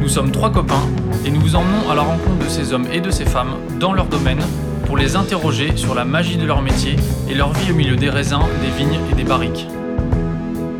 Nous 0.00 0.08
sommes 0.08 0.32
trois 0.32 0.50
copains 0.50 0.88
et 1.24 1.30
nous 1.30 1.40
vous 1.40 1.56
emmenons 1.56 1.90
à 1.90 1.94
la 1.94 2.02
rencontre 2.02 2.44
de 2.44 2.48
ces 2.48 2.72
hommes 2.72 2.86
et 2.92 3.00
de 3.00 3.10
ces 3.10 3.24
femmes 3.24 3.56
dans 3.78 3.92
leur 3.92 4.06
domaine 4.06 4.42
pour 4.86 4.96
les 4.96 5.16
interroger 5.16 5.76
sur 5.76 5.94
la 5.94 6.04
magie 6.04 6.36
de 6.36 6.44
leur 6.44 6.60
métier 6.62 6.96
et 7.28 7.34
leur 7.34 7.52
vie 7.52 7.72
au 7.72 7.74
milieu 7.74 7.96
des 7.96 8.10
raisins, 8.10 8.42
des 8.60 8.70
vignes 8.70 9.00
et 9.10 9.14
des 9.14 9.24
barriques. 9.24 9.66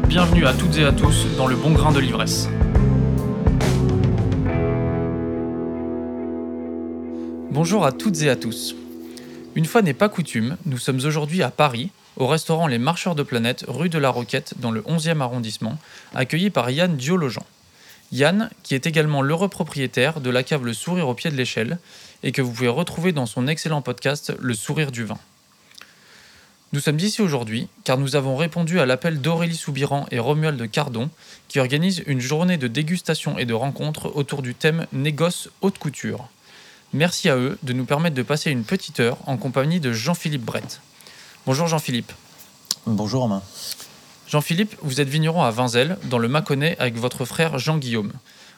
Bienvenue 0.06 0.46
à 0.46 0.52
toutes 0.52 0.76
et 0.78 0.84
à 0.84 0.92
tous 0.92 1.26
dans 1.36 1.46
le 1.46 1.56
bon 1.56 1.70
grain 1.70 1.92
de 1.92 2.00
l'ivresse. 2.00 2.48
Bonjour 7.50 7.84
à 7.84 7.92
toutes 7.92 8.20
et 8.22 8.28
à 8.28 8.36
tous. 8.36 8.74
Une 9.54 9.66
fois 9.66 9.82
n'est 9.82 9.94
pas 9.94 10.08
coutume, 10.08 10.56
nous 10.66 10.78
sommes 10.78 11.00
aujourd'hui 11.04 11.42
à 11.42 11.50
Paris, 11.50 11.90
au 12.16 12.26
restaurant 12.26 12.66
Les 12.66 12.78
Marcheurs 12.78 13.14
de 13.14 13.22
Planète, 13.22 13.64
rue 13.68 13.88
de 13.88 13.98
la 13.98 14.10
Roquette, 14.10 14.54
dans 14.58 14.70
le 14.70 14.80
11e 14.82 15.20
arrondissement, 15.20 15.78
accueillis 16.14 16.50
par 16.50 16.70
Yann 16.70 16.96
Diologen. 16.96 17.42
Yann, 18.12 18.50
qui 18.62 18.74
est 18.74 18.86
également 18.86 19.22
l'heureux 19.22 19.48
propriétaire 19.48 20.20
de 20.20 20.30
la 20.30 20.42
cave 20.42 20.64
Le 20.64 20.74
Sourire 20.74 21.08
au 21.08 21.14
pied 21.14 21.30
de 21.30 21.36
l'échelle, 21.36 21.78
et 22.22 22.30
que 22.30 22.42
vous 22.42 22.52
pouvez 22.52 22.68
retrouver 22.68 23.12
dans 23.12 23.26
son 23.26 23.48
excellent 23.48 23.82
podcast 23.82 24.32
Le 24.38 24.54
Sourire 24.54 24.92
du 24.92 25.04
vin. 25.04 25.18
Nous 26.72 26.80
sommes 26.80 26.98
ici 27.00 27.20
aujourd'hui 27.20 27.68
car 27.84 27.98
nous 27.98 28.16
avons 28.16 28.34
répondu 28.34 28.80
à 28.80 28.86
l'appel 28.86 29.20
d'Aurélie 29.20 29.56
Soubiran 29.56 30.06
et 30.10 30.18
Romuald 30.18 30.58
de 30.58 30.64
Cardon 30.64 31.10
qui 31.48 31.58
organisent 31.58 32.02
une 32.06 32.20
journée 32.20 32.56
de 32.56 32.66
dégustation 32.66 33.36
et 33.36 33.44
de 33.44 33.52
rencontres 33.52 34.16
autour 34.16 34.40
du 34.40 34.54
thème 34.54 34.86
Négoce 34.92 35.50
haute 35.60 35.78
couture. 35.78 36.28
Merci 36.94 37.28
à 37.28 37.36
eux 37.36 37.58
de 37.62 37.74
nous 37.74 37.84
permettre 37.84 38.16
de 38.16 38.22
passer 38.22 38.50
une 38.50 38.64
petite 38.64 39.00
heure 39.00 39.18
en 39.26 39.36
compagnie 39.36 39.80
de 39.80 39.92
Jean-Philippe 39.92 40.44
Brett. 40.44 40.80
Bonjour 41.44 41.66
Jean-Philippe. 41.66 42.12
Bonjour 42.86 43.22
Romain. 43.22 43.42
Jean-Philippe, 44.32 44.76
vous 44.80 45.02
êtes 45.02 45.10
vigneron 45.10 45.42
à 45.42 45.50
Vinzel, 45.50 45.98
dans 46.04 46.16
le 46.16 46.26
Mâconnais, 46.26 46.74
avec 46.78 46.96
votre 46.96 47.26
frère 47.26 47.58
Jean-Guillaume. 47.58 48.12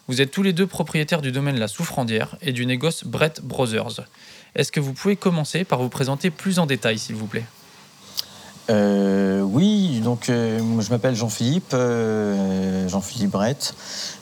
Vous 0.06 0.20
êtes 0.20 0.30
tous 0.30 0.44
les 0.44 0.52
deux 0.52 0.68
propriétaires 0.68 1.20
du 1.20 1.32
domaine 1.32 1.58
La 1.58 1.66
Souffrandière 1.66 2.36
et 2.42 2.52
du 2.52 2.64
négoce 2.64 3.02
Brett 3.02 3.42
Brothers. 3.42 4.02
Est-ce 4.54 4.70
que 4.70 4.78
vous 4.78 4.92
pouvez 4.92 5.16
commencer 5.16 5.64
par 5.64 5.82
vous 5.82 5.88
présenter 5.88 6.30
plus 6.30 6.60
en 6.60 6.66
détail, 6.66 6.96
s'il 6.96 7.16
vous 7.16 7.26
plaît? 7.26 7.42
Euh, 8.70 9.40
oui, 9.40 9.98
donc 9.98 10.28
euh, 10.28 10.60
je 10.80 10.90
m'appelle 10.90 11.16
Jean-Philippe, 11.16 11.74
euh, 11.74 12.88
Jean-Philippe 12.88 13.32
Brett. 13.32 13.74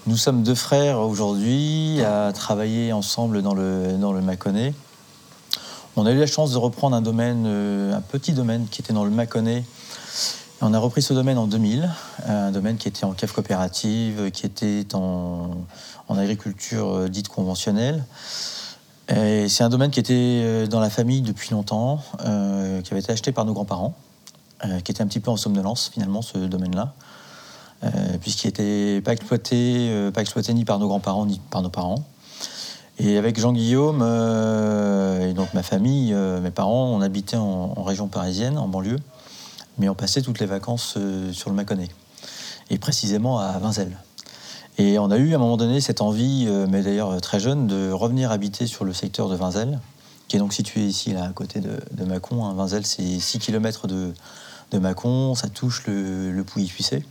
Nous 0.06 0.16
sommes 0.16 0.44
deux 0.44 0.54
frères 0.54 1.00
aujourd'hui 1.00 2.00
à 2.00 2.32
travailler 2.32 2.94
ensemble 2.94 3.42
dans 3.42 3.52
le, 3.52 3.98
dans 4.00 4.14
le 4.14 4.22
Mâconnais. 4.22 4.72
On 5.96 6.06
a 6.06 6.12
eu 6.12 6.18
la 6.18 6.26
chance 6.26 6.52
de 6.52 6.56
reprendre 6.56 6.96
un 6.96 7.02
domaine, 7.02 7.44
un 7.46 8.00
petit 8.00 8.32
domaine 8.32 8.68
qui 8.70 8.80
était 8.80 8.94
dans 8.94 9.04
le 9.04 9.10
Mâconnais. 9.10 9.64
On 10.62 10.72
a 10.72 10.78
repris 10.78 11.02
ce 11.02 11.12
domaine 11.12 11.38
en 11.38 11.46
2000, 11.46 11.90
un 12.26 12.50
domaine 12.52 12.76
qui 12.76 12.88
était 12.88 13.04
en 13.04 13.12
cave 13.12 13.32
coopérative, 13.32 14.30
qui 14.30 14.46
était 14.46 14.86
en, 14.94 15.66
agriculture 16.08 17.08
dite 17.08 17.28
conventionnelle. 17.28 18.04
C'est 19.08 19.62
un 19.62 19.68
domaine 19.68 19.90
qui 19.90 20.00
était 20.00 20.68
dans 20.68 20.80
la 20.80 20.90
famille 20.90 21.22
depuis 21.22 21.50
longtemps, 21.50 22.02
qui 22.18 22.92
avait 22.92 23.00
été 23.00 23.12
acheté 23.12 23.32
par 23.32 23.44
nos 23.44 23.54
grands-parents. 23.54 23.94
Euh, 24.64 24.78
qui 24.78 24.92
était 24.92 25.02
un 25.02 25.08
petit 25.08 25.18
peu 25.18 25.30
en 25.30 25.36
somnolence 25.36 25.90
finalement 25.92 26.22
ce 26.22 26.38
domaine-là, 26.38 26.92
euh, 27.82 27.88
puisqu'il 28.20 28.46
n'était 28.46 29.00
pas 29.00 29.12
exploité, 29.12 29.88
euh, 29.90 30.12
pas 30.12 30.20
exploité 30.20 30.54
ni 30.54 30.64
par 30.64 30.78
nos 30.78 30.86
grands-parents 30.86 31.26
ni 31.26 31.40
par 31.50 31.62
nos 31.62 31.68
parents. 31.68 32.04
Et 33.00 33.18
avec 33.18 33.40
Jean-Guillaume 33.40 34.02
et 34.02 35.32
donc 35.32 35.52
ma 35.54 35.64
famille, 35.64 36.14
mes 36.14 36.50
parents, 36.50 36.92
on 36.94 37.00
habitait 37.00 37.38
en, 37.38 37.82
région 37.82 38.06
parisienne, 38.06 38.58
en 38.58 38.68
banlieue, 38.68 38.98
mais 39.78 39.88
on 39.88 39.94
passait 39.94 40.22
toutes 40.22 40.38
les 40.38 40.46
vacances 40.46 40.98
sur 41.32 41.50
le 41.50 41.56
Mâconnais, 41.56 41.88
et 42.70 42.78
précisément 42.78 43.38
à 43.38 43.58
Vinzel. 43.58 43.96
Et 44.78 44.98
on 44.98 45.10
a 45.10 45.18
eu 45.18 45.32
à 45.32 45.36
un 45.36 45.38
moment 45.38 45.56
donné 45.56 45.80
cette 45.80 46.00
envie, 46.00 46.48
mais 46.68 46.82
d'ailleurs 46.82 47.20
très 47.20 47.40
jeune, 47.40 47.66
de 47.66 47.90
revenir 47.90 48.30
habiter 48.30 48.66
sur 48.66 48.84
le 48.84 48.92
secteur 48.92 49.28
de 49.28 49.36
Vinzel, 49.36 49.80
qui 50.28 50.36
est 50.36 50.38
donc 50.38 50.54
situé 50.54 50.80
ici, 50.80 51.12
là, 51.12 51.24
à 51.24 51.32
côté 51.32 51.60
de, 51.60 51.78
de 51.90 52.04
Mâcon. 52.04 52.44
Hein. 52.44 52.54
Vinzel, 52.54 52.86
c'est 52.86 53.20
6 53.20 53.38
km 53.38 53.86
de, 53.86 54.14
de 54.72 54.78
Mâcon, 54.78 55.34
ça 55.34 55.48
touche 55.48 55.84
le, 55.86 56.42
Pouilly-Puissé. 56.42 57.04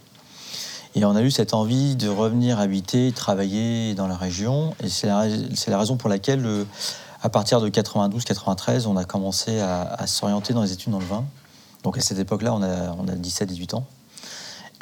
Et 0.96 1.06
on 1.06 1.16
a 1.16 1.22
eu 1.22 1.32
cette 1.32 1.54
envie 1.54 1.96
de 1.96 2.10
revenir 2.10 2.60
habiter, 2.60 3.12
travailler 3.14 3.94
dans 3.94 4.08
la 4.08 4.18
région. 4.18 4.76
Et 4.84 4.90
c'est 4.90 5.08
la, 5.08 5.78
raison 5.78 5.96
pour 5.96 6.10
laquelle, 6.10 6.46
euh, 6.46 6.66
à 7.22 7.30
partir 7.30 7.62
de 7.62 7.70
92-93, 7.70 8.88
on 8.88 8.98
a 8.98 9.06
commencé 9.06 9.60
à, 9.60 10.06
s'orienter 10.08 10.54
dans 10.54 10.64
les 10.64 10.74
études 10.74 10.92
dans 10.92 11.00
le 11.00 11.06
vin. 11.06 11.24
Donc 11.84 11.98
à 11.98 12.02
cette 12.02 12.20
époque-là, 12.20 12.54
on 12.54 12.62
a, 12.62 12.96
on 12.98 13.08
a 13.08 13.16
17-18 13.16 13.76
ans. 13.76 13.86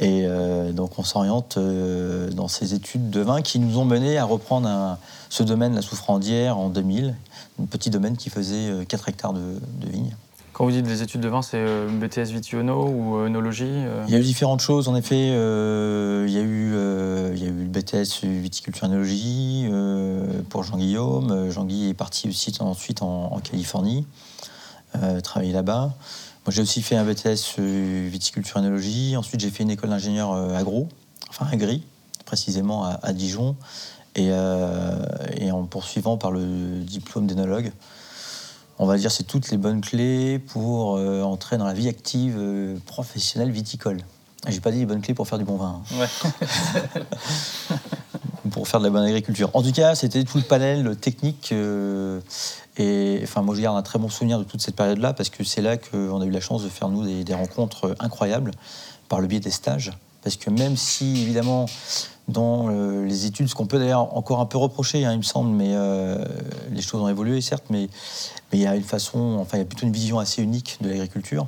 Et 0.01 0.23
euh, 0.23 0.71
donc 0.71 0.97
on 0.97 1.03
s'oriente 1.03 1.57
euh, 1.57 2.29
dans 2.29 2.47
ces 2.47 2.73
études 2.73 3.09
de 3.09 3.19
vin 3.19 3.41
qui 3.41 3.59
nous 3.59 3.77
ont 3.79 3.85
mené 3.85 4.17
à 4.17 4.23
reprendre 4.23 4.97
ce 5.29 5.43
domaine, 5.43 5.75
la 5.75 5.81
Souffrandière, 5.81 6.57
en 6.57 6.69
2000, 6.69 7.15
un 7.61 7.65
petit 7.65 7.89
domaine 7.89 8.15
qui 8.15 8.29
faisait 8.29 8.85
4 8.87 9.09
hectares 9.09 9.33
de, 9.33 9.59
de 9.81 9.89
vignes. 9.89 10.15
Quand 10.59 10.65
vous 10.65 10.71
dites 10.71 10.85
des 10.85 11.01
études 11.01 11.21
de 11.21 11.29
vin, 11.29 11.41
c'est 11.41 11.55
euh, 11.55 11.87
BTS 11.87 12.33
Vitiono 12.33 12.83
ou 12.89 13.15
euh, 13.15 13.27
œnologie 13.27 13.63
euh 13.65 14.03
Il 14.09 14.13
y 14.13 14.17
a 14.17 14.19
eu 14.19 14.23
différentes 14.23 14.59
choses, 14.59 14.89
en 14.89 14.95
effet. 14.97 15.27
il, 15.27 16.33
y 16.33 16.37
a 16.37 16.41
eu, 16.41 16.73
il 17.33 17.41
y 17.41 17.45
a 17.45 17.49
eu 17.49 17.63
le 17.63 17.69
BTS 17.69 18.25
viticulture 18.25 18.83
œnologie 18.87 19.69
pour 20.49 20.63
Jean-Guillaume. 20.63 21.49
Jean-Guy 21.49 21.87
est 21.87 21.93
parti 21.93 22.27
aussi 22.27 22.53
ensuite 22.59 23.01
en, 23.01 23.39
Californie, 23.39 24.05
travailler 25.23 25.53
là-bas. 25.53 25.93
J'ai 26.49 26.61
aussi 26.61 26.81
fait 26.81 26.95
un 26.95 27.03
BTS 27.03 27.59
viticulture 27.59 28.57
œnologie. 28.57 29.15
Ensuite, 29.17 29.39
j'ai 29.39 29.49
fait 29.49 29.63
une 29.63 29.71
école 29.71 29.89
d'ingénieur 29.89 30.33
agro, 30.55 30.87
enfin 31.29 31.47
agri, 31.51 31.83
précisément 32.25 32.85
à, 32.85 33.13
Dijon. 33.13 33.55
Et, 34.15 34.29
et, 35.37 35.51
en 35.51 35.65
poursuivant 35.65 36.17
par 36.17 36.31
le 36.31 36.81
diplôme 36.81 37.27
d'énologue 37.27 37.71
on 38.79 38.85
va 38.85 38.97
dire, 38.97 39.11
c'est 39.11 39.25
toutes 39.25 39.51
les 39.51 39.57
bonnes 39.57 39.81
clés 39.81 40.39
pour 40.39 40.95
euh, 40.95 41.21
entrer 41.21 41.57
dans 41.57 41.65
la 41.65 41.73
vie 41.73 41.89
active 41.89 42.37
euh, 42.37 42.77
professionnelle 42.85 43.51
viticole. 43.51 43.99
J'ai 44.47 44.61
pas 44.61 44.71
dit 44.71 44.79
les 44.79 44.85
bonnes 44.85 45.01
clés 45.01 45.13
pour 45.13 45.27
faire 45.27 45.37
du 45.37 45.43
bon 45.43 45.57
vin. 45.57 45.81
Hein. 46.01 46.07
pour 48.51 48.67
faire 48.67 48.79
de 48.79 48.85
la 48.85 48.91
bonne 48.91 49.03
agriculture. 49.03 49.49
En 49.53 49.61
tout 49.61 49.71
cas, 49.71 49.95
c'était 49.95 50.23
tout 50.23 50.37
le 50.37 50.43
panel 50.43 50.95
technique. 50.95 51.49
Euh, 51.51 52.19
et 52.77 53.19
enfin, 53.23 53.41
moi, 53.41 53.55
je 53.55 53.61
garde 53.61 53.77
un 53.77 53.81
très 53.81 53.99
bon 53.99 54.09
souvenir 54.09 54.39
de 54.39 54.43
toute 54.43 54.61
cette 54.61 54.75
période-là 54.75 55.13
parce 55.13 55.29
que 55.29 55.43
c'est 55.43 55.61
là 55.61 55.77
qu'on 55.77 56.21
a 56.21 56.25
eu 56.25 56.31
la 56.31 56.39
chance 56.39 56.63
de 56.63 56.69
faire, 56.69 56.89
nous, 56.89 57.23
des 57.23 57.33
rencontres 57.33 57.95
incroyables 57.99 58.51
par 59.09 59.21
le 59.21 59.27
biais 59.27 59.39
des 59.39 59.51
stages. 59.51 59.91
Parce 60.23 60.35
que 60.35 60.49
même 60.49 60.77
si, 60.77 61.21
évidemment, 61.21 61.65
dans 62.27 62.67
euh, 62.69 63.05
les 63.05 63.25
études, 63.25 63.47
ce 63.47 63.55
qu'on 63.55 63.65
peut 63.65 63.79
d'ailleurs 63.79 64.15
encore 64.15 64.39
un 64.39 64.45
peu 64.45 64.57
reprocher, 64.57 65.05
hein, 65.05 65.13
il 65.13 65.19
me 65.19 65.23
semble, 65.23 65.49
mais 65.49 65.71
euh, 65.73 66.23
les 66.71 66.81
choses 66.81 67.01
ont 67.01 67.09
évolué, 67.09 67.41
certes, 67.41 67.65
mais, 67.69 67.89
mais 68.51 68.59
il 68.59 68.61
y 68.61 68.67
a 68.67 68.75
une 68.75 68.83
façon, 68.83 69.37
enfin, 69.39 69.57
il 69.57 69.61
y 69.61 69.63
a 69.63 69.65
plutôt 69.65 69.85
une 69.85 69.93
vision 69.93 70.19
assez 70.19 70.41
unique 70.41 70.77
de 70.81 70.89
l'agriculture. 70.89 71.47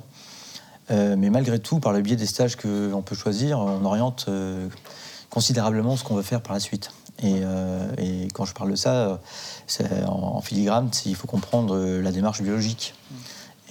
Mais 0.90 1.30
malgré 1.30 1.58
tout, 1.58 1.80
par 1.80 1.94
le 1.94 2.02
biais 2.02 2.18
des 2.18 2.26
stages 2.26 2.58
que 2.58 2.90
l'on 2.92 3.02
peut 3.02 3.16
choisir, 3.16 3.60
on 3.60 3.86
oriente 3.86 4.28
considérablement 5.32 5.96
ce 5.96 6.04
qu'on 6.04 6.16
veut 6.16 6.22
faire 6.22 6.42
par 6.42 6.54
la 6.54 6.60
suite. 6.60 6.92
Et, 7.24 7.42
quand 8.34 8.46
je 8.46 8.54
parle 8.54 8.72
de 8.72 8.76
ça, 8.76 9.20
en, 10.08 10.12
en, 10.12 10.42
filigrane, 10.42 10.90
il 11.06 11.16
faut 11.16 11.28
comprendre 11.28 11.76
la 11.78 12.12
démarche 12.12 12.42
biologique. 12.42 12.94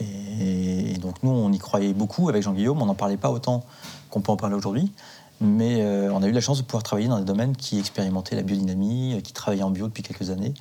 Et, 0.01 0.95
et, 0.95 0.99
donc 0.99 1.23
nous, 1.23 1.31
on 1.31 1.53
y 1.53 1.59
croyait 1.59 1.93
beaucoup 1.93 2.29
avec 2.29 2.43
Jean-Guillaume, 2.43 2.81
on 2.83 2.87
n'en 2.87 2.95
parlait 2.95 3.17
pas 3.17 3.31
autant 3.31 3.65
qu'on 4.11 4.21
peut 4.21 4.33
en 4.33 4.37
parler 4.37 4.57
aujourd'hui. 4.57 4.93
Mais 5.41 5.81
euh, 5.81 6.13
on 6.13 6.23
a 6.23 6.29
eu 6.29 6.33
la 6.33 6.41
chance 6.41 6.59
de 6.59 6.65
pouvoir 6.65 6.83
travailler 6.83 7.09
dans 7.09 7.19
des 7.19 7.25
domaines 7.25 7.57
qui 7.57 7.79
expérimentaient 7.79 8.37
la 8.37 8.43
biodynamie, 8.43 9.15
euh, 9.15 9.21
qui 9.21 9.33
travaillaient 9.33 9.63
en 9.63 9.71
bio 9.71 9.87
depuis 9.87 10.03
quelques 10.03 10.31
années. 10.31 10.53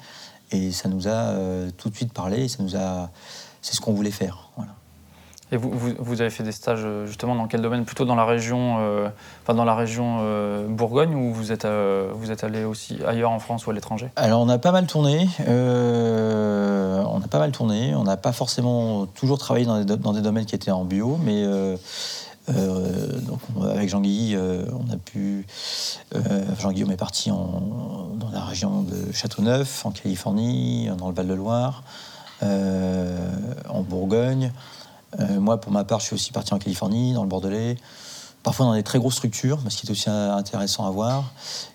Et 0.51 0.71
ça 0.71 0.87
nous 0.87 1.07
a 1.07 1.11
euh, 1.11 1.69
tout 1.77 1.89
de 1.89 1.95
suite 1.95 2.13
parlé, 2.13 2.45
et 2.45 2.47
ça 2.47 2.63
nous 2.63 2.77
a... 2.77 3.11
c'est 3.61 3.75
ce 3.75 3.81
qu'on 3.81 3.93
voulait 3.93 4.09
faire. 4.09 4.49
Voilà. 4.55 4.71
Et 5.51 5.57
vous, 5.57 5.71
vous, 5.97 6.21
avez 6.21 6.29
fait 6.29 6.43
des 6.43 6.51
stages 6.51 6.85
justement 7.05 7.35
dans 7.35 7.47
quel 7.47 7.61
domaine? 7.61 7.83
Plutôt 7.83 8.05
dans 8.05 8.15
la 8.15 8.25
région, 8.25 8.75
enfin 9.41 9.55
dans 9.55 9.65
la 9.65 9.73
région 9.73 10.19
Bourgogne 10.69 11.15
ou 11.15 11.33
vous 11.33 11.51
êtes, 11.51 11.65
vous 11.65 12.31
êtes 12.31 12.43
allé 12.43 12.65
aussi 12.65 12.99
ailleurs 13.05 13.31
en 13.31 13.39
France 13.39 13.65
ou 13.65 13.71
à 13.71 13.73
l'étranger? 13.73 14.09
Alors 14.15 14.41
on 14.41 14.49
a 14.49 14.59
pas 14.59 14.71
mal 14.71 14.85
tourné. 14.85 15.27
on 15.47 17.21
a 17.23 17.27
pas 17.27 17.39
mal 17.39 17.51
tourné. 17.51 17.95
On 17.95 18.03
n'a 18.03 18.17
pas 18.17 18.31
forcément 18.31 19.07
toujours 19.07 19.39
travaillé 19.39 19.65
dans 19.65 19.83
des, 19.83 19.97
dans 19.97 20.13
des, 20.13 20.21
domaines 20.21 20.45
qui 20.45 20.53
étaient 20.53 20.69
en 20.69 20.85
bio, 20.85 21.17
mais 21.23 21.43
euh, 22.55 23.19
donc, 23.21 23.39
avec 23.63 23.89
Jean-Guy, 23.89 24.35
on 24.37 24.93
a 24.93 24.97
pu. 24.97 25.45
Jean-Guillaume 26.59 26.91
est 26.91 26.97
parti 26.97 27.29
dans 27.29 28.29
la 28.31 28.41
région 28.41 28.81
de 28.81 29.11
Châteauneuf, 29.13 29.85
en 29.85 29.91
Californie, 29.91 30.89
dans 30.97 31.09
le 31.09 31.13
Val-de-Loire, 31.13 31.83
en 32.41 33.81
Bourgogne. 33.81 34.51
Moi, 35.39 35.59
pour 35.59 35.71
ma 35.71 35.83
part, 35.83 35.99
je 35.99 36.05
suis 36.05 36.13
aussi 36.13 36.31
parti 36.31 36.53
en 36.53 36.59
Californie, 36.59 37.13
dans 37.13 37.23
le 37.23 37.29
Bordelais 37.29 37.77
parfois 38.43 38.65
dans 38.65 38.73
des 38.73 38.83
très 38.83 38.99
grosses 38.99 39.15
structures, 39.15 39.59
ce 39.69 39.77
qui 39.77 39.87
est 39.87 39.91
aussi 39.91 40.09
intéressant 40.09 40.85
à 40.85 40.91
voir. 40.91 41.31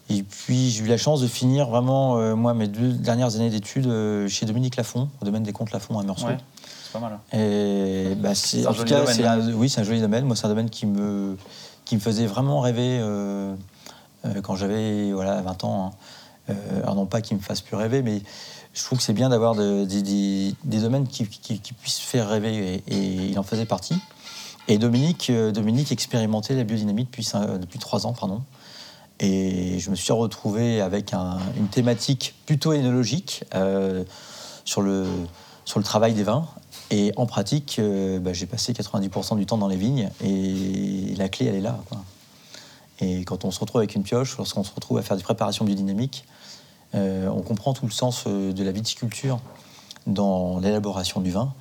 Et 0.08 0.22
puis 0.22 0.70
j'ai 0.70 0.84
eu 0.84 0.86
la 0.86 0.96
chance 0.96 1.20
de 1.20 1.26
finir 1.26 1.68
vraiment, 1.68 2.18
euh, 2.18 2.34
moi, 2.34 2.54
mes 2.54 2.68
deux 2.68 2.92
dernières 2.92 3.36
années 3.36 3.50
d'études 3.50 3.86
euh, 3.86 4.28
chez 4.28 4.46
Dominique 4.46 4.76
Lafont, 4.76 5.08
au 5.20 5.24
domaine 5.24 5.42
des 5.42 5.52
comptes 5.52 5.72
Lafont 5.72 5.98
à 5.98 6.02
Meursault. 6.02 6.28
c'est 6.84 6.92
pas 6.92 7.00
mal. 7.00 7.18
Et 7.32 8.14
bah, 8.16 8.34
c'est, 8.34 8.66
en 8.66 8.72
tout 8.72 8.84
cas, 8.84 9.06
c'est 9.06 9.24
un, 9.24 9.52
oui, 9.52 9.68
c'est 9.68 9.80
un 9.80 9.84
joli 9.84 10.00
domaine. 10.00 10.24
Moi, 10.24 10.36
c'est 10.36 10.46
un 10.46 10.50
domaine 10.50 10.70
qui 10.70 10.86
me, 10.86 11.36
qui 11.84 11.96
me 11.96 12.00
faisait 12.00 12.26
vraiment 12.26 12.60
rêver 12.60 12.98
euh, 13.00 13.54
quand 14.42 14.56
j'avais 14.56 15.12
voilà, 15.12 15.42
20 15.42 15.64
ans. 15.64 15.92
Hein. 16.48 16.54
alors 16.82 16.94
non 16.94 17.06
pas 17.06 17.20
qu'il 17.20 17.36
me 17.36 17.42
fasse 17.42 17.60
plus 17.60 17.76
rêver, 17.76 18.02
mais 18.02 18.22
je 18.74 18.82
trouve 18.82 18.98
que 18.98 19.04
c'est 19.04 19.12
bien 19.12 19.28
d'avoir 19.28 19.54
des, 19.54 20.54
domaines 20.64 21.06
qui, 21.06 21.24
puissent 21.24 22.00
faire 22.00 22.28
rêver, 22.28 22.82
et 22.88 22.96
il 22.96 23.38
en 23.38 23.44
faisait 23.44 23.66
partie. 23.66 23.96
Et 24.66 24.78
Dominique, 24.78 25.30
euh, 25.30 25.52
Dominique 25.52 25.92
expérimentait 25.92 26.54
la 26.54 26.64
biodynamie 26.64 27.04
depuis, 27.04 27.30
depuis 27.60 27.78
trois 27.78 28.06
ans. 28.06 28.14
Pardon. 28.14 28.42
Et 29.20 29.78
je 29.78 29.90
me 29.90 29.94
suis 29.94 30.12
retrouvé 30.12 30.80
avec 30.80 31.12
une 31.12 31.68
thématique 31.70 32.34
plutôt 32.46 32.72
énologique 32.72 33.44
euh, 33.54 34.04
sur, 34.64 34.82
le, 34.82 35.06
travail 35.84 36.14
des 36.14 36.24
vins. 36.24 36.48
Et 36.90 37.12
en 37.16 37.26
pratique, 37.26 37.76
euh, 37.78 38.18
bah, 38.18 38.32
j'ai 38.32 38.46
passé 38.46 38.72
90% 38.72 39.36
du 39.36 39.46
temps 39.46 39.58
dans 39.58 39.68
les 39.68 39.76
vignes 39.76 40.10
et 40.22 41.14
la 41.16 41.28
clé, 41.28 41.46
elle 41.46 41.56
est 41.56 41.60
là. 41.60 41.78
Et 43.00 43.24
quand 43.24 43.44
on 43.44 43.50
se 43.50 43.60
retrouve 43.60 43.80
avec 43.80 43.94
une 43.94 44.02
pioche, 44.02 44.36
lorsqu'on 44.36 44.64
se 44.64 44.72
retrouve 44.74 44.98
à 44.98 45.02
faire 45.02 45.16
des 45.16 45.22
préparations 45.22 45.64
biodynamiques, 45.64 46.24
on 46.94 47.42
comprend 47.42 47.74
tout 47.74 47.86
le 47.86 47.92
sens 47.92 48.26
de 48.26 48.64
la 48.64 48.72
viticulture 48.72 49.40
dans 50.06 50.58
l'élaboration 50.60 51.20
du 51.20 51.30
vin 51.30 51.52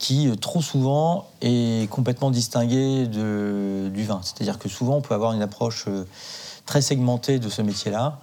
qui 0.00 0.28
euh, 0.28 0.34
trop 0.34 0.60
souvent 0.60 1.28
est 1.42 1.88
complètement 1.90 2.32
distingué 2.32 3.06
du 3.06 4.04
vin. 4.04 4.20
C'est-à-dire 4.24 4.58
que 4.58 4.68
souvent 4.68 4.96
on 4.96 5.00
peut 5.00 5.14
avoir 5.14 5.32
une 5.32 5.42
approche 5.42 5.84
euh, 5.86 6.04
très 6.66 6.82
segmentée 6.82 7.38
de 7.38 7.48
ce 7.48 7.62
métier-là. 7.62 8.18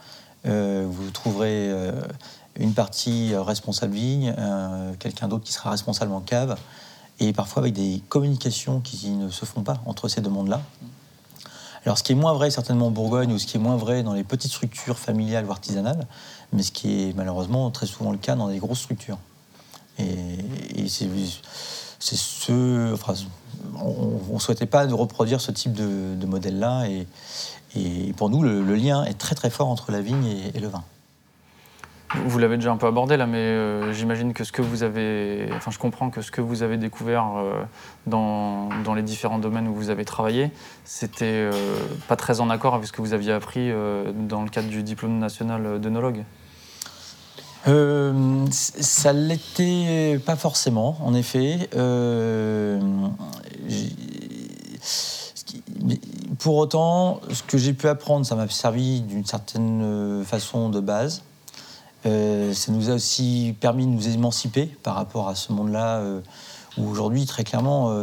Euh, 0.45 0.85
vous 0.89 1.11
trouverez 1.11 1.71
une 2.59 2.73
partie 2.73 3.35
responsable 3.35 3.93
vigne, 3.93 4.33
quelqu'un 5.00 5.27
d'autre 5.27 5.43
qui 5.43 5.53
sera 5.53 5.69
responsable 5.69 6.11
en 6.13 6.21
cave, 6.21 6.57
et 7.19 7.33
parfois 7.33 7.63
avec 7.63 7.73
des 7.73 8.01
communications 8.07 8.79
qui 8.79 9.09
ne 9.09 9.29
se 9.29 9.45
font 9.45 9.61
pas 9.61 9.81
entre 9.85 10.07
ces 10.07 10.21
deux 10.21 10.29
mondes-là. 10.29 10.61
Alors 11.85 11.97
ce 11.97 12.03
qui 12.03 12.13
est 12.13 12.15
moins 12.15 12.33
vrai 12.33 12.50
certainement 12.50 12.88
en 12.88 12.91
Bourgogne 12.91 13.31
ou 13.33 13.38
ce 13.38 13.45
qui 13.45 13.57
est 13.57 13.59
moins 13.59 13.75
vrai 13.75 14.03
dans 14.03 14.13
les 14.13 14.23
petites 14.23 14.51
structures 14.51 14.97
familiales 14.97 15.45
ou 15.45 15.51
artisanales, 15.51 16.07
mais 16.53 16.63
ce 16.63 16.71
qui 16.71 17.03
est 17.03 17.15
malheureusement 17.15 17.69
très 17.71 17.85
souvent 17.85 18.11
le 18.11 18.17
cas 18.17 18.35
dans 18.35 18.47
des 18.49 18.59
grosses 18.59 18.81
structures. 18.81 19.19
Et, 19.99 20.88
c'est 20.88 21.09
ce. 22.15 22.95
On 23.79 24.33
ne 24.33 24.39
souhaitait 24.39 24.65
pas 24.65 24.85
de 24.85 24.94
reproduire 24.94 25.41
ce 25.41 25.51
type 25.51 25.73
de, 25.73 26.25
modèle-là. 26.25 26.88
Et, 27.75 28.13
pour 28.15 28.29
nous, 28.29 28.44
le, 28.44 28.75
lien 28.75 29.03
est 29.03 29.17
très 29.17 29.35
très 29.35 29.49
fort 29.49 29.67
entre 29.67 29.91
la 29.91 30.01
vigne 30.01 30.25
et, 30.53 30.59
le 30.59 30.67
vin. 30.67 30.83
Vous 32.15 32.39
l'avez 32.39 32.56
déjà 32.56 32.71
un 32.71 32.77
peu 32.77 32.88
abordé 32.88 33.18
là, 33.18 33.27
mais 33.27 33.38
euh, 33.38 33.92
j'imagine 33.92 34.33
que 34.33 34.45
ce 34.45 34.54
que 34.54 34.62
vous 34.62 34.83
avez, 34.83 35.50
enfin 35.54 35.71
je 35.71 35.77
comprends 35.77 36.09
que 36.09 36.21
ce 36.21 36.31
que 36.31 36.39
vous 36.39 36.63
avez 36.63 36.77
découvert 36.77 37.33
euh, 37.36 37.63
dans, 38.06 38.69
dans, 38.86 38.94
les 38.94 39.01
différents 39.01 39.39
domaines 39.39 39.68
où 39.68 39.74
vous 39.74 39.89
avez 39.89 40.06
travaillé, 40.06 40.51
c'était 40.86 41.25
euh, 41.25 41.51
pas 42.07 42.15
très 42.15 42.39
en 42.39 42.50
accord 42.50 42.75
avec 42.75 42.88
ce 42.88 42.94
que 42.94 43.01
vous 43.01 43.12
aviez 43.12 43.33
appris 43.33 43.71
dans 44.13 44.44
le 44.44 44.50
cadre 44.50 44.69
du 44.69 44.83
diplôme 44.83 45.19
national 45.19 45.81
d'œnologue. 45.81 46.24
Ça 47.65 49.12
l'était 49.12 50.18
pas 50.25 50.38
forcément, 50.38 50.98
en 51.03 51.13
effet. 51.13 51.68
Pour 56.39 56.56
autant, 56.56 57.19
ce 57.33 57.44
que 57.44 57.57
j'ai 57.57 57.74
pu 57.74 57.89
apprendre, 57.89 58.25
ça 58.25 58.36
m'a 58.36 58.48
servi 58.48 59.01
d'une 59.01 59.25
certaine 59.25 60.24
façon 60.25 60.69
de 60.69 60.80
base. 60.80 61.24
Euh, 62.07 62.54
ça 62.54 62.71
nous 62.71 62.89
a 62.89 62.94
aussi 62.94 63.56
permis 63.59 63.86
de 63.86 63.92
nous 63.92 64.07
émanciper 64.07 64.65
par 64.83 64.95
rapport 64.95 65.30
à 65.30 65.36
ce 65.36 65.51
monde-là, 65.54 66.01
où 66.77 66.88
aujourd'hui, 66.88 67.25
très 67.25 67.44
clairement, 67.44 67.95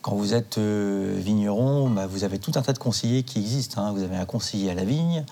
quand 0.00 0.14
vous 0.14 0.34
êtes 0.34 0.58
vigneron, 0.58 1.90
bah, 1.90 2.06
vous 2.06 2.24
avez 2.24 2.38
tout 2.38 2.52
un 2.56 2.62
tas 2.62 2.72
de 2.72 2.78
conseillers 2.78 3.22
qui 3.22 3.38
existent. 3.38 3.82
Hein. 3.82 3.92
Vous 3.92 4.02
avez 4.02 4.16
un 4.16 4.24
conseiller 4.24 4.70
à 4.70 4.74
la 4.74 4.84
vigne, 4.84 5.24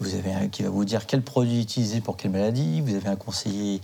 vous 0.00 0.14
avez 0.14 0.32
un 0.32 0.48
qui 0.48 0.62
va 0.62 0.70
vous 0.70 0.84
dire 0.84 1.06
quel 1.06 1.22
produit 1.22 1.60
utiliser 1.60 2.00
pour 2.00 2.16
quelle 2.16 2.30
maladie, 2.30 2.80
vous 2.80 2.94
avez 2.94 3.08
un 3.08 3.16
conseiller 3.16 3.80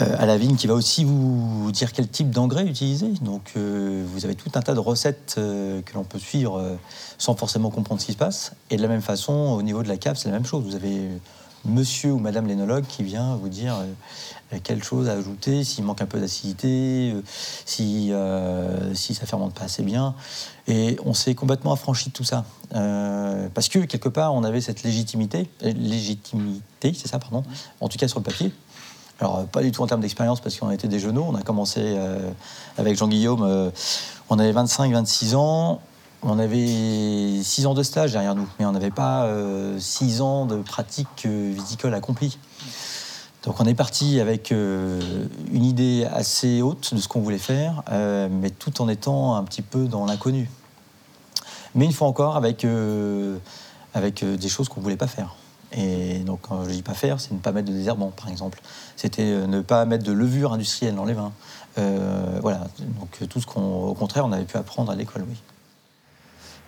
euh, 0.00 0.16
à 0.18 0.26
la 0.26 0.36
vigne 0.36 0.56
qui 0.56 0.66
va 0.66 0.74
aussi 0.74 1.04
vous 1.04 1.70
dire 1.70 1.92
quel 1.92 2.08
type 2.08 2.30
d'engrais 2.30 2.66
utiliser. 2.66 3.12
Donc 3.22 3.52
euh, 3.56 4.04
vous 4.08 4.24
avez 4.24 4.34
tout 4.34 4.50
un 4.56 4.60
tas 4.60 4.74
de 4.74 4.80
recettes 4.80 5.36
euh, 5.38 5.82
que 5.82 5.94
l'on 5.94 6.02
peut 6.02 6.18
suivre 6.18 6.76
sans 7.16 7.36
forcément 7.36 7.70
comprendre 7.70 8.00
ce 8.00 8.06
qui 8.06 8.12
se 8.12 8.18
passe. 8.18 8.52
Et 8.70 8.76
de 8.76 8.82
la 8.82 8.88
même 8.88 9.02
façon, 9.02 9.32
au 9.32 9.62
niveau 9.62 9.84
de 9.84 9.88
la 9.88 9.96
cave, 9.96 10.16
c'est 10.16 10.28
la 10.28 10.34
même 10.34 10.46
chose. 10.46 10.64
Vous 10.64 10.74
avez 10.74 11.08
monsieur 11.64 12.12
ou 12.12 12.18
madame 12.18 12.46
l'énologue 12.46 12.84
qui 12.86 13.02
vient 13.02 13.36
vous 13.36 13.48
dire 13.48 13.74
quelle 14.62 14.84
chose 14.84 15.08
à 15.08 15.12
ajouter, 15.12 15.64
s'il 15.64 15.84
manque 15.84 16.02
un 16.02 16.06
peu 16.06 16.20
d'acidité, 16.20 17.14
si, 17.64 18.12
si 18.94 19.14
ça 19.14 19.26
fermente 19.26 19.54
pas 19.54 19.64
assez 19.64 19.82
bien. 19.82 20.14
Et 20.66 20.96
on 21.04 21.12
s'est 21.12 21.34
complètement 21.34 21.72
affranchi 21.72 22.08
de 22.08 22.14
tout 22.14 22.24
ça. 22.24 22.44
Euh, 22.74 23.48
parce 23.52 23.68
que 23.68 23.80
quelque 23.80 24.08
part, 24.08 24.34
on 24.34 24.44
avait 24.44 24.60
cette 24.60 24.82
légitimité, 24.82 25.48
euh, 25.62 25.72
légitimité, 25.72 26.92
c'est 26.94 27.08
ça, 27.08 27.18
pardon, 27.18 27.42
en 27.80 27.88
tout 27.88 27.98
cas 27.98 28.08
sur 28.08 28.18
le 28.18 28.24
papier. 28.24 28.52
Alors, 29.20 29.46
pas 29.46 29.62
du 29.62 29.70
tout 29.70 29.82
en 29.82 29.86
termes 29.86 30.00
d'expérience, 30.00 30.40
parce 30.40 30.56
qu'on 30.58 30.70
était 30.70 30.88
des 30.88 30.98
jeunes. 30.98 31.18
On 31.18 31.34
a 31.34 31.42
commencé 31.42 31.80
euh, 31.80 32.30
avec 32.78 32.96
Jean-Guillaume, 32.96 33.72
on 34.28 34.38
avait 34.38 34.52
25-26 34.52 35.36
ans. 35.36 35.80
On 36.24 36.38
avait 36.38 37.42
6 37.42 37.66
ans 37.66 37.74
de 37.74 37.82
stage 37.82 38.12
derrière 38.12 38.34
nous, 38.34 38.48
mais 38.58 38.64
on 38.64 38.72
n'avait 38.72 38.90
pas 38.90 39.28
6 39.78 40.22
ans 40.22 40.46
de 40.46 40.56
pratique 40.56 41.26
viticole 41.26 41.92
accomplie. 41.92 42.38
Donc 43.44 43.60
on 43.60 43.66
est 43.66 43.74
parti 43.74 44.20
avec 44.20 44.50
une 44.50 45.64
idée 45.64 46.08
assez 46.10 46.62
haute 46.62 46.94
de 46.94 47.00
ce 47.00 47.08
qu'on 47.08 47.20
voulait 47.20 47.36
faire, 47.36 47.82
mais 47.90 48.48
tout 48.48 48.80
en 48.80 48.88
étant 48.88 49.36
un 49.36 49.44
petit 49.44 49.60
peu 49.60 49.86
dans 49.86 50.06
l'inconnu 50.06 50.48
mais 51.74 51.84
une 51.84 51.92
fois 51.92 52.08
encore 52.08 52.36
avec, 52.36 52.64
euh, 52.64 53.38
avec 53.94 54.22
euh, 54.22 54.36
des 54.36 54.48
choses 54.48 54.68
qu'on 54.68 54.80
ne 54.80 54.84
voulait 54.84 54.96
pas 54.96 55.06
faire. 55.06 55.36
Et 55.72 56.18
donc, 56.20 56.42
quand 56.42 56.64
je 56.64 56.70
dis 56.70 56.82
pas 56.82 56.94
faire, 56.94 57.20
c'est 57.20 57.32
ne 57.32 57.38
pas 57.38 57.50
mettre 57.50 57.68
de 57.68 57.72
désherbant, 57.72 58.12
par 58.12 58.28
exemple. 58.28 58.60
C'était 58.96 59.22
euh, 59.22 59.46
ne 59.46 59.60
pas 59.60 59.84
mettre 59.86 60.04
de 60.04 60.12
levure 60.12 60.52
industrielle 60.52 60.94
dans 60.94 61.04
les 61.04 61.14
vins. 61.14 61.32
voilà, 61.76 62.68
donc 63.00 63.28
tout 63.28 63.40
ce 63.40 63.46
qu'on, 63.46 63.88
au 63.88 63.94
contraire, 63.94 64.24
on 64.24 64.32
avait 64.32 64.44
pu 64.44 64.56
apprendre 64.56 64.92
à 64.92 64.94
l'école, 64.94 65.24
oui. 65.28 65.36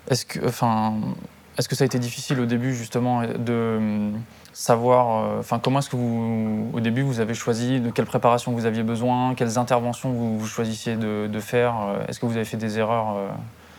Est-ce 0.08 0.24
que, 0.24 0.50
ça 0.50 1.84
a 1.84 1.86
été 1.86 1.98
difficile 1.98 2.40
au 2.40 2.46
début, 2.46 2.74
justement, 2.74 3.22
de 3.22 4.10
savoir, 4.52 5.38
enfin, 5.38 5.58
comment 5.58 5.80
est-ce 5.80 5.90
que 5.90 5.96
vous, 5.96 6.70
au 6.72 6.80
début, 6.80 7.02
vous 7.02 7.20
avez 7.20 7.34
choisi 7.34 7.80
de 7.80 7.90
quelle 7.90 8.06
préparation 8.06 8.52
vous 8.52 8.66
aviez 8.66 8.82
besoin, 8.82 9.34
quelles 9.34 9.58
interventions 9.58 10.10
vous, 10.10 10.46
choisissiez 10.46 10.96
de, 10.96 11.40
faire 11.40 11.74
Est-ce 12.08 12.20
que 12.20 12.26
vous 12.26 12.36
avez 12.36 12.44
fait 12.44 12.56
des 12.56 12.78
erreurs 12.78 13.16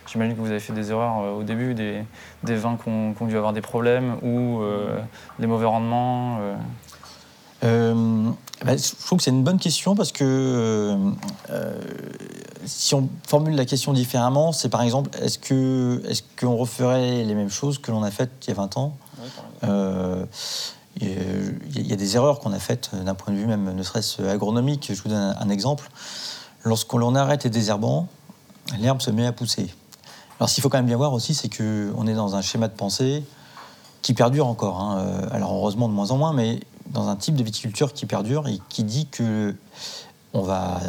J'imagine 0.08 0.36
que 0.36 0.42
vous 0.42 0.52
avez 0.52 0.62
fait 0.62 0.74
des 0.74 0.92
erreurs 0.92 1.20
euh, 1.22 1.40
au 1.40 1.44
début, 1.44 1.74
des, 1.74 2.06
vins 2.44 2.78
qui 2.82 2.90
ont, 2.90 3.14
dû 3.28 3.36
avoir 3.36 3.54
des 3.54 3.62
problèmes 3.62 4.16
ou 4.22 4.62
euh, 4.62 4.98
des 5.38 5.48
mauvais 5.48 5.66
rendements. 5.66 6.38
Euh. 6.40 6.56
Bah, 7.62 8.76
je 8.76 9.06
trouve 9.06 9.20
que 9.20 9.24
c'est 9.24 9.32
une 9.32 9.44
bonne 9.44 9.60
question 9.60 9.96
parce 9.96 10.12
que 10.12 10.98
si 12.66 12.96
on 12.96 13.08
formule 13.28 13.56
la 13.56 13.66
question 13.66 13.94
différemment, 13.94 14.52
c'est 14.52 14.70
par 14.70 14.82
exemple, 14.82 15.10
est-ce 15.22 15.38
qu'on 15.40 16.10
est 16.10 16.24
qu'on 16.40 16.56
referait 16.56 17.24
les 17.24 17.36
mêmes 17.36 17.50
choses 17.50 17.78
que 17.78 17.92
l'on 17.92 18.04
a 18.04 18.12
faites 18.12 18.32
il 18.44 18.50
y 18.50 18.52
a 18.52 18.56
20 18.56 18.78
ans? 18.78 18.98
Il 21.00 21.88
y, 21.88 21.94
a 21.94 21.96
des 21.96 22.16
erreurs 22.16 22.40
qu'on 22.40 22.52
a 22.54 22.60
faites 22.60 22.90
d'un 22.96 23.14
point 23.14 23.32
de 23.32 23.38
vue 23.38 23.46
même, 23.46 23.72
ne 23.72 23.84
serait-ce 23.84 24.24
agronomique. 24.24 24.92
Je 24.92 25.02
vous 25.02 25.10
donne 25.10 25.18
un, 25.18 25.36
un 25.40 25.50
exemple. 25.50 25.92
Lorsqu'on 26.64 27.14
arrête 27.14 27.44
les 27.44 27.52
désherbants, 27.52 28.08
l'herbe 28.80 29.02
se 29.02 29.12
met 29.12 29.26
à 29.26 29.32
pousser. 29.32 29.70
Alors, 30.40 30.50
ce 30.50 30.56
qu'il 30.56 30.62
faut 30.62 30.70
quand 30.70 30.78
même 30.78 30.86
bien 30.86 30.98
voir 30.98 31.14
aussi, 31.14 31.34
c'est 31.34 31.50
qu'on 31.50 32.08
est 32.08 32.14
dans 32.14 32.36
un 32.36 32.42
schéma 32.42 32.68
de 32.68 32.74
pensée 32.74 33.24
qui 34.02 34.14
perdure 34.14 34.48
encore. 34.48 34.80
Hein. 34.80 35.00
Euh, 35.00 35.28
alors, 35.32 35.52
heureusement, 35.52 35.88
de 35.90 35.94
moins 35.94 36.12
en 36.12 36.18
moins, 36.18 36.34
mais 36.34 36.60
dans 36.92 37.08
un 37.10 37.16
type 37.16 37.36
de 37.36 37.44
viticulture 37.44 37.94
qui 37.94 38.06
perdure 38.06 38.48
et 38.48 38.60
qui 38.70 38.84
dit 38.84 39.08
que 39.08 39.56
on 40.34 40.42
va 40.42 40.82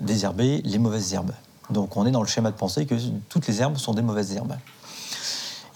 désherber 0.00 0.60
les 0.64 0.78
mauvaises 0.78 1.14
herbes. 1.14 1.32
Donc, 1.70 1.96
on 1.96 2.04
est 2.06 2.10
dans 2.10 2.22
le 2.22 2.28
schéma 2.28 2.50
de 2.50 2.56
pensée 2.56 2.86
que 2.86 2.94
toutes 3.28 3.46
les 3.46 3.62
herbes 3.62 3.76
sont 3.76 3.94
des 3.94 4.02
mauvaises 4.02 4.32
herbes. 4.32 4.56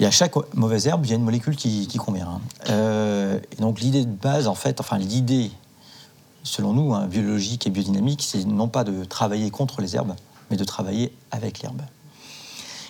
Et 0.00 0.06
à 0.06 0.10
chaque 0.10 0.34
mauvaise 0.54 0.86
herbe, 0.86 1.06
il 1.06 1.10
y 1.10 1.12
a 1.12 1.16
une 1.16 1.22
molécule 1.22 1.54
qui, 1.56 1.86
convient. 1.98 2.28
Hein. 2.28 2.40
Euh, 2.70 3.38
donc, 3.60 3.80
l'idée 3.80 4.04
de 4.04 4.10
base, 4.10 4.48
en 4.48 4.54
fait, 4.54 4.80
enfin, 4.80 4.98
l'idée, 4.98 5.52
selon 6.42 6.72
nous, 6.72 6.94
hein, 6.94 7.06
biologique 7.06 7.66
et 7.66 7.70
biodynamique, 7.70 8.22
c'est 8.22 8.44
non 8.44 8.68
pas 8.68 8.82
de 8.82 9.04
travailler 9.04 9.50
contre 9.50 9.80
les 9.80 9.94
herbes, 9.94 10.14
mais 10.50 10.56
de 10.56 10.64
travailler 10.64 11.16
avec 11.30 11.62
l'herbe. 11.62 11.82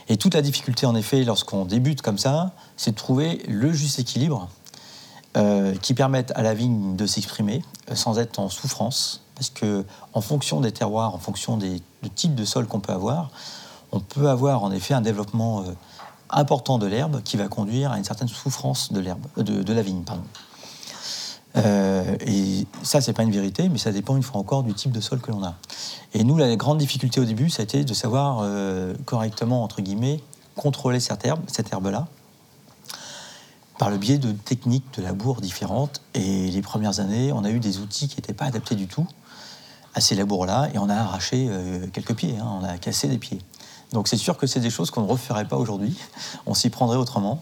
Et 0.09 0.17
toute 0.17 0.35
la 0.35 0.43
difficulté, 0.43 0.87
en 0.87 0.95
effet, 0.95 1.25
lorsqu'on 1.25 1.67
débute 1.67 2.01
comme 2.03 2.19
ça, 2.19 2.53
c'est 2.77 2.93
de 2.93 2.97
trouver 2.97 3.43
le 3.49 3.73
juste 3.73 3.99
équilibre 3.99 4.49
euh, 5.37 5.75
qui 5.83 5.95
permette 5.95 6.33
à 6.37 6.43
la 6.43 6.55
vigne 6.55 6.95
de 6.95 7.07
s'exprimer 7.07 7.65
euh, 7.91 7.97
sans 7.97 8.21
être 8.21 8.39
en 8.39 8.49
souffrance. 8.49 9.21
Parce 9.35 9.51
que, 9.51 9.85
en 10.13 10.21
fonction 10.21 10.61
des 10.61 10.71
terroirs, 10.71 11.13
en 11.13 11.19
fonction 11.19 11.57
des, 11.57 11.83
du 12.05 12.11
type 12.11 12.37
de 12.37 12.45
sol 12.45 12.69
qu'on 12.69 12.79
peut 12.79 12.93
avoir, 12.93 13.31
on 13.91 13.99
peut 13.99 14.29
avoir 14.29 14.63
en 14.63 14.71
effet 14.71 14.95
un 14.95 15.01
développement 15.01 15.63
euh, 15.63 15.75
important 16.31 16.79
de 16.79 16.87
l'herbe 16.87 17.21
qui 17.25 17.37
va 17.37 17.49
conduire 17.49 17.91
à 17.91 17.99
une 17.99 18.05
certaine 18.05 18.29
souffrance 18.29 18.93
de 18.93 19.01
l'herbe, 19.01 19.27
de, 19.37 19.73
la 19.73 19.83
vigne, 19.83 20.05
et 21.57 22.67
ça, 22.83 23.01
c'est 23.01 23.13
pas 23.13 23.23
une 23.23 23.33
vérité, 23.33 23.69
mais 23.69 23.79
ça 23.79 23.93
dépend 23.93 24.17
une 24.17 24.23
fois 24.23 24.41
encore 24.41 24.63
du 24.63 24.75
type 24.75 24.93
de 24.93 25.01
sol 25.01 25.21
que 25.21 25.33
l'on 25.33 25.45
a. 25.45 25.55
Et 26.13 26.23
nous, 26.23 26.37
la 26.37 26.55
grande 26.57 26.79
difficulté 26.79 27.21
au 27.21 27.25
début, 27.25 27.51
ça 27.51 27.63
a 27.63 27.65
été 27.65 27.85
de 27.85 27.95
savoir 27.95 28.45
correctement, 29.05 29.63
entre 29.63 29.81
guillemets, 29.81 30.21
contrôler 30.57 30.99
cette 30.99 31.25
herbe, 31.25 31.41
cette 31.47 31.73
herbe-là, 31.73 32.09
par 33.79 33.91
le 33.91 33.99
biais 33.99 34.19
de 34.19 34.33
techniques 34.33 34.85
de 34.97 35.03
labour 35.03 35.41
différentes. 35.41 36.01
Et 36.15 36.51
les 36.51 36.63
premières 36.63 37.01
années, 37.01 37.33
on 37.33 37.45
a 37.45 37.51
eu 37.51 37.61
des 37.61 37.79
outils 37.79 38.09
qui 38.09 38.17
n'étaient 38.17 38.35
pas 38.35 38.47
adaptés 38.47 38.75
du 38.75 38.87
tout 38.87 39.07
à 39.95 40.01
ces 40.01 40.15
labours-là, 40.15 40.69
et 40.75 40.79
on 40.79 40.89
a 40.89 40.95
arraché 40.95 41.47
euh, 41.49 41.87
quelques 41.93 42.15
pieds, 42.15 42.37
hein, 42.41 42.47
on 42.61 42.65
a 42.65 42.77
cassé 42.79 43.09
des 43.09 43.19
pieds. 43.19 43.39
Donc 43.93 44.09
c'est 44.09 44.17
sûr 44.17 44.37
que 44.37 44.47
c'est 44.47 44.61
des 44.61 44.71
choses 44.71 44.91
qu'on 44.91 45.03
ne 45.03 45.09
referait 45.09 45.45
pas 45.45 45.57
aujourd'hui, 45.57 45.97
on 46.47 46.55
s'y 46.55 46.69
prendrait 46.69 46.97
autrement. 46.97 47.41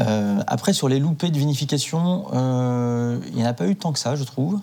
Euh, 0.00 0.42
après, 0.46 0.72
sur 0.72 0.88
les 0.88 0.98
loupés 0.98 1.30
de 1.30 1.38
vinification, 1.38 2.26
euh, 2.32 3.20
il 3.28 3.36
n'y 3.36 3.44
en 3.44 3.46
a 3.46 3.52
pas 3.52 3.66
eu 3.66 3.76
tant 3.76 3.92
que 3.92 3.98
ça, 3.98 4.16
je 4.16 4.24
trouve. 4.24 4.60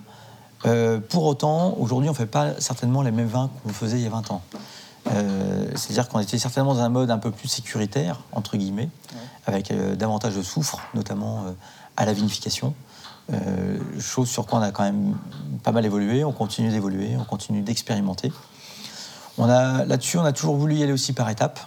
Pour 1.08 1.24
autant, 1.24 1.76
aujourd'hui, 1.78 2.08
on 2.08 2.12
ne 2.12 2.16
fait 2.16 2.26
pas 2.26 2.60
certainement 2.60 3.02
les 3.02 3.12
mêmes 3.12 3.28
vins 3.28 3.48
qu'on 3.62 3.68
faisait 3.72 3.96
il 3.98 4.02
y 4.02 4.06
a 4.06 4.10
20 4.10 4.32
ans. 4.32 4.42
Euh, 5.12 5.70
C'est-à-dire 5.74 6.08
qu'on 6.08 6.20
était 6.20 6.38
certainement 6.38 6.74
dans 6.74 6.80
un 6.80 6.88
mode 6.88 7.10
un 7.10 7.18
peu 7.18 7.30
plus 7.30 7.48
sécuritaire, 7.48 8.20
entre 8.32 8.56
guillemets, 8.56 8.88
avec 9.46 9.70
euh, 9.70 9.94
davantage 9.96 10.36
de 10.36 10.42
soufre, 10.42 10.80
notamment 10.94 11.44
euh, 11.46 11.52
à 11.96 12.04
la 12.04 12.12
vinification. 12.12 12.74
Chose 14.00 14.30
sur 14.30 14.46
quoi 14.46 14.58
on 14.58 14.62
a 14.62 14.70
quand 14.70 14.84
même 14.84 15.14
pas 15.62 15.70
mal 15.70 15.84
évolué, 15.84 16.24
on 16.24 16.32
continue 16.32 16.70
d'évoluer, 16.70 17.14
on 17.18 17.24
continue 17.24 17.60
d'expérimenter. 17.60 18.32
Là-dessus, 19.36 20.16
on 20.16 20.24
a 20.24 20.32
toujours 20.32 20.56
voulu 20.56 20.76
y 20.76 20.82
aller 20.82 20.94
aussi 20.94 21.12
par 21.12 21.28
étapes. 21.28 21.60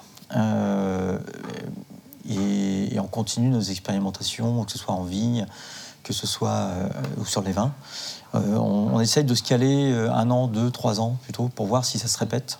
Et, 2.27 2.97
on 2.99 3.07
continue 3.07 3.49
nos 3.49 3.61
expérimentations, 3.61 4.63
que 4.63 4.71
ce 4.71 4.79
soit 4.79 4.95
en 4.95 5.03
vigne, 5.03 5.45
que 6.01 6.13
ce 6.13 6.25
soit 6.25 6.71
sur 7.27 7.43
les 7.43 7.51
vins. 7.51 7.73
On, 8.33 8.39
on 8.39 8.99
essaye 8.99 9.23
de 9.23 9.35
se 9.35 9.43
caler 9.43 9.93
un 9.93 10.31
an, 10.31 10.47
deux, 10.47 10.71
trois 10.71 10.99
ans 10.99 11.17
plutôt, 11.21 11.47
pour 11.49 11.67
voir 11.67 11.85
si 11.85 11.99
ça 11.99 12.07
se 12.07 12.17
répète. 12.17 12.57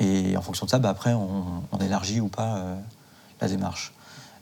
Et 0.00 0.36
en 0.36 0.42
fonction 0.42 0.66
de 0.66 0.70
ça, 0.70 0.78
bah, 0.78 0.90
après, 0.90 1.12
on, 1.12 1.62
élargit 1.80 2.20
ou 2.20 2.28
pas 2.28 2.56
euh, 2.56 2.76
la 3.40 3.48
démarche. 3.48 3.92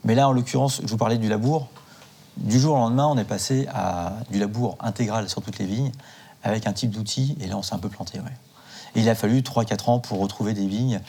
Mais 0.03 0.15
là, 0.15 0.27
en 0.27 0.31
l'occurrence, 0.31 0.81
je 0.83 0.87
vous 0.87 0.97
parlais 0.97 1.17
du 1.17 1.29
labour. 1.29 1.67
Du 2.37 2.59
jour 2.59 2.75
au 2.75 2.79
lendemain, 2.79 3.07
on 3.07 3.17
est 3.17 3.25
passé 3.25 3.67
à 3.73 4.13
du 4.29 4.39
labour 4.39 4.77
intégral 4.81 5.29
sur 5.29 5.41
toutes 5.41 5.57
les 5.57 5.65
vignes, 5.65 5.91
avec 6.43 6.67
un 6.67 6.73
type 6.73 6.91
d'outil, 6.91 7.37
et 7.39 7.47
là, 7.47 7.57
on 7.57 7.61
s'est 7.61 7.73
un 7.73 7.79
peu 7.79 7.89
planté. 7.89 8.19
Et 8.95 8.99
il 8.99 9.09
a 9.09 9.15
fallu 9.15 9.39
3-4 9.39 9.89
ans 9.89 9.99
pour 9.99 10.19
retrouver 10.19 10.53
des 10.53 10.67
vignes 10.67 10.99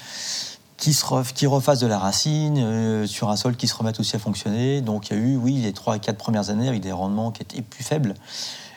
qui, 0.77 0.93
se 0.93 1.05
refassent 1.47 1.81
de 1.81 1.87
la 1.87 1.99
racine, 1.99 2.59
euh, 2.59 3.07
sur 3.07 3.31
un 3.31 3.37
sol 3.37 3.57
qui 3.57 3.67
se 3.67 3.75
remette 3.75 3.99
aussi 3.99 4.17
à 4.17 4.19
fonctionner. 4.19 4.81
Donc 4.81 5.09
il 5.09 5.17
y 5.17 5.21
a 5.21 5.23
eu, 5.23 5.37
oui, 5.37 5.55
les 5.55 5.73
3-4 5.73 6.15
premières 6.15 6.51
années 6.51 6.69
avec 6.69 6.81
des 6.81 6.93
rendements 6.93 7.31
qui 7.31 7.43
étaient 7.43 7.63
plus 7.63 7.85
faibles. 7.85 8.15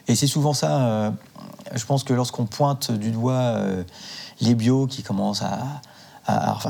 Et 0.08 0.16
c'est 0.16 0.28
souvent 0.28 0.54
ça, 0.54 0.82
euh, 0.82 1.12
je 1.76 1.86
pense 1.86 2.04
que 2.04 2.14
lorsqu'on 2.14 2.46
pointe 2.46 2.92
du 2.92 3.12
doigt 3.12 3.58
les 4.42 4.56
bios 4.56 4.88
qui 4.88 5.04
commencent 5.04 5.44
à, 5.44 5.82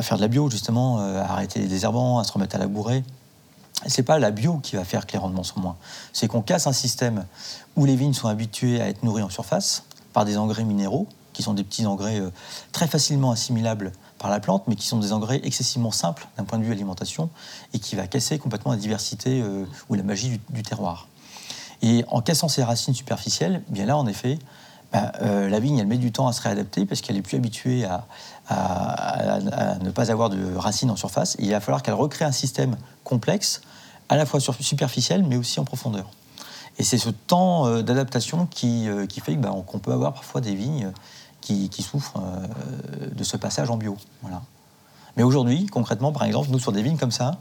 faire 0.02 0.18
de 0.18 0.22
la 0.22 0.28
bio, 0.28 0.50
justement, 0.50 1.00
euh, 1.00 1.22
à 1.22 1.32
arrêter 1.32 1.60
les 1.60 1.68
désherbants, 1.68 2.20
à 2.20 2.24
se 2.24 2.32
remettre 2.32 2.56
à 2.56 2.60
labourer, 2.60 3.04
c'est 3.88 4.04
pas 4.04 4.20
la 4.20 4.32
bio 4.32 4.58
qui 4.58 4.76
va 4.76 4.84
faire 4.84 5.06
que 5.06 5.14
les 5.14 5.20
rendements 5.20 5.44
sont 5.44 5.60
moins. 5.60 5.78
C'est 6.12 6.28
qu'on 6.28 6.42
casse 6.42 6.68
un 6.68 6.74
système 6.74 7.26
où 7.76 7.86
les 7.86 7.96
vignes 7.96 8.14
sont 8.14 8.28
habituées 8.28 8.82
à 8.82 8.90
être 8.90 9.04
nourries 9.04 9.24
en 9.24 9.30
surface 9.30 9.84
par 10.14 10.26
des 10.26 10.38
engrais 10.38 10.64
minéraux, 10.64 11.08
qui 11.34 11.44
sont 11.44 11.54
des 11.54 11.64
petits 11.64 11.86
engrais 11.86 12.20
euh, 12.20 12.32
très 12.72 12.88
facilement 12.88 13.32
assimilables 13.32 13.94
par 14.18 14.30
la 14.30 14.42
plante, 14.42 14.64
mais 14.68 14.76
qui 14.76 14.88
sont 14.88 15.00
des 15.00 15.14
engrais 15.14 15.40
excessivement 15.44 15.92
simples 15.92 16.28
d'un 16.38 16.44
point 16.44 16.60
de 16.60 16.64
vue 16.64 16.72
alimentation 16.72 17.30
et 17.74 17.80
qui 17.80 17.96
va 17.96 18.08
casser 18.08 18.38
complètement 18.38 18.72
la 18.72 18.78
diversité 18.78 19.42
euh, 19.42 19.66
ou 19.88 19.96
la 19.96 20.04
magie 20.04 20.42
du, 20.50 20.64
terroir. 20.64 21.08
Et 21.82 22.04
en 22.10 22.22
cassant 22.22 22.50
ces 22.50 22.64
racines 22.64 22.94
superficielles, 22.94 23.64
bien 23.70 23.86
là, 23.86 23.96
en 23.96 24.08
effet, 24.08 24.38
bah, 24.92 25.12
euh, 25.22 25.50
la 25.50 25.60
vigne, 25.60 25.78
elle 25.78 25.88
met 25.88 25.98
du 25.98 26.12
temps 26.12 26.28
à 26.28 26.34
se 26.34 26.42
réadapter 26.42 26.86
parce 26.86 27.02
qu'elle 27.02 27.18
est 27.18 27.22
plus 27.22 27.38
habituée 27.38 27.86
à, 27.86 28.06
ne 29.82 29.92
pas 29.92 30.12
avoir 30.12 30.30
de 30.30 30.56
racines 30.56 30.90
en 30.90 30.96
surface. 30.96 31.36
Il 31.40 31.52
va 31.52 31.60
falloir 31.60 31.84
qu'elle 31.84 31.94
recrée 31.94 32.26
un 32.26 32.32
système 32.32 32.76
complexe, 33.04 33.62
à 34.10 34.18
la 34.18 34.26
fois 34.26 34.40
superficiel, 34.40 35.24
mais 35.24 35.38
aussi 35.38 35.60
en 35.60 35.66
profondeur. 35.66 36.10
Et 36.80 36.84
c'est 36.84 36.98
ce 36.98 37.10
temps 37.10 37.68
euh, 37.68 37.84
d'adaptation 37.84 38.48
qui, 38.48 38.90
euh, 38.90 39.06
fait 39.08 39.36
que, 39.36 39.40
bah, 39.40 39.54
qu'on 39.68 39.78
peut 39.78 39.92
avoir 39.92 40.14
parfois 40.14 40.42
des 40.42 40.56
vignes 40.56 40.92
qui, 41.42 41.70
souffrent 41.82 42.22
de 43.16 43.24
ce 43.24 43.36
passage 43.36 43.72
en 43.72 43.78
bio. 43.78 43.98
Mais 45.18 45.24
aujourd'hui, 45.24 45.66
concrètement, 45.66 46.12
par 46.12 46.24
exemple, 46.24 46.50
nous, 46.52 46.60
sur 46.60 46.72
des 46.72 46.84
vignes 46.84 46.98
comme 46.98 47.12
ça, 47.12 47.40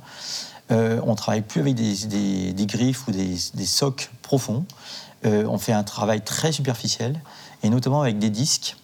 on 0.70 1.14
travaille 1.14 1.42
plus 1.42 1.60
avec 1.60 1.74
des, 1.74 2.66
griffes 2.66 3.06
ou 3.06 3.10
des, 3.10 3.36
socs 3.66 4.10
profonds. 4.22 4.64
On 5.24 5.58
fait 5.58 5.74
un 5.74 5.84
travail 5.84 6.22
très 6.22 6.52
superficiel, 6.52 7.20
et 7.62 7.70
notamment 7.70 8.02
avec 8.02 8.18
des 8.18 8.30
disques 8.30 8.76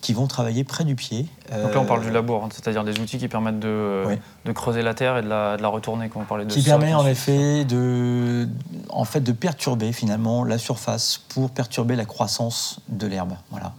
qui 0.00 0.12
vont 0.12 0.26
travailler 0.26 0.64
près 0.64 0.84
du 0.84 0.96
pied. 0.96 1.26
Donc 1.50 1.74
là, 1.74 1.80
on 1.80 1.86
parle 1.86 2.00
Euh, 2.00 2.04
du 2.04 2.10
labour, 2.10 2.44
hein, 2.44 2.48
c'est-à-dire 2.52 2.84
des 2.84 3.00
outils 3.00 3.16
qui 3.16 3.28
permettent 3.28 3.58
de, 3.58 3.68
euh, 3.68 4.16
de 4.44 4.52
creuser 4.52 4.82
la 4.82 4.92
terre 4.92 5.16
et 5.16 5.22
de 5.22 5.28
la, 5.28 5.56
de 5.56 5.62
la 5.62 5.68
retourner, 5.68 6.10
comme 6.10 6.22
on 6.22 6.24
parlait 6.26 6.44
de 6.44 6.52
qui 6.52 6.60
permet 6.62 6.92
en 6.92 7.06
effet 7.06 7.64
de, 7.64 8.46
en 8.90 9.06
fait 9.06 9.20
de 9.20 9.32
perturber 9.32 9.92
finalement 9.94 10.44
la 10.44 10.58
surface 10.58 11.22
pour 11.30 11.50
perturber 11.50 11.96
la 11.96 12.04
croissance 12.04 12.80
de 12.90 13.06
l'herbe. 13.06 13.32
Voilà. 13.50 13.72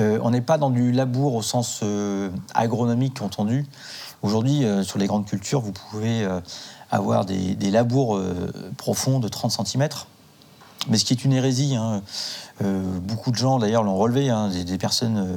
Euh, 0.00 0.18
on 0.22 0.30
n'est 0.30 0.40
pas 0.40 0.58
dans 0.58 0.70
du 0.70 0.90
labour 0.92 1.34
au 1.34 1.42
sens 1.42 1.80
euh, 1.82 2.30
agronomique 2.54 3.22
entendu. 3.22 3.64
Aujourd'hui, 4.22 4.64
euh, 4.64 4.82
sur 4.82 4.98
les 4.98 5.06
grandes 5.06 5.26
cultures, 5.26 5.60
vous 5.60 5.72
pouvez 5.72 6.24
euh, 6.24 6.40
avoir 6.90 7.24
des, 7.24 7.54
des 7.54 7.70
labours 7.70 8.16
euh, 8.16 8.52
profonds 8.76 9.18
de 9.18 9.28
30 9.28 9.66
cm. 9.66 9.88
Mais 10.88 10.96
ce 10.98 11.04
qui 11.04 11.12
est 11.12 11.24
une 11.24 11.32
hérésie, 11.32 11.76
hein. 11.76 12.02
Euh, 12.62 12.82
beaucoup 13.00 13.30
de 13.30 13.36
gens 13.36 13.58
d'ailleurs 13.58 13.82
l'ont 13.82 13.96
relevé, 13.96 14.28
hein, 14.28 14.48
des, 14.48 14.64
des 14.64 14.76
personnes 14.76 15.16
euh, 15.16 15.36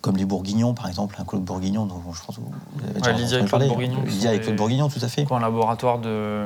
comme 0.00 0.16
les 0.16 0.24
Bourguignons 0.24 0.74
par 0.74 0.86
exemple, 0.88 1.16
un 1.18 1.24
Claude 1.24 1.42
Bourguignon, 1.42 1.86
dont 1.86 2.00
je 2.12 2.22
pense 2.22 2.36
que 2.36 2.40
vous 2.40 2.50
avez 2.84 2.92
déjà 3.00 3.10
Ouais, 3.12 3.16
Lydia 3.18 3.36
et 3.36 3.40
Claude 3.40 3.50
parler. 3.50 3.66
Bourguignon, 3.68 4.02
Lydia 4.04 4.34
et 4.34 4.40
Claude 4.40 4.56
Bourguignon, 4.56 4.88
tout 4.88 5.00
à 5.02 5.08
fait. 5.08 5.26
Un 5.30 5.40
laboratoire 5.40 5.98
de, 5.98 6.44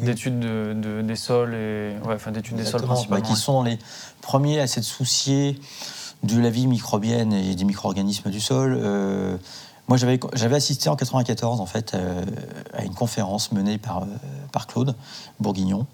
d'études 0.00 0.38
de, 0.38 0.74
de- 0.74 1.02
des 1.02 1.16
sols 1.16 1.54
et 1.54 1.96
ouais, 2.06 2.14
enfin 2.14 2.30
d'études 2.30 2.56
des 2.56 2.64
sols 2.64 2.82
principalement. 2.82 3.22
bah, 3.22 3.28
qui 3.34 3.34
sont 3.40 3.62
les 3.64 3.78
premiers 4.20 4.60
à 4.60 4.66
s'être 4.68 4.84
souciés 4.84 5.58
de 6.22 6.38
la 6.40 6.50
vie 6.50 6.68
microbienne 6.68 7.32
et 7.32 7.54
des 7.56 7.64
micro-organismes 7.64 8.30
du 8.30 8.40
sol. 8.40 8.78
Euh, 8.80 9.36
moi, 9.88 9.96
j'avais 9.96 10.54
assisté 10.56 10.88
en 10.88 10.94
94 10.94 11.60
en 11.60 11.66
fait 11.66 11.96
à 12.72 12.84
une 12.84 12.94
conférence 12.94 13.50
menée 13.50 13.76
par, 13.78 14.06
par 14.52 14.68
Claude 14.68 14.94
Bourguignon. 15.40 15.86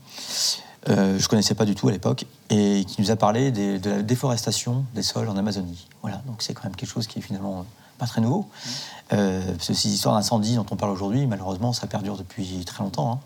Euh, 0.88 1.18
je 1.18 1.28
connaissais 1.28 1.54
pas 1.54 1.64
du 1.64 1.74
tout 1.74 1.88
à 1.88 1.92
l'époque 1.92 2.24
et 2.50 2.84
qui 2.86 3.00
nous 3.02 3.10
a 3.10 3.16
parlé 3.16 3.50
des- 3.50 3.78
de 3.78 3.90
la 3.90 4.02
déforestation 4.02 4.84
des 4.94 5.02
sols 5.02 5.28
en 5.28 5.36
Amazonie. 5.36 5.88
Voilà, 6.02 6.22
donc 6.26 6.36
c'est 6.40 6.54
quand 6.54 6.64
même 6.64 6.76
quelque 6.76 6.88
chose 6.90 7.06
qui 7.08 7.18
est 7.18 7.22
finalement 7.22 7.60
euh, 7.60 7.62
pas 7.98 8.06
très 8.06 8.20
nouveau. 8.20 8.46
Euh, 9.12 9.42
parce 9.54 9.66
que 9.68 9.74
ces 9.74 9.88
histoires 9.88 10.14
d'incendie 10.14 10.54
dont 10.54 10.66
on 10.70 10.76
parle 10.76 10.92
aujourd'hui, 10.92 11.26
malheureusement, 11.26 11.72
ça 11.72 11.86
perdure 11.88 12.16
depuis 12.16 12.64
très 12.64 12.84
longtemps. 12.84 13.12
hein. 13.14 13.18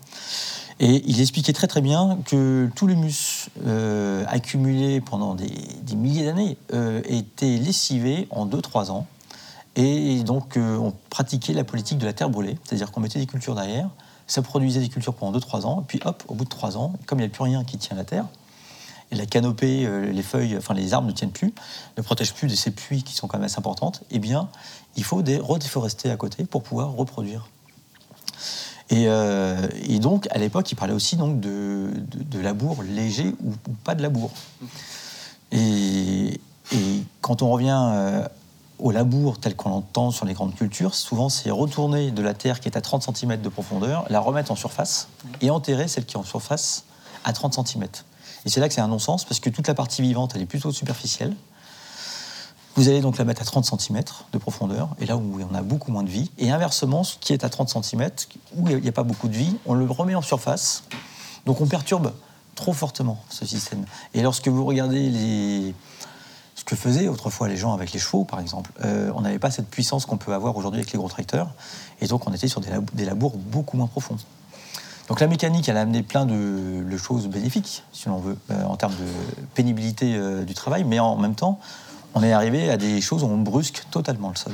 Et 0.79 1.03
il 1.05 1.21
expliquait 1.21 1.53
très 1.53 1.67
très 1.67 1.81
bien 1.81 2.17
que 2.25 2.67
tout 2.75 2.87
l'humus 2.87 3.49
euh, 3.67 4.25
accumulé 4.27 4.99
pendant 5.01 5.35
des, 5.35 5.51
des 5.83 5.95
milliers 5.95 6.25
d'années 6.25 6.57
euh, 6.73 7.01
était 7.05 7.57
lessivé 7.57 8.27
en 8.31 8.47
2-3 8.47 8.89
ans. 8.89 9.05
Et 9.75 10.23
donc 10.23 10.57
euh, 10.57 10.77
on 10.77 10.91
pratiquait 11.11 11.53
la 11.53 11.63
politique 11.63 11.99
de 11.99 12.05
la 12.05 12.13
terre 12.13 12.29
brûlée, 12.29 12.57
c'est-à-dire 12.63 12.91
qu'on 12.91 13.01
mettait 13.01 13.19
des 13.19 13.25
cultures 13.27 13.55
derrière, 13.55 13.89
ça 14.33 14.41
produisait 14.41 14.79
des 14.79 14.89
cultures 14.89 15.13
pendant 15.13 15.37
2-3 15.37 15.65
ans, 15.67 15.81
et 15.81 15.83
puis 15.87 15.99
hop, 16.05 16.23
au 16.27 16.33
bout 16.33 16.43
de 16.43 16.49
3 16.49 16.75
ans, 16.75 16.93
comme 17.05 17.19
il 17.19 17.21
n'y 17.21 17.27
a 17.27 17.29
plus 17.29 17.43
rien 17.43 17.63
qui 17.63 17.77
tient 17.77 17.95
la 17.95 18.03
terre, 18.03 18.25
et 19.11 19.15
la 19.15 19.27
canopée, 19.27 19.85
euh, 19.85 20.11
les 20.11 20.23
feuilles, 20.23 20.57
enfin 20.57 20.73
les 20.73 20.95
arbres 20.95 21.07
ne 21.07 21.13
tiennent 21.13 21.31
plus, 21.31 21.53
ne 21.97 22.01
protègent 22.01 22.33
plus 22.33 22.47
de 22.47 22.55
ces 22.55 22.71
pluies 22.71 23.03
qui 23.03 23.13
sont 23.13 23.27
quand 23.27 23.37
même 23.37 23.45
assez 23.45 23.59
importantes, 23.59 24.01
eh 24.09 24.17
bien 24.17 24.49
il 24.95 25.03
faut 25.03 25.21
des, 25.21 25.37
redéforester 25.37 26.09
à 26.09 26.17
côté 26.17 26.45
pour 26.45 26.63
pouvoir 26.63 26.93
reproduire. 26.93 27.47
Et, 28.89 29.05
euh, 29.07 29.67
et 29.87 29.99
donc, 29.99 30.27
à 30.31 30.39
l'époque, 30.39 30.71
il 30.71 30.75
parlait 30.75 30.93
aussi 30.93 31.15
donc, 31.15 31.39
de, 31.39 31.91
labour 32.41 32.83
léger 32.83 33.35
ou, 33.43 33.51
ou 33.51 33.73
pas 33.83 33.93
de 33.93 34.01
labour. 34.01 34.31
Et, 35.51 36.41
et 36.71 37.03
quand 37.21 37.43
on 37.43 37.51
revient 37.51 37.79
euh, 37.93 38.27
au 38.83 38.91
labour 38.91 39.39
tel 39.39 39.55
qu'on 39.55 39.69
l'entend 39.69 40.11
sur 40.11 40.25
les 40.25 40.33
grandes 40.33 40.55
cultures, 40.55 40.93
souvent 40.93 41.29
c'est 41.29 41.49
retourner 41.49 42.11
de 42.11 42.21
la 42.21 42.33
terre 42.33 42.59
qui 42.59 42.67
est 42.67 42.77
à 42.77 42.81
30 42.81 43.15
cm 43.15 43.41
de 43.41 43.47
profondeur, 43.47 44.05
la 44.09 44.19
remettre 44.19 44.51
en 44.51 44.57
surface 44.57 45.07
et 45.39 45.49
enterrer 45.49 45.87
celle 45.87 46.05
qui 46.05 46.15
est 46.15 46.19
en 46.19 46.25
surface 46.25 46.83
à 47.23 47.31
30 47.31 47.65
cm. 47.65 47.87
Et 48.45 48.49
c'est 48.49 48.59
là 48.59 48.67
que 48.67 48.73
c'est 48.73 48.81
un 48.81 48.89
non-sens 48.89 49.23
parce 49.23 49.39
que 49.39 49.49
toute 49.49 49.69
la 49.69 49.73
partie 49.73 50.01
vivante, 50.01 50.33
elle 50.35 50.41
est 50.41 50.45
plutôt 50.45 50.73
superficielle. 50.73 51.33
Vous 52.75 52.89
allez 52.89 52.99
donc 52.99 53.17
la 53.17 53.23
mettre 53.23 53.41
à 53.41 53.45
30 53.45 53.63
cm 53.63 54.03
de 54.33 54.37
profondeur, 54.37 54.89
et 54.99 55.05
là 55.05 55.15
où 55.15 55.39
on 55.49 55.55
a 55.55 55.61
beaucoup 55.61 55.91
moins 55.91 56.03
de 56.03 56.09
vie. 56.09 56.29
Et 56.37 56.51
inversement, 56.51 57.05
ce 57.05 57.17
qui 57.17 57.31
est 57.31 57.45
à 57.45 57.49
30 57.49 57.69
cm, 57.69 58.09
où 58.57 58.67
il 58.67 58.81
n'y 58.81 58.89
a 58.89 58.91
pas 58.91 59.03
beaucoup 59.03 59.29
de 59.29 59.35
vie, 59.35 59.55
on 59.65 59.75
le 59.75 59.85
remet 59.85 60.15
en 60.15 60.21
surface. 60.21 60.83
Donc 61.45 61.61
on 61.61 61.67
perturbe 61.67 62.11
trop 62.55 62.73
fortement 62.73 63.23
ce 63.29 63.45
système. 63.45 63.85
Et 64.13 64.21
lorsque 64.21 64.49
vous 64.49 64.65
regardez 64.65 65.09
les... 65.09 65.73
ce 66.63 66.65
que 66.65 66.77
faisaient 66.77 67.09
autrefois 67.09 67.49
les 67.49 67.57
gens 67.57 67.73
avec 67.73 67.91
les 67.91 67.99
chevaux, 67.99 68.23
par 68.23 68.39
exemple, 68.39 68.71
euh, 68.85 69.11
on 69.15 69.21
n'avait 69.21 69.39
pas 69.39 69.51
cette 69.51 69.67
puissance 69.67 70.05
qu'on 70.05 70.15
peut 70.15 70.33
avoir 70.33 70.55
aujourd'hui 70.55 70.79
avec 70.79 70.93
les 70.93 70.97
gros 70.97 71.09
tracteurs. 71.09 71.49
Et 71.99 72.07
donc 72.07 72.25
on 72.25 72.33
était 72.33 72.47
sur 72.47 72.61
des, 72.61 73.05
labours 73.05 73.35
beaucoup 73.35 73.75
moins 73.75 73.87
profonds. 73.87 74.15
Donc 75.09 75.19
la 75.19 75.27
mécanique, 75.27 75.67
elle 75.67 75.75
a 75.75 75.81
amené 75.81 76.03
plein 76.03 76.25
de, 76.25 76.97
choses 76.97 77.27
bénéfiques, 77.27 77.83
si 77.91 78.07
l'on 78.07 78.19
veut, 78.19 78.37
euh, 78.49 78.63
en 78.63 78.77
termes 78.77 78.93
de 78.93 79.05
pénibilité 79.55 80.15
euh, 80.15 80.45
du 80.45 80.53
travail, 80.53 80.85
mais 80.85 80.99
en 80.99 81.17
même 81.17 81.35
temps, 81.35 81.59
on 82.13 82.23
est 82.23 82.31
arrivé 82.31 82.69
à 82.69 82.77
des 82.77 83.01
choses 83.01 83.23
où 83.23 83.27
on 83.27 83.37
brusque 83.37 83.83
totalement 83.91 84.29
le 84.29 84.37
sol. 84.37 84.53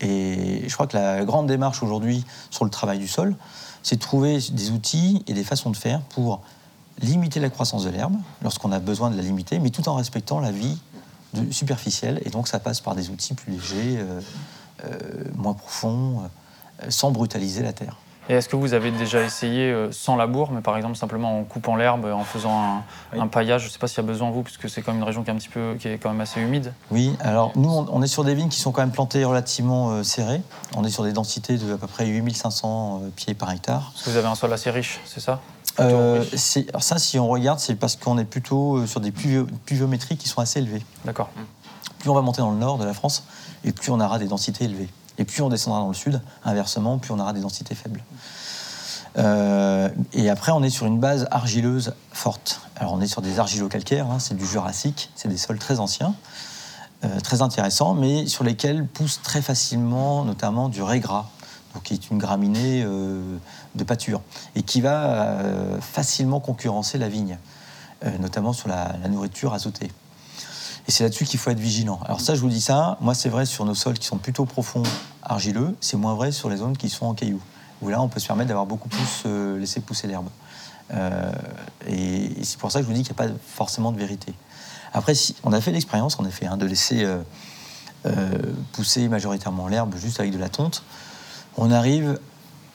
Et 0.00 0.64
je 0.68 0.74
crois 0.74 0.86
que 0.86 0.96
la 0.96 1.24
grande 1.24 1.48
démarche 1.48 1.82
aujourd'hui 1.82 2.24
sur 2.50 2.64
le 2.64 2.70
travail 2.70 3.00
du 3.00 3.08
sol, 3.08 3.34
c'est 3.82 3.96
de 3.96 4.00
trouver 4.00 4.38
des 4.52 4.70
outils 4.70 5.24
et 5.26 5.32
des 5.32 5.44
façons 5.44 5.70
de 5.70 5.76
faire 5.76 6.02
pour 6.02 6.42
limiter 7.00 7.40
la 7.40 7.50
croissance 7.50 7.84
de 7.84 7.90
l'herbe 7.90 8.14
lorsqu'on 8.42 8.70
a 8.70 8.78
besoin 8.78 9.10
de 9.10 9.16
la 9.16 9.22
limiter, 9.22 9.58
mais 9.58 9.70
tout 9.70 9.88
en 9.88 9.96
respectant 9.96 10.38
la 10.38 10.52
vie 10.52 10.78
superficielle. 11.50 12.20
Et 12.24 12.30
donc 12.30 12.48
ça 12.48 12.58
passe 12.58 12.80
par 12.80 12.94
des 12.94 13.10
outils 13.10 13.34
plus 13.34 13.52
légers, 13.52 13.98
euh, 13.98 14.20
euh, 14.84 14.88
moins 15.34 15.54
profonds, 15.54 16.22
euh, 16.22 16.86
sans 16.90 17.10
brutaliser 17.10 17.62
la 17.62 17.72
terre. 17.72 17.96
Et 18.28 18.34
est-ce 18.34 18.48
que 18.48 18.56
vous 18.56 18.72
avez 18.72 18.90
déjà 18.90 19.22
essayé 19.22 19.74
sans 19.90 20.16
labour, 20.16 20.52
mais 20.52 20.60
par 20.60 20.76
exemple 20.76 20.96
simplement 20.96 21.40
en 21.40 21.44
coupant 21.44 21.76
l'herbe, 21.76 22.04
en 22.04 22.24
faisant 22.24 22.82
un, 23.12 23.26
paillage? 23.26 23.62
Je 23.62 23.66
ne 23.66 23.70
sais 23.72 23.78
pas 23.78 23.88
s'il 23.88 23.98
y 23.98 24.00
a 24.00 24.06
besoin 24.06 24.30
vous, 24.30 24.42
puisque 24.42 24.70
c'est 24.70 24.80
quand 24.80 24.92
même 24.92 25.00
une 25.00 25.06
région 25.06 25.22
qui 25.22 25.30
est 25.30 25.32
un 25.32 25.36
petit 25.36 25.48
peu, 25.48 25.74
qui 25.78 25.88
est 25.88 25.98
quand 25.98 26.10
même 26.10 26.20
assez 26.20 26.40
humide. 26.40 26.72
Oui, 26.90 27.16
alors 27.20 27.52
nous, 27.56 27.68
on 27.70 28.02
est 28.02 28.06
sur 28.06 28.24
des 28.24 28.34
vignes 28.34 28.48
qui 28.48 28.60
sont 28.60 28.70
quand 28.70 28.82
même 28.82 28.92
plantées 28.92 29.24
relativement 29.24 30.04
serrées. 30.04 30.40
On 30.76 30.84
est 30.84 30.90
sur 30.90 31.02
des 31.02 31.12
densités 31.12 31.56
de 31.58 31.74
à 31.74 31.76
peu 31.76 31.86
près 31.88 32.06
8500 32.06 33.02
pieds 33.16 33.34
par 33.34 33.50
hectare. 33.50 33.90
Parce 33.92 34.04
que 34.04 34.10
vous 34.10 34.16
avez 34.16 34.28
un 34.28 34.36
sol 34.36 34.52
assez 34.52 34.70
riche, 34.70 35.00
c'est 35.04 35.20
ça? 35.20 35.40
Euh, 35.80 36.24
alors 36.68 36.82
ça, 36.82 36.98
si 36.98 37.18
on 37.18 37.28
regarde, 37.28 37.58
c'est 37.58 37.76
parce 37.76 37.96
qu'on 37.96 38.18
est 38.18 38.24
plutôt 38.24 38.76
euh, 38.76 38.86
sur 38.86 39.00
des 39.00 39.10
pluviométries 39.10 40.16
qui 40.16 40.28
sont 40.28 40.40
assez 40.40 40.58
élevées. 40.58 40.82
D'accord. 41.04 41.30
Plus 41.98 42.10
on 42.10 42.14
va 42.14 42.20
monter 42.20 42.42
dans 42.42 42.50
le 42.50 42.58
nord 42.58 42.78
de 42.78 42.84
la 42.84 42.92
France, 42.92 43.24
et 43.64 43.72
plus 43.72 43.90
on 43.90 44.00
aura 44.00 44.18
des 44.18 44.26
densités 44.26 44.64
élevées. 44.64 44.88
Et 45.18 45.24
plus 45.24 45.42
on 45.42 45.48
descendra 45.48 45.80
dans 45.80 45.88
le 45.88 45.94
sud, 45.94 46.20
inversement, 46.44 46.98
plus 46.98 47.12
on 47.12 47.18
aura 47.18 47.32
des 47.32 47.40
densités 47.40 47.74
faibles. 47.74 48.02
Euh, 49.18 49.88
et 50.12 50.30
après, 50.30 50.52
on 50.52 50.62
est 50.62 50.70
sur 50.70 50.86
une 50.86 50.98
base 50.98 51.26
argileuse 51.30 51.94
forte. 52.12 52.62
Alors, 52.76 52.94
on 52.94 53.00
est 53.00 53.06
sur 53.06 53.20
des 53.20 53.38
argilo-calcaires, 53.38 54.10
hein, 54.10 54.18
c'est 54.18 54.36
du 54.36 54.46
Jurassique, 54.46 55.10
c'est 55.14 55.28
des 55.28 55.36
sols 55.36 55.58
très 55.58 55.80
anciens, 55.80 56.14
très 57.24 57.42
intéressants, 57.42 57.94
mais 57.94 58.26
sur 58.26 58.44
lesquels 58.44 58.86
pousse 58.86 59.20
très 59.22 59.42
facilement, 59.42 60.24
notamment 60.24 60.68
du 60.68 60.82
régras, 60.82 61.26
qui 61.80 61.94
est 61.94 62.10
une 62.10 62.18
graminée 62.18 62.82
euh, 62.84 63.38
de 63.74 63.84
pâture, 63.84 64.20
et 64.54 64.62
qui 64.62 64.80
va 64.80 65.04
euh, 65.04 65.80
facilement 65.80 66.40
concurrencer 66.40 66.98
la 66.98 67.08
vigne, 67.08 67.38
euh, 68.04 68.18
notamment 68.18 68.52
sur 68.52 68.68
la, 68.68 68.92
nourriture 69.08 69.54
azotée. 69.54 69.90
Et 70.88 70.90
c'est 70.90 71.04
là-dessus 71.04 71.24
qu'il 71.24 71.38
faut 71.38 71.50
être 71.50 71.60
vigilant. 71.60 72.00
Alors 72.04 72.20
ça, 72.20 72.34
je 72.34 72.40
vous 72.40 72.48
dis 72.48 72.60
ça, 72.60 72.98
moi 73.00 73.14
c'est 73.14 73.28
vrai 73.28 73.46
sur 73.46 73.64
nos 73.64 73.74
sols 73.74 73.98
qui 73.98 74.06
sont 74.06 74.18
plutôt 74.18 74.44
profonds, 74.44 74.82
argileux, 75.22 75.76
c'est 75.80 75.96
moins 75.96 76.14
vrai 76.14 76.32
sur 76.32 76.50
les 76.50 76.56
zones 76.56 76.76
qui 76.76 76.88
sont 76.88 77.06
en 77.06 77.14
cailloux, 77.14 77.42
où 77.80 77.88
là 77.88 78.00
on 78.02 78.08
peut 78.08 78.20
se 78.20 78.26
permettre 78.26 78.48
d'avoir 78.48 78.66
beaucoup 78.66 78.88
plus 78.88 79.58
laissé 79.58 79.80
pousser 79.80 80.08
l'herbe. 80.08 80.28
et, 81.88 82.42
c'est 82.42 82.58
pour 82.58 82.72
ça 82.72 82.80
que 82.80 82.84
je 82.84 82.88
vous 82.88 82.96
dis 82.96 83.04
qu'il 83.04 83.14
n'y 83.14 83.22
a 83.22 83.28
pas 83.28 83.34
forcément 83.46 83.92
de 83.92 83.98
vérité. 83.98 84.34
Après, 84.92 85.14
si, 85.14 85.36
on 85.44 85.52
a 85.52 85.60
fait 85.60 85.70
l'expérience, 85.70 86.18
en 86.18 86.24
effet, 86.24 86.46
hein, 86.46 86.56
de 86.56 86.66
laisser 86.66 87.06
pousser 88.72 89.08
majoritairement 89.08 89.68
l'herbe 89.68 89.94
juste 89.96 90.18
avec 90.18 90.32
de 90.32 90.38
la 90.38 90.48
tonte 90.48 90.82
on 91.56 91.70
arrive, 91.70 92.18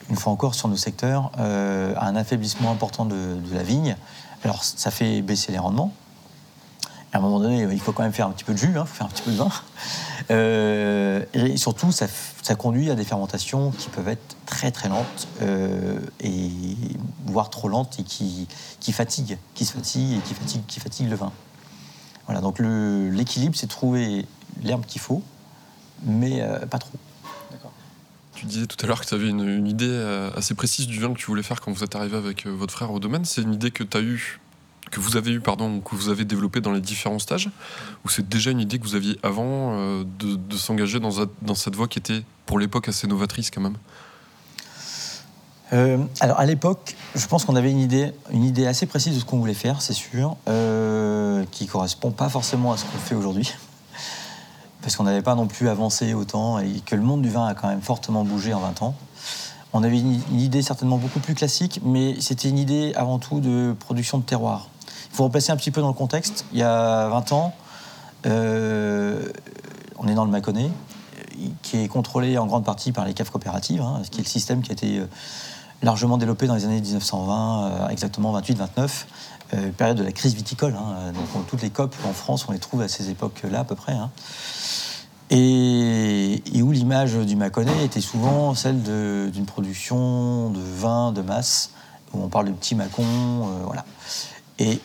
une 0.08 0.16
fois 0.16 0.32
encore 0.32 0.54
sur 0.54 0.68
nos 0.68 0.76
secteurs, 0.76 1.32
euh, 1.38 1.94
à 1.96 2.06
un 2.06 2.16
affaiblissement 2.16 2.70
important 2.70 3.04
de, 3.04 3.36
la 3.52 3.62
vigne. 3.62 3.96
Alors 4.44 4.62
ça 4.62 4.90
fait 4.90 5.22
baisser 5.22 5.52
les 5.52 5.58
rendements. 5.58 5.92
À 7.12 7.18
un 7.18 7.20
moment 7.20 7.40
donné, 7.40 7.62
il 7.62 7.80
faut 7.80 7.92
quand 7.92 8.02
même 8.02 8.12
faire 8.12 8.26
un 8.26 8.32
petit 8.32 8.44
peu 8.44 8.52
de 8.52 8.58
jus, 8.58 8.76
hein, 8.76 8.84
faire 8.84 9.06
un 9.06 9.10
petit 9.10 9.22
peu 9.22 9.30
de 9.30 9.36
vin. 9.36 9.50
Euh, 10.30 11.24
et 11.32 11.56
surtout, 11.56 11.90
ça, 11.90 12.06
conduit 12.56 12.90
à 12.90 12.94
des 12.94 13.04
fermentations 13.04 13.70
qui 13.70 13.88
peuvent 13.88 14.08
être 14.08 14.36
très 14.44 14.70
très 14.70 14.90
lentes, 14.90 15.26
euh, 15.40 15.98
et 16.20 16.50
voire 17.24 17.48
trop 17.48 17.68
lentes 17.68 17.98
et 17.98 18.02
qui, 18.02 18.46
fatiguent, 18.92 19.38
qui 19.54 19.64
se 19.64 19.72
fatiguent 19.72 20.18
et 20.18 20.20
qui 20.20 20.34
fatiguent, 20.34 20.66
qui 20.66 20.80
fatiguent 20.80 21.08
le 21.08 21.16
vin. 21.16 21.32
Voilà, 22.26 22.42
donc 22.42 22.58
l'équilibre, 22.58 23.56
c'est 23.56 23.68
trouver 23.68 24.26
l'herbe 24.62 24.84
qu'il 24.84 25.00
faut, 25.00 25.22
mais 26.04 26.42
pas 26.70 26.78
trop. 26.78 26.98
Tu 28.38 28.46
disais 28.46 28.66
tout 28.66 28.76
à 28.84 28.86
l'heure 28.86 29.00
que 29.00 29.06
tu 29.06 29.14
avais 29.14 29.28
une, 29.28 29.66
idée 29.66 29.88
euh, 29.88 30.30
assez 30.36 30.54
précise 30.54 30.86
du 30.86 31.00
vin 31.00 31.12
que 31.12 31.18
tu 31.18 31.26
voulais 31.26 31.42
faire 31.42 31.60
quand 31.60 31.72
vous 31.72 31.82
êtes 31.82 31.96
arrivé 31.96 32.16
avec 32.16 32.46
euh, 32.46 32.50
votre 32.50 32.72
frère 32.72 32.92
au 32.92 33.00
domaine. 33.00 33.24
C'est 33.24 33.42
une 33.42 33.52
idée 33.52 33.72
que 33.72 33.82
tu 33.82 33.96
as 33.96 34.00
eu 34.00 34.38
que 34.90 35.00
vous 35.00 35.16
avez 35.16 35.32
eu 35.32 35.40
pardon 35.40 35.80
que 35.80 35.94
vous 35.94 36.08
avez 36.08 36.24
développée 36.24 36.60
dans 36.60 36.72
les 36.72 36.80
différents 36.80 37.18
stages 37.18 37.50
ou 38.04 38.08
c'est 38.08 38.28
déjà 38.28 38.50
une 38.50 38.60
idée 38.60 38.78
que 38.78 38.84
vous 38.84 38.94
aviez 38.94 39.18
avant 39.22 39.72
euh, 39.72 40.04
de, 40.18 40.56
s'engager 40.56 40.98
dans, 41.00 41.54
cette 41.54 41.76
voie 41.76 41.88
qui 41.88 41.98
était 41.98 42.22
pour 42.46 42.58
l'époque 42.58 42.88
assez 42.88 43.06
novatrice 43.06 43.50
quand 43.50 43.60
même? 43.60 43.76
Alors 46.20 46.40
à 46.40 46.46
l'époque, 46.46 46.96
je 47.14 47.26
pense 47.26 47.44
qu'on 47.44 47.54
avait 47.54 47.70
une 47.70 47.80
idée, 47.80 48.12
une 48.32 48.44
idée 48.44 48.66
assez 48.66 48.86
précise 48.86 49.14
de 49.14 49.20
ce 49.20 49.26
qu'on 49.26 49.38
voulait 49.38 49.52
faire, 49.52 49.82
c'est 49.82 49.92
sûr, 49.92 50.36
qui 51.50 51.66
correspond 51.66 52.10
pas 52.10 52.30
forcément 52.30 52.72
à 52.72 52.78
ce 52.78 52.84
qu'on 52.86 52.96
fait 52.96 53.14
aujourd'hui 53.14 53.52
parce 54.80 54.96
qu'on 54.96 55.04
n'avait 55.04 55.20
pas 55.20 55.34
non 55.34 55.46
plus 55.46 55.68
avancé 55.68 56.14
autant 56.14 56.58
et 56.58 56.80
que 56.86 56.94
le 56.94 57.02
monde 57.02 57.20
du 57.20 57.28
vin 57.28 57.46
a 57.46 57.54
quand 57.54 57.68
même 57.68 57.82
fortement 57.82 58.24
bougé 58.24 58.54
en 58.54 58.60
20 58.60 58.82
ans. 58.82 58.94
On 59.72 59.82
avait 59.82 59.98
une, 59.98 60.20
idée 60.32 60.62
certainement 60.62 60.96
beaucoup 60.96 61.20
plus 61.20 61.34
classique, 61.34 61.80
mais 61.84 62.18
c'était 62.20 62.48
une 62.48 62.58
idée 62.58 62.92
avant 62.96 63.18
tout 63.18 63.40
de 63.40 63.74
production 63.78 64.18
de 64.18 64.22
terroir. 64.22 64.68
Il 65.10 65.16
faut 65.16 65.24
replacer 65.24 65.52
un 65.52 65.56
petit 65.56 65.70
peu 65.70 65.80
dans 65.80 65.88
le 65.88 65.94
contexte. 65.94 66.44
Il 66.52 66.58
y 66.58 66.62
a 66.62 67.08
20 67.08 67.32
ans, 67.32 67.54
euh, 68.26 69.30
on 69.98 70.08
est 70.08 70.14
dans 70.14 70.24
le 70.24 70.30
Mâconnais, 70.30 70.70
qui 71.62 71.78
est 71.78 71.88
contrôlé 71.88 72.38
en 72.38 72.46
grande 72.46 72.64
partie 72.64 72.92
par 72.92 73.04
les 73.04 73.14
caves 73.14 73.30
coopératives, 73.30 73.80
hein, 73.80 74.00
ce 74.04 74.10
qui 74.10 74.20
est 74.20 74.24
le 74.24 74.28
système 74.28 74.62
qui 74.62 74.70
a 74.70 74.74
été 74.74 74.98
euh, 74.98 75.06
largement 75.82 76.18
développé 76.18 76.46
dans 76.46 76.54
les 76.54 76.64
années 76.64 76.80
1920, 76.80 77.66
euh, 77.66 77.88
exactement 77.88 78.38
28-29, 78.38 79.06
période 79.78 79.96
de 79.96 80.04
la 80.04 80.12
crise 80.12 80.34
viticole. 80.34 80.74
Hein. 80.74 81.12
donc 81.12 81.46
toutes 81.46 81.62
les 81.62 81.70
COP 81.70 81.94
en 82.06 82.12
France, 82.12 82.44
on 82.48 82.52
les 82.52 82.58
trouve 82.58 82.82
à 82.82 82.88
ces 82.88 83.08
époques-là 83.08 83.60
à 83.60 83.64
peu 83.64 83.74
près. 83.74 83.94
Hein 83.94 84.10
et, 85.30 86.62
où 86.62 86.72
l'image 86.72 87.14
du 87.14 87.36
Mâconnais 87.36 87.84
était 87.84 88.00
souvent 88.00 88.54
celle 88.54 88.82
d'une 88.82 89.46
production 89.46 90.50
de 90.50 90.60
vin 90.60 91.12
de 91.12 91.22
masse, 91.22 91.70
où 92.12 92.22
on 92.22 92.28
parle 92.28 92.46
de 92.46 92.52
petits 92.52 92.74
Mâcon, 92.74 93.04
euh, 93.04 93.64
voilà. 93.64 93.84
Et, 94.58 94.80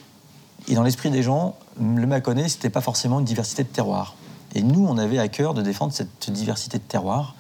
dans 0.70 0.84
l'esprit 0.84 1.10
des 1.10 1.24
gens, 1.24 1.56
le 1.80 2.06
Mâconnais, 2.06 2.50
c'était 2.50 2.70
pas 2.70 2.82
forcément 2.82 3.20
une 3.20 3.26
diversité 3.26 3.64
de 3.64 3.70
terroirs. 3.70 4.16
Et 4.56 4.62
nous, 4.62 4.86
on 4.88 4.98
avait 4.98 5.20
à 5.20 5.28
cœur 5.28 5.54
de 5.54 5.62
défendre 5.62 5.94
cette 5.94 6.32
diversité 6.32 6.78
de 6.78 6.84
terroirs. 6.84 7.36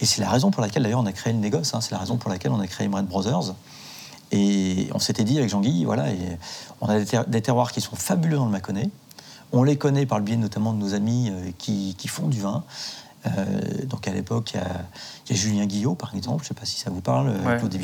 Et 0.00 0.06
c'est 0.06 0.20
la 0.20 0.28
raison 0.28 0.50
pour 0.50 0.62
laquelle, 0.62 0.82
d'ailleurs, 0.82 1.00
on 1.00 1.06
a 1.06 1.12
créé 1.12 1.32
le 1.32 1.38
négoce. 1.38 1.74
Hein. 1.74 1.80
c'est 1.80 1.92
la 1.92 1.98
raison 1.98 2.16
pour 2.16 2.30
laquelle 2.30 2.52
on 2.52 2.60
a 2.60 2.66
créé 2.66 2.88
Bread 2.88 3.06
Brothers. 3.06 3.54
Et 4.32 4.88
on 4.92 4.98
s'était 4.98 5.24
dit 5.24 5.38
avec 5.38 5.48
Jean-Guy, 5.48 5.84
voilà, 5.84 6.10
et 6.10 6.18
on 6.80 6.88
a 6.88 6.98
des, 6.98 7.42
terroirs 7.42 7.70
qui 7.72 7.80
sont 7.80 7.94
fabuleux 7.94 8.36
dans 8.36 8.46
le 8.46 8.50
Mâconnais, 8.50 8.90
on 9.52 9.62
les 9.62 9.76
connaît 9.76 10.06
par 10.06 10.18
le 10.18 10.24
biais 10.24 10.36
notamment 10.36 10.72
de 10.72 10.78
nos 10.78 10.94
amis 10.94 11.30
euh, 11.30 11.50
qui, 11.56 11.94
font 12.08 12.26
du 12.26 12.40
vin. 12.40 12.64
Euh, 13.26 13.60
donc 13.86 14.08
à 14.08 14.12
l'époque, 14.12 14.54
il 14.54 15.32
y, 15.36 15.38
a 15.38 15.40
Julien 15.40 15.66
Guillot, 15.66 15.94
par 15.94 16.14
exemple, 16.16 16.42
je 16.42 16.46
ne 16.46 16.48
sais 16.48 16.60
pas 16.60 16.66
si 16.66 16.80
ça 16.80 16.90
vous 16.90 17.00
parle, 17.00 17.28
ouais, 17.28 17.58
Claude 17.58 17.76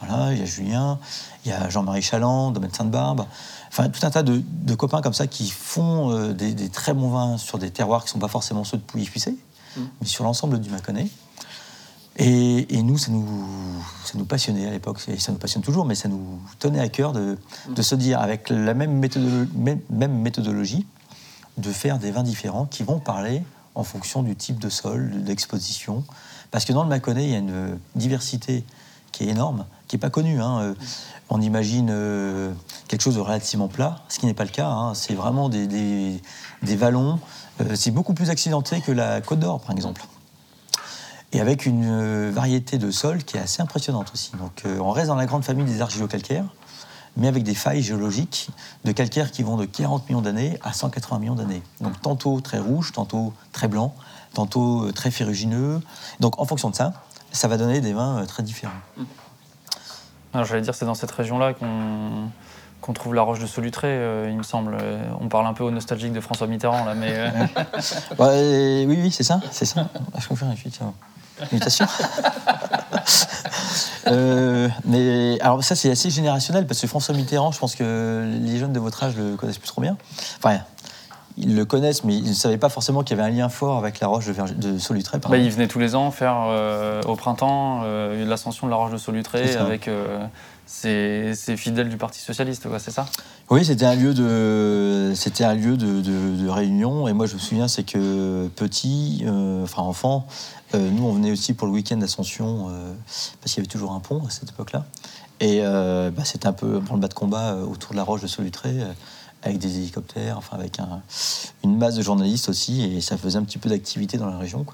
Voilà, 0.00 0.32
il 0.32 0.40
y 0.40 0.42
a 0.42 0.44
Julien, 0.44 0.98
il 1.44 1.50
y 1.50 1.54
a 1.54 1.70
Jean-Marie 1.70 2.02
Chaland, 2.02 2.50
Domaine 2.50 2.72
Sainte-Barbe. 2.72 3.26
Enfin, 3.70 3.88
tout 3.88 4.04
un 4.04 4.10
tas 4.10 4.24
de, 4.24 4.42
copains 4.74 5.00
comme 5.00 5.14
ça 5.14 5.26
qui 5.26 5.48
font 5.48 6.10
euh, 6.10 6.32
des, 6.32 6.68
très 6.68 6.92
bons 6.92 7.10
vins 7.10 7.38
sur 7.38 7.58
des 7.58 7.70
terroirs 7.70 8.02
qui 8.02 8.08
ne 8.08 8.12
sont 8.12 8.18
pas 8.18 8.28
forcément 8.28 8.64
ceux 8.64 8.78
de 8.78 8.82
Pouilly-Puissé, 8.82 9.30
mm. 9.76 9.80
mais 10.00 10.06
sur 10.06 10.24
l'ensemble 10.24 10.58
du 10.58 10.70
Mâconnais. 10.70 11.08
Et, 12.16 12.82
nous, 12.82 12.98
ça 12.98 13.10
nous, 13.12 13.26
ça 14.04 14.18
nous 14.18 14.26
passionnait 14.26 14.66
à 14.66 14.70
l'époque, 14.70 15.00
et 15.08 15.18
ça 15.18 15.32
nous 15.32 15.38
passionne 15.38 15.62
toujours, 15.62 15.86
mais 15.86 15.94
ça 15.94 16.08
nous 16.08 16.38
tenait 16.58 16.80
à 16.80 16.88
cœur 16.88 17.12
de, 17.12 17.38
se 17.80 17.94
dire, 17.94 18.20
avec 18.20 18.50
la 18.50 18.74
même, 18.74 19.00
même, 19.88 20.12
méthodologie, 20.20 20.86
de 21.56 21.70
faire 21.70 21.98
des 21.98 22.10
vins 22.10 22.22
différents 22.22 22.66
qui 22.66 22.82
vont 22.82 22.98
parler 22.98 23.42
en 23.74 23.84
fonction 23.84 24.22
du 24.22 24.36
type 24.36 24.58
de 24.58 24.68
sol, 24.68 25.22
d'exposition. 25.22 26.04
Parce 26.50 26.64
que 26.64 26.72
dans 26.72 26.82
le 26.82 26.90
Mâconnais, 26.90 27.24
il 27.24 27.30
y 27.30 27.34
a 27.34 27.38
une 27.38 27.78
diversité 27.94 28.64
qui 29.12 29.24
est 29.24 29.28
énorme, 29.28 29.66
qui 29.88 29.96
n'est 29.96 30.00
pas 30.00 30.10
connue. 30.10 30.40
Hein. 30.40 30.74
On 31.28 31.40
imagine 31.40 31.88
euh, 31.90 32.52
quelque 32.88 33.02
chose 33.02 33.16
de 33.16 33.20
relativement 33.20 33.68
plat, 33.68 34.02
ce 34.08 34.18
qui 34.18 34.26
n'est 34.26 34.34
pas 34.34 34.44
le 34.44 34.50
cas. 34.50 34.68
Hein. 34.68 34.94
C'est 34.94 35.14
vraiment 35.14 35.48
des, 35.48 35.66
des, 35.66 36.76
vallons. 36.76 37.18
Euh, 37.60 37.74
c'est 37.74 37.90
beaucoup 37.90 38.14
plus 38.14 38.30
accidenté 38.30 38.80
que 38.80 38.92
la 38.92 39.20
Côte 39.20 39.40
d'Or, 39.40 39.60
par 39.60 39.74
exemple 39.74 40.02
et 41.32 41.40
avec 41.40 41.66
une 41.66 41.84
euh, 41.86 42.30
variété 42.32 42.78
de 42.78 42.90
sols 42.90 43.24
qui 43.24 43.36
est 43.36 43.40
assez 43.40 43.62
impressionnante 43.62 44.10
aussi. 44.12 44.32
Donc 44.36 44.62
euh, 44.66 44.78
on 44.78 44.90
reste 44.90 45.08
dans 45.08 45.14
la 45.14 45.26
grande 45.26 45.44
famille 45.44 45.64
des 45.64 45.80
argilo-calcaires, 45.80 46.46
mais 47.16 47.28
avec 47.28 47.42
des 47.42 47.54
failles 47.54 47.82
géologiques 47.82 48.50
de 48.84 48.92
calcaire 48.92 49.30
qui 49.30 49.42
vont 49.42 49.56
de 49.56 49.64
40 49.64 50.08
millions 50.08 50.22
d'années 50.22 50.58
à 50.62 50.72
180 50.72 51.18
millions 51.18 51.34
d'années. 51.34 51.62
Donc 51.80 52.00
tantôt 52.00 52.40
très 52.40 52.58
rouge, 52.58 52.92
tantôt 52.92 53.32
très 53.52 53.68
blanc, 53.68 53.94
tantôt 54.34 54.86
euh, 54.86 54.92
très 54.92 55.10
ferrugineux. 55.10 55.80
Donc 56.18 56.40
en 56.40 56.44
fonction 56.44 56.70
de 56.70 56.74
ça, 56.74 57.04
ça 57.32 57.48
va 57.48 57.56
donner 57.56 57.80
des 57.80 57.92
vins 57.92 58.18
euh, 58.22 58.26
très 58.26 58.42
différents. 58.42 58.72
Alors, 60.34 60.46
J'allais 60.46 60.62
dire, 60.62 60.74
c'est 60.74 60.84
dans 60.84 60.94
cette 60.94 61.10
région-là 61.10 61.54
qu'on 61.54 62.28
qu'on 62.80 62.94
trouve 62.94 63.14
la 63.14 63.20
roche 63.20 63.40
de 63.40 63.46
Solutré, 63.46 63.88
euh, 63.88 64.30
il 64.30 64.38
me 64.38 64.42
semble. 64.42 64.74
Euh, 64.80 65.02
On 65.20 65.28
parle 65.28 65.46
un 65.46 65.52
peu 65.52 65.62
au 65.64 65.70
nostalgique 65.70 66.14
de 66.14 66.20
François 66.20 66.46
Mitterrand, 66.46 66.86
là, 66.86 66.94
mais... 66.94 67.12
euh, 67.12 67.30
Ouais, 68.18 68.84
oui, 68.88 68.98
oui, 69.02 69.10
c'est 69.10 69.22
ça, 69.22 69.38
c'est 69.50 69.66
ça. 69.66 69.88
Je 70.18 70.26
confirme, 70.26 70.50
effectivement. 70.52 70.94
Mutation. 71.52 71.86
Euh, 74.06 74.68
mais 74.84 75.38
alors 75.42 75.62
ça 75.62 75.76
c'est 75.76 75.90
assez 75.90 76.08
générationnel 76.10 76.66
parce 76.66 76.80
que 76.80 76.86
François 76.86 77.14
Mitterrand, 77.14 77.52
je 77.52 77.58
pense 77.58 77.74
que 77.74 78.24
les 78.42 78.58
jeunes 78.58 78.72
de 78.72 78.80
votre 78.80 79.04
âge 79.04 79.14
le 79.16 79.36
connaissent 79.36 79.58
plus 79.58 79.68
trop 79.68 79.82
bien. 79.82 79.96
Enfin, 80.38 80.58
ils 81.36 81.54
le 81.56 81.64
connaissent, 81.64 82.04
mais 82.04 82.14
ils 82.16 82.28
ne 82.28 82.32
savaient 82.34 82.58
pas 82.58 82.68
forcément 82.68 83.02
qu'il 83.02 83.16
y 83.16 83.20
avait 83.20 83.28
un 83.30 83.34
lien 83.34 83.48
fort 83.48 83.78
avec 83.78 84.00
la 84.00 84.06
roche 84.08 84.26
de, 84.26 84.32
Verge- 84.32 84.56
de 84.56 84.78
Solutré. 84.78 85.18
Bah, 85.18 85.36
il 85.36 85.50
venait 85.50 85.68
tous 85.68 85.78
les 85.78 85.94
ans 85.94 86.10
faire 86.10 86.36
euh, 86.48 87.00
au 87.02 87.16
printemps 87.16 87.82
euh, 87.84 88.24
l'ascension 88.26 88.66
de 88.66 88.70
la 88.70 88.76
roche 88.76 88.92
de 88.92 88.96
Solutré 88.98 89.56
avec 89.56 89.88
euh, 89.88 90.24
ses, 90.66 91.34
ses 91.34 91.56
fidèles 91.56 91.88
du 91.88 91.96
Parti 91.96 92.20
Socialiste, 92.20 92.66
c'est 92.78 92.90
ça? 92.90 93.06
Oui, 93.50 93.64
c'était 93.64 93.86
un 93.86 93.94
lieu 93.94 94.14
de, 94.14 95.12
c'était 95.14 95.44
un 95.44 95.54
lieu 95.54 95.76
de, 95.76 96.00
de- 96.00 96.42
de 96.42 96.48
réunion. 96.48 97.08
Et 97.08 97.12
moi, 97.12 97.26
je 97.26 97.34
me 97.34 97.40
souviens, 97.40 97.66
c'est 97.68 97.82
que 97.84 98.48
petit, 98.54 99.24
enfin 99.64 99.82
enfant, 99.82 100.26
nous, 100.74 101.04
on 101.04 101.12
venait 101.12 101.32
aussi 101.32 101.52
pour 101.54 101.66
le 101.66 101.72
week-end 101.72 101.96
d'Ascension 101.96 102.68
parce 103.40 103.52
qu'il 103.54 103.56
y 103.56 103.60
avait 103.60 103.66
toujours 103.72 103.92
un 103.92 104.00
pont 104.00 104.22
à 104.26 104.30
cette 104.30 104.50
époque-là. 104.50 104.84
Et 105.40 105.60
bah, 105.62 106.24
c'était 106.24 106.46
un 106.46 106.52
peu 106.52 106.80
dans 106.86 106.94
le 106.94 107.00
bas 107.00 107.08
de 107.08 107.14
combat 107.14 107.56
autour 107.56 107.90
de 107.92 107.96
la 107.96 108.04
roche 108.04 108.20
de 108.22 108.26
Solutré, 108.28 108.74
avec 109.42 109.58
des 109.58 109.78
hélicoptères, 109.78 110.36
enfin 110.38 110.56
avec 110.56 110.78
un- 110.80 111.02
une 111.64 111.76
masse 111.76 111.94
de 111.94 112.02
journalistes 112.02 112.48
aussi, 112.48 112.82
et 112.82 113.00
ça 113.00 113.16
faisait 113.16 113.38
un 113.38 113.44
petit 113.44 113.58
peu 113.58 113.68
d'activité 113.68 114.18
dans 114.18 114.26
la 114.28 114.38
région. 114.38 114.66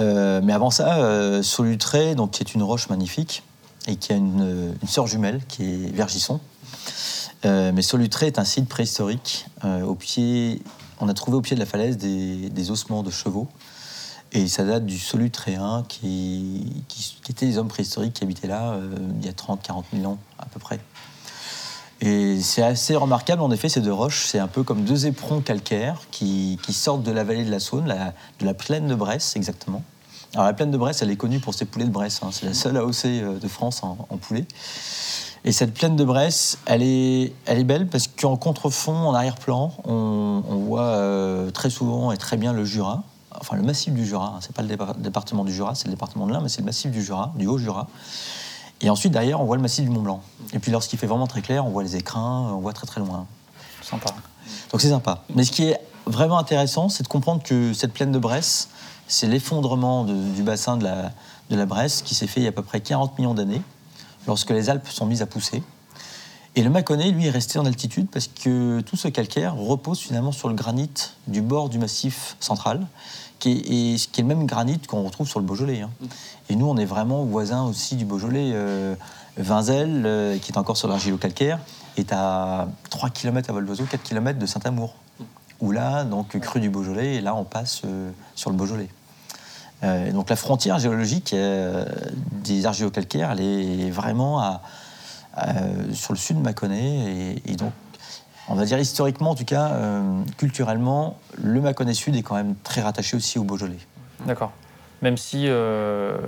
Euh, 0.00 0.40
mais 0.42 0.52
avant 0.52 0.70
ça, 0.70 0.98
euh, 0.98 1.42
Solutré, 1.42 2.14
donc 2.14 2.32
qui 2.32 2.42
est 2.42 2.54
une 2.54 2.62
roche 2.62 2.88
magnifique 2.88 3.42
et 3.86 3.96
qui 3.96 4.12
a 4.12 4.16
une, 4.16 4.74
une 4.80 4.88
sœur 4.88 5.06
jumelle 5.06 5.40
qui 5.48 5.64
est 5.64 5.94
Vergisson. 5.94 6.40
Euh, 7.44 7.72
mais 7.74 7.82
Solutré 7.82 8.26
est 8.26 8.38
un 8.38 8.44
site 8.44 8.68
préhistorique. 8.68 9.46
Euh, 9.64 9.82
au 9.82 9.94
pied, 9.94 10.62
on 11.00 11.08
a 11.08 11.14
trouvé 11.14 11.36
au 11.36 11.40
pied 11.40 11.54
de 11.54 11.60
la 11.60 11.66
falaise 11.66 11.96
des, 11.96 12.70
ossements 12.70 13.02
de 13.02 13.10
chevaux. 13.10 13.48
Et 14.32 14.46
ça 14.46 14.64
date 14.64 14.84
du 14.84 14.98
Solutréen, 14.98 15.84
qui, 15.88 16.84
qui, 16.88 17.16
qui 17.22 17.32
étaient 17.32 17.46
des 17.46 17.56
hommes 17.56 17.68
préhistoriques 17.68 18.12
qui 18.14 18.24
habitaient 18.24 18.48
là 18.48 18.72
euh, 18.72 18.94
il 19.20 19.24
y 19.24 19.28
a 19.28 19.32
30-40 19.32 19.84
000 19.94 20.04
ans 20.04 20.18
à 20.38 20.44
peu 20.46 20.60
près. 20.60 20.80
Et 22.00 22.40
c'est 22.40 22.62
assez 22.62 22.94
remarquable, 22.94 23.42
en 23.42 23.50
effet, 23.50 23.68
ces 23.68 23.80
deux 23.80 23.92
roches. 23.92 24.26
C'est 24.26 24.38
un 24.38 24.46
peu 24.46 24.62
comme 24.62 24.84
deux 24.84 25.06
éperons 25.06 25.40
calcaires 25.40 26.00
qui, 26.10 26.58
sortent 26.70 27.02
de 27.02 27.10
la 27.10 27.24
vallée 27.24 27.44
de 27.44 27.50
la 27.50 27.60
Saône, 27.60 27.92
de 28.40 28.44
la 28.46 28.54
plaine 28.54 28.86
de 28.86 28.94
Bresse 28.94 29.34
exactement. 29.36 29.82
Alors 30.34 30.46
la 30.46 30.52
plaine 30.52 30.70
de 30.70 30.76
Bresse, 30.76 31.00
elle 31.02 31.10
est 31.10 31.16
connue 31.16 31.40
pour 31.40 31.54
ses 31.54 31.64
poulets 31.64 31.86
de 31.86 31.90
Bresse. 31.90 32.20
hein. 32.22 32.28
C'est 32.32 32.44
la 32.44 32.54
seule 32.54 32.76
AOC 32.76 33.04
euh, 33.06 33.38
de 33.38 33.48
France 33.48 33.82
en, 33.82 33.96
en 34.10 34.16
poulet. 34.18 34.46
Et 35.44 35.52
cette 35.52 35.72
plaine 35.72 35.96
de 35.96 36.04
Bresse, 36.04 36.58
elle 36.66 36.82
est, 36.82 37.32
elle 37.46 37.58
est 37.58 37.64
belle 37.64 37.86
parce 37.86 38.08
qu'en 38.08 38.36
contrefond, 38.36 38.94
en 38.94 39.14
arrière-plan, 39.14 39.72
on, 39.84 40.42
voit 40.66 40.82
euh, 40.82 41.50
très 41.50 41.70
souvent 41.70 42.12
et 42.12 42.18
très 42.18 42.36
bien 42.36 42.52
le 42.52 42.64
Jura, 42.64 43.04
enfin 43.40 43.56
le 43.56 43.62
massif 43.62 43.94
du 43.94 44.04
Jura. 44.04 44.34
hein. 44.36 44.38
C'est 44.42 44.54
pas 44.54 44.62
le 44.62 44.68
dépar- 44.68 44.98
département 44.98 45.44
du 45.44 45.52
Jura, 45.54 45.74
c'est 45.74 45.86
le 45.86 45.92
département 45.92 46.26
de 46.26 46.32
l'Ain, 46.32 46.40
mais 46.42 46.48
c'est 46.50 46.60
le 46.60 46.66
massif 46.66 46.90
du 46.90 47.02
Jura, 47.02 47.32
du 47.36 47.46
Haut-Jura. 47.46 47.88
Et 48.80 48.90
ensuite, 48.90 49.12
derrière, 49.12 49.40
on 49.40 49.44
voit 49.44 49.56
le 49.56 49.62
massif 49.62 49.84
du 49.84 49.90
Mont 49.90 50.02
Blanc. 50.02 50.22
Et 50.52 50.58
puis 50.58 50.70
lorsqu'il 50.70 50.98
fait 50.98 51.06
vraiment 51.06 51.26
très 51.26 51.42
clair, 51.42 51.66
on 51.66 51.70
voit 51.70 51.82
les 51.82 51.96
écrins, 51.96 52.52
on 52.52 52.60
voit 52.60 52.72
très 52.72 52.86
très 52.86 53.00
loin. 53.00 53.26
Sympa. 53.82 54.14
Donc 54.70 54.80
c'est 54.80 54.90
sympa. 54.90 55.24
Mais 55.34 55.44
ce 55.44 55.52
qui 55.52 55.64
est 55.64 55.80
vraiment 56.06 56.38
intéressant, 56.38 56.88
c'est 56.88 57.02
de 57.02 57.08
comprendre 57.08 57.42
que 57.42 57.72
cette 57.72 57.92
plaine 57.92 58.12
de 58.12 58.18
Bresse, 58.18 58.68
c'est 59.08 59.26
l'effondrement 59.26 60.04
du 60.04 60.42
bassin 60.42 60.76
de 60.76 60.84
la, 60.84 61.12
de 61.50 61.56
la 61.56 61.66
Bresse 61.66 62.02
qui 62.02 62.14
s'est 62.14 62.26
fait 62.26 62.40
il 62.40 62.44
y 62.44 62.46
a 62.46 62.50
à 62.50 62.52
peu 62.52 62.62
près 62.62 62.80
40 62.80 63.18
millions 63.18 63.34
d'années, 63.34 63.62
lorsque 64.26 64.50
les 64.50 64.70
Alpes 64.70 64.88
sont 64.88 65.06
mises 65.06 65.22
à 65.22 65.26
pousser. 65.26 65.62
Et 66.54 66.62
le 66.62 66.70
Mâconnais, 66.70 67.10
lui, 67.10 67.26
est 67.26 67.30
resté 67.30 67.58
en 67.58 67.66
altitude 67.66 68.08
parce 68.10 68.26
que 68.26 68.80
tout 68.80 68.96
ce 68.96 69.08
calcaire 69.08 69.54
repose 69.54 70.00
finalement 70.00 70.32
sur 70.32 70.48
le 70.48 70.54
granit 70.54 70.90
du 71.26 71.40
bord 71.40 71.68
du 71.68 71.78
massif 71.78 72.36
central, 72.40 72.86
qui 73.38 73.52
est, 73.52 74.10
qui 74.10 74.20
est 74.20 74.24
le 74.24 74.28
même 74.28 74.46
granit 74.46 74.78
qu'on 74.80 75.02
retrouve 75.04 75.28
sur 75.28 75.40
le 75.40 75.46
Beaujolais. 75.46 75.80
hein. 75.82 75.90
Et 76.50 76.56
nous, 76.56 76.66
on 76.68 76.76
est 76.76 76.84
vraiment 76.84 77.24
voisins 77.24 77.62
aussi 77.64 77.96
du 77.96 78.04
Beaujolais. 78.04 78.50
Euh, 78.52 78.94
Vinzel, 79.36 80.02
euh, 80.04 80.38
qui 80.38 80.50
est 80.50 80.58
encore 80.58 80.76
sur 80.76 80.88
l'argilo-calcaire, 80.88 81.60
est 81.96 82.12
à 82.12 82.66
3 82.90 83.10
km 83.10 83.50
à 83.50 83.52
vol 83.52 83.66
d'oiseau, 83.66 83.84
4 83.88 84.02
km 84.02 84.38
de 84.38 84.46
Saint-Amour. 84.46 84.94
Où 85.60 85.70
là, 85.72 86.04
donc, 86.04 86.38
cru 86.40 86.58
du 86.60 86.70
Beaujolais, 86.70 87.16
et 87.16 87.20
là, 87.20 87.34
on 87.34 87.44
passe 87.44 87.82
euh, 87.84 88.10
sur 88.34 88.50
le 88.50 88.56
Beaujolais. 88.56 88.88
Euh, 89.84 90.10
donc 90.10 90.28
la 90.28 90.34
frontière 90.34 90.80
géologique 90.80 91.32
euh, 91.34 91.84
des 92.44 92.66
argilo-calcaires, 92.66 93.30
elle 93.30 93.40
est 93.40 93.90
vraiment 93.90 94.40
à- 94.40 94.60
à- 95.34 95.52
sur 95.92 96.12
le 96.12 96.18
sud 96.18 96.38
de 96.38 96.42
Mâconnais. 96.42 97.36
Et, 97.46 97.52
et 97.52 97.56
donc, 97.56 97.72
on 98.48 98.54
va 98.54 98.64
dire 98.64 98.78
historiquement, 98.78 99.30
en 99.30 99.34
tout 99.34 99.44
cas, 99.44 99.68
euh, 99.72 100.22
culturellement, 100.36 101.18
le 101.42 101.60
Mâconnais 101.60 101.94
Sud 101.94 102.16
est 102.16 102.22
quand 102.22 102.34
même 102.34 102.54
très 102.64 102.80
rattaché 102.80 103.16
aussi 103.16 103.38
au 103.38 103.44
Beaujolais. 103.44 103.78
D'accord. 104.26 104.52
Même 105.02 105.16
si 105.16 105.44
euh, 105.46 106.18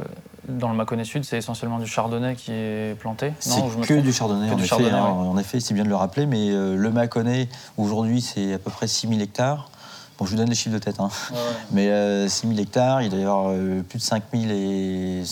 dans 0.49 0.69
le 0.69 0.77
Mâconnais 0.77 1.05
Sud, 1.05 1.25
c'est 1.25 1.39
essentiellement 1.39 1.79
du 1.79 1.87
chardonnay 1.87 2.37
qui 2.37 2.53
est 2.53 2.99
planté. 2.99 3.33
C'est 3.41 3.61
que 3.87 3.95
du 4.01 4.13
chardonnay, 4.13 4.49
Que 4.49 4.53
en 4.55 4.57
du 4.57 4.63
effet. 4.63 4.69
chardonnay, 4.69 4.93
hein. 4.93 5.13
ouais. 5.23 5.29
En 5.29 5.39
effet, 5.39 5.61
c'est 5.61 5.75
bien 5.75 5.85
de 5.85 5.89
le 5.89 5.97
rappeler, 5.97 6.27
mais 6.27 6.51
euh, 6.51 6.77
le 6.77 6.91
Mâconnais, 6.91 7.49
aujourd'hui, 7.77 8.21
c'est 8.21 8.55
à 8.55 8.59
peu 8.59 8.71
près 8.71 8.87
6000 8.87 9.21
hectares. 9.23 9.71
Bon, 10.19 10.27
je 10.27 10.31
vous 10.33 10.37
donne 10.37 10.51
les 10.51 10.55
chiffres 10.55 10.75
de 10.75 10.79
tête, 10.79 11.01
hein. 11.01 11.09
mais 11.73 11.89
euh, 11.89 12.29
6000 12.29 12.61
hectares, 12.61 13.03
il 13.03 13.11
doit 13.11 13.19
y 13.19 13.23
avoir 13.25 13.53
plus 13.89 13.99
de 13.99 14.03
5000 14.03 14.51
et 14.53 15.23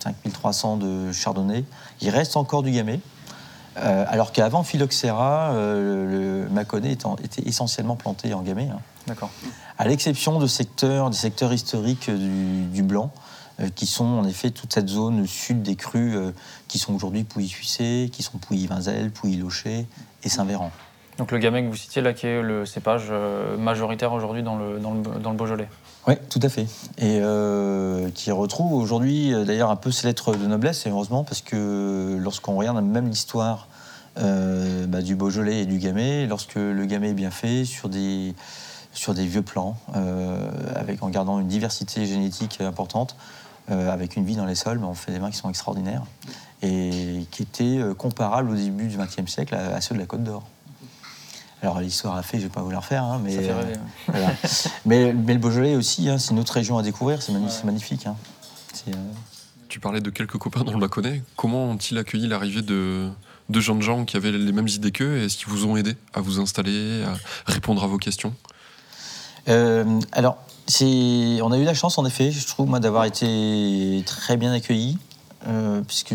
5300 0.00 0.76
de 0.78 1.12
chardonnay. 1.12 1.64
Il 2.00 2.10
reste 2.10 2.36
encore 2.36 2.62
du 2.62 2.70
gamay. 2.70 3.00
Euh, 3.82 4.04
alors 4.08 4.32
qu'avant 4.32 4.62
Phylloxera, 4.62 5.52
euh, 5.52 6.44
le 6.46 6.50
Mâconnais 6.50 6.92
était, 6.92 7.08
était 7.22 7.42
essentiellement 7.48 7.96
planté 7.96 8.34
en 8.34 8.42
gamay. 8.42 8.68
hein 8.68 8.80
D'accord. 9.06 9.30
à 9.78 9.88
l'exception 9.88 10.38
de 10.38 10.46
secteurs, 10.46 11.08
des 11.08 11.16
secteurs 11.16 11.52
historiques 11.52 12.10
du, 12.10 12.66
du 12.66 12.82
Blanc, 12.82 13.10
euh, 13.60 13.68
qui 13.74 13.86
sont 13.86 14.04
en 14.04 14.24
effet 14.24 14.50
toute 14.50 14.72
cette 14.72 14.88
zone 14.88 15.26
sud 15.26 15.62
des 15.62 15.76
crues, 15.76 16.14
euh, 16.16 16.32
qui 16.68 16.78
sont 16.78 16.94
aujourd'hui 16.94 17.24
Pouilly-Suissé, 17.24 18.10
qui 18.12 18.22
sont 18.22 18.38
Pouilly-Vinzel, 18.38 19.10
Pouilly-Locher 19.10 19.86
et 20.22 20.28
Saint-Véran. 20.28 20.70
Donc 21.16 21.32
le 21.32 21.38
gamay 21.38 21.62
que 21.64 21.68
vous 21.68 21.76
citiez 21.76 22.00
là, 22.00 22.12
qui 22.12 22.26
est 22.26 22.42
le 22.42 22.66
cépage 22.66 23.06
euh, 23.10 23.56
majoritaire 23.56 24.12
aujourd'hui 24.12 24.44
dans 24.44 24.56
le, 24.56 24.78
dans, 24.78 24.92
le, 24.92 25.00
dans 25.00 25.30
le 25.30 25.36
Beaujolais. 25.36 25.68
Oui, 26.06 26.14
tout 26.30 26.40
à 26.42 26.48
fait. 26.48 26.66
Et 26.96 27.18
euh, 27.20 28.10
qui 28.10 28.30
retrouve 28.30 28.72
aujourd'hui 28.72 29.34
euh, 29.34 29.44
d'ailleurs 29.44 29.70
un 29.70 29.76
peu 29.76 29.90
ses 29.90 30.06
lettres 30.06 30.34
de 30.34 30.46
noblesse, 30.46 30.86
et 30.86 30.90
heureusement, 30.90 31.24
parce 31.24 31.42
que 31.42 32.16
lorsqu'on 32.18 32.56
regarde 32.56 32.82
même 32.82 33.08
l'histoire 33.08 33.68
euh, 34.18 34.86
bah, 34.86 35.02
du 35.02 35.16
Beaujolais 35.16 35.62
et 35.62 35.66
du 35.66 35.78
Gamay, 35.78 36.26
lorsque 36.26 36.54
le 36.54 36.84
Gamay 36.86 37.10
est 37.10 37.14
bien 37.14 37.30
fait 37.30 37.64
sur 37.64 37.88
des, 37.88 38.34
vieux 39.06 39.42
plans, 39.42 39.76
avec, 40.74 41.02
en 41.02 41.10
gardant 41.10 41.40
une 41.40 41.48
diversité 41.48 42.06
génétique 42.06 42.60
importante, 42.60 43.16
avec 43.68 44.16
une 44.16 44.24
vie 44.24 44.36
dans 44.36 44.46
les 44.46 44.54
sols, 44.54 44.78
bah, 44.78 44.86
on 44.88 44.94
fait 44.94 45.12
des 45.12 45.18
vins 45.18 45.30
qui 45.30 45.36
sont 45.36 45.50
extraordinaires, 45.50 46.04
et 46.62 47.26
qui 47.30 47.42
étaient 47.42 47.80
comparables 47.98 48.50
au 48.50 48.54
début 48.54 48.86
du 48.86 48.96
XXe 48.96 49.30
siècle 49.30 49.54
à 49.54 49.80
ceux 49.80 49.94
de 49.94 50.00
la 50.00 50.06
Côte 50.06 50.24
d'Or. 50.24 50.42
Alors 51.62 51.80
l'histoire 51.80 52.16
a 52.16 52.22
fait, 52.22 52.38
je 52.38 52.44
ne 52.44 52.48
vais 52.48 52.54
pas 52.54 52.62
vous 52.62 52.70
la 52.70 52.78
refaire, 52.78 53.02
hein, 53.02 53.20
mais 53.22 53.34
Ça 53.34 53.40
fait 53.42 53.50
euh, 53.50 53.74
voilà. 54.08 54.30
mais, 54.86 55.12
mais 55.12 55.32
le 55.34 55.40
Beaujolais 55.40 55.74
aussi, 55.74 56.08
hein, 56.08 56.18
c'est 56.18 56.30
une 56.30 56.38
autre 56.38 56.52
région 56.52 56.78
à 56.78 56.82
découvrir, 56.82 57.20
c'est 57.20 57.32
magnifique. 57.64 58.06
hein. 58.06 58.16
Euh, 58.88 58.92
Tu 59.68 59.80
parlais 59.80 60.00
de 60.00 60.10
quelques 60.10 60.38
copains 60.38 60.62
dans 60.62 60.72
le 60.72 60.78
Mâconnais. 60.78 61.22
Comment 61.36 61.64
ont-ils 61.70 61.98
accueilli 61.98 62.28
l'arrivée 62.28 62.62
de, 62.62 63.08
de 63.48 63.60
jeunes 63.60 63.82
gens 63.82 64.04
qui 64.04 64.16
avaient 64.16 64.30
les 64.30 64.52
mêmes 64.52 64.68
idées 64.68 64.92
qu'eux 64.92 65.18
et 65.18 65.24
Est-ce 65.24 65.36
qu'ils 65.36 65.48
vous 65.48 65.66
ont 65.66 65.76
aidé 65.76 65.96
à 66.14 66.20
vous 66.20 66.38
installer, 66.40 67.02
à 67.04 67.16
répondre 67.50 67.82
à 67.82 67.88
vos 67.88 67.98
questions? 67.98 68.32
Euh, 69.48 69.98
alors, 70.12 70.38
c'est, 70.66 71.40
on 71.42 71.50
a 71.50 71.58
eu 71.58 71.64
la 71.64 71.74
chance, 71.74 71.98
en 71.98 72.04
effet, 72.04 72.30
je 72.30 72.46
trouve, 72.46 72.68
moi, 72.68 72.78
d'avoir 72.80 73.04
été 73.04 74.02
très 74.06 74.36
bien 74.36 74.52
accueillis, 74.52 74.98
euh, 75.48 75.80
puisque, 75.86 76.14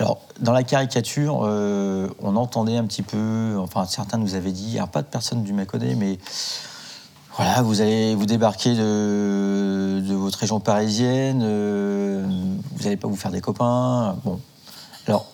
alors, 0.00 0.22
dans 0.40 0.52
la 0.52 0.62
caricature, 0.62 1.42
euh, 1.44 2.08
on 2.20 2.36
entendait 2.36 2.78
un 2.78 2.86
petit 2.86 3.02
peu, 3.02 3.56
enfin, 3.58 3.84
certains 3.84 4.16
nous 4.16 4.34
avaient 4.34 4.50
dit, 4.50 4.78
pas 4.90 5.02
de 5.02 5.06
personnes 5.06 5.42
du 5.42 5.52
Mâconnais, 5.52 5.94
mais 5.94 6.18
voilà, 7.36 7.60
vous 7.60 7.82
allez 7.82 8.14
vous 8.14 8.24
débarquer 8.24 8.74
de, 8.74 10.00
de 10.00 10.14
votre 10.14 10.38
région 10.38 10.58
parisienne, 10.58 11.42
euh, 11.42 12.26
vous 12.72 12.82
n'allez 12.82 12.96
pas 12.96 13.08
vous 13.08 13.16
faire 13.16 13.30
des 13.30 13.42
copains. 13.42 14.16
Bon, 14.24 14.40
alors, 15.06 15.26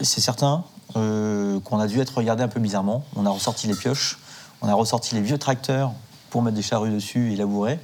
c'est 0.00 0.22
certain 0.22 0.64
euh, 0.96 1.60
qu'on 1.60 1.78
a 1.78 1.86
dû 1.86 2.00
être 2.00 2.16
regardé 2.16 2.42
un 2.42 2.48
peu 2.48 2.60
bizarrement. 2.60 3.04
On 3.16 3.26
a 3.26 3.30
ressorti 3.30 3.66
les 3.66 3.74
pioches, 3.74 4.18
on 4.62 4.68
a 4.68 4.74
ressorti 4.74 5.14
les 5.14 5.20
vieux 5.20 5.38
tracteurs 5.38 5.92
pour 6.30 6.40
mettre 6.40 6.56
des 6.56 6.62
charrues 6.62 6.90
dessus 6.90 7.34
et 7.34 7.36
labourer. 7.36 7.78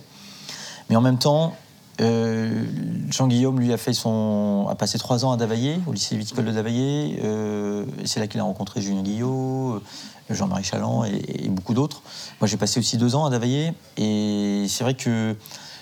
Mais 0.89 0.97
en 0.97 1.03
même 1.03 1.19
temps, 1.19 1.55
Euh, 2.01 2.65
Jean-Guillaume, 3.11 3.61
lui, 3.61 3.73
a, 3.73 3.77
fait 3.77 3.93
son, 3.93 4.67
a 4.71 4.75
passé 4.75 4.99
trois 4.99 5.25
ans 5.25 5.33
à 5.33 5.37
Davaillé, 5.37 5.81
au 5.87 5.93
lycée 5.93 6.17
viticole 6.17 6.47
de 6.47 6.53
Davaillé. 6.53 7.21
Euh, 7.23 7.85
c'est 8.05 8.21
là 8.21 8.27
qu'il 8.27 8.41
a 8.41 8.45
rencontré 8.45 8.81
Julien 8.81 9.03
Guillot, 9.03 9.83
Jean-Marie 10.31 10.65
Chaland 10.65 11.05
et, 11.05 11.49
beaucoup 11.49 11.75
d'autres. 11.75 12.03
Moi, 12.41 12.49
j'ai 12.49 12.57
passé 12.57 12.81
aussi 12.81 12.97
deux 12.97 13.15
ans 13.15 13.27
à 13.27 13.31
Davaillé. 13.31 13.75
Et 13.97 14.67
c'est 14.69 14.85
vrai 14.85 14.95
que 14.95 15.37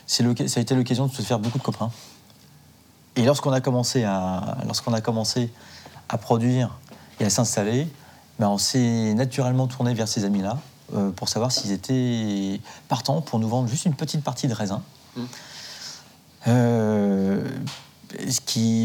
ça 0.07 0.25
a 0.25 0.61
été 0.61 0.75
l'occasion 0.75 1.07
de 1.07 1.13
se 1.13 1.23
faire 1.23 1.39
beaucoup 1.39 1.59
de 1.59 1.63
copains. 1.63 1.91
Et 3.17 3.25
lorsqu'on 3.25 3.53
a 3.53 3.61
commencé 3.61 4.05
à, 4.05 4.59
lorsqu'on 4.65 4.93
a 4.93 5.01
commencé 5.01 5.51
à 6.09 6.19
produire 6.19 6.79
et 7.21 7.25
à 7.25 7.31
s'installer, 7.31 7.89
ben, 8.39 8.49
on 8.49 8.59
s'est 8.59 9.15
naturellement 9.15 9.67
tourné 9.67 9.93
vers 9.95 10.09
ces 10.09 10.25
amis-là 10.25 10.59
euh, 10.95 11.11
pour 11.11 11.29
savoir 11.29 11.53
s'ils 11.53 11.73
étaient 11.73 12.61
partants 12.89 13.21
pour 13.21 13.41
nous 13.41 13.49
vendre 13.49 13.69
juste 13.69 13.85
une 13.85 13.95
petite 13.95 14.23
partie 14.23 14.47
de 14.47 14.55
raisin. 14.55 14.83
Euh, 16.46 17.42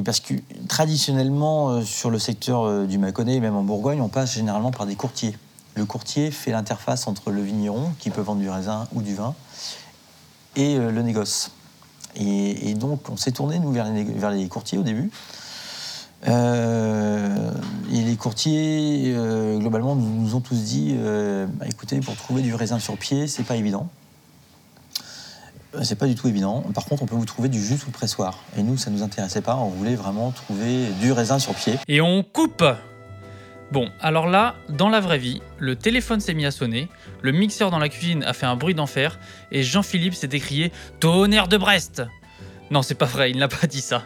parce 0.03 0.19
que 0.19 0.33
traditionnellement, 0.67 1.69
euh, 1.69 1.81
sur 1.81 2.09
le 2.09 2.19
secteur 2.19 2.63
euh, 2.63 2.85
du 2.85 2.97
Mâconnais, 2.97 3.39
même 3.39 3.55
en 3.55 3.63
Bourgogne, 3.63 4.01
on 4.01 4.09
passe 4.09 4.33
généralement 4.33 4.71
par 4.71 4.85
des 4.85 4.95
courtiers. 4.95 5.37
Le 5.75 5.85
courtier 5.85 6.31
fait 6.31 6.51
l'interface 6.51 7.07
entre 7.07 7.31
le 7.31 7.41
vigneron, 7.41 7.91
qui 7.99 8.09
peut 8.09 8.21
vendre 8.21 8.41
du 8.41 8.49
raisin 8.49 8.87
ou 8.93 9.01
du 9.01 9.15
vin, 9.15 9.33
et 10.55 10.77
le 10.77 11.01
négoce. 11.01 11.49
Et, 12.15 12.75
donc, 12.75 13.09
on 13.09 13.17
s'est 13.17 13.31
tourné, 13.31 13.57
nous, 13.57 13.71
vers 13.71 13.89
les, 14.29 14.47
courtiers 14.47 14.77
au 14.77 14.83
début. 14.83 15.09
Et 16.27 16.31
les 17.89 18.15
courtiers, 18.17 19.15
globalement, 19.57 19.95
nous, 19.95 20.35
ont 20.35 20.41
tous 20.41 20.57
dit 20.57 20.95
bah, 20.95 21.65
écoutez, 21.67 22.01
pour 22.01 22.15
trouver 22.15 22.43
du 22.43 22.53
raisin 22.53 22.77
sur 22.77 22.95
pied, 22.95 23.25
c'est 23.25 23.41
pas 23.41 23.55
évident. 23.55 23.89
Euh, 25.75 25.83
C'est 25.83 25.95
pas 25.95 26.07
du 26.07 26.15
tout 26.15 26.27
évident. 26.27 26.61
Par 26.73 26.85
contre, 26.85 27.03
on 27.03 27.05
peut 27.05 27.15
vous 27.15 27.25
trouver 27.25 27.49
du 27.49 27.63
jus 27.63 27.77
sous 27.77 27.87
le 27.87 27.91
pressoir. 27.91 28.39
Et 28.57 28.63
nous, 28.63 28.77
ça 28.77 28.89
nous 28.89 29.03
intéressait 29.03 29.41
pas. 29.41 29.55
On 29.55 29.69
voulait 29.69 29.95
vraiment 29.95 30.31
trouver 30.31 30.87
du 31.01 31.11
raisin 31.11 31.39
sur 31.39 31.53
pied. 31.53 31.75
Et 31.87 32.01
on 32.01 32.23
coupe 32.23 32.63
Bon, 33.71 33.89
alors 33.99 34.27
là, 34.27 34.55
dans 34.69 34.89
la 34.89 34.99
vraie 34.99 35.17
vie, 35.17 35.41
le 35.57 35.75
téléphone 35.75 36.19
s'est 36.19 36.35
mis 36.35 36.45
à 36.45 36.51
sonner, 36.51 36.89
le 37.23 37.31
mixeur 37.31 37.71
dans 37.71 37.79
la 37.79 37.89
cuisine 37.89 38.23
a 38.23 38.33
fait 38.33 38.45
un 38.45 38.55
bruit 38.55 38.75
d'enfer, 38.75 39.17
et 39.51 39.63
Jean-Philippe 39.63 40.13
s'est 40.13 40.29
écrié 40.31 40.71
Tonnerre 40.99 41.47
de 41.47 41.57
Brest 41.57 42.03
Non, 42.69 42.83
c'est 42.83 42.93
pas 42.93 43.07
vrai, 43.07 43.31
il 43.31 43.37
n'a 43.39 43.47
pas 43.47 43.65
dit 43.65 43.81
ça. 43.81 44.03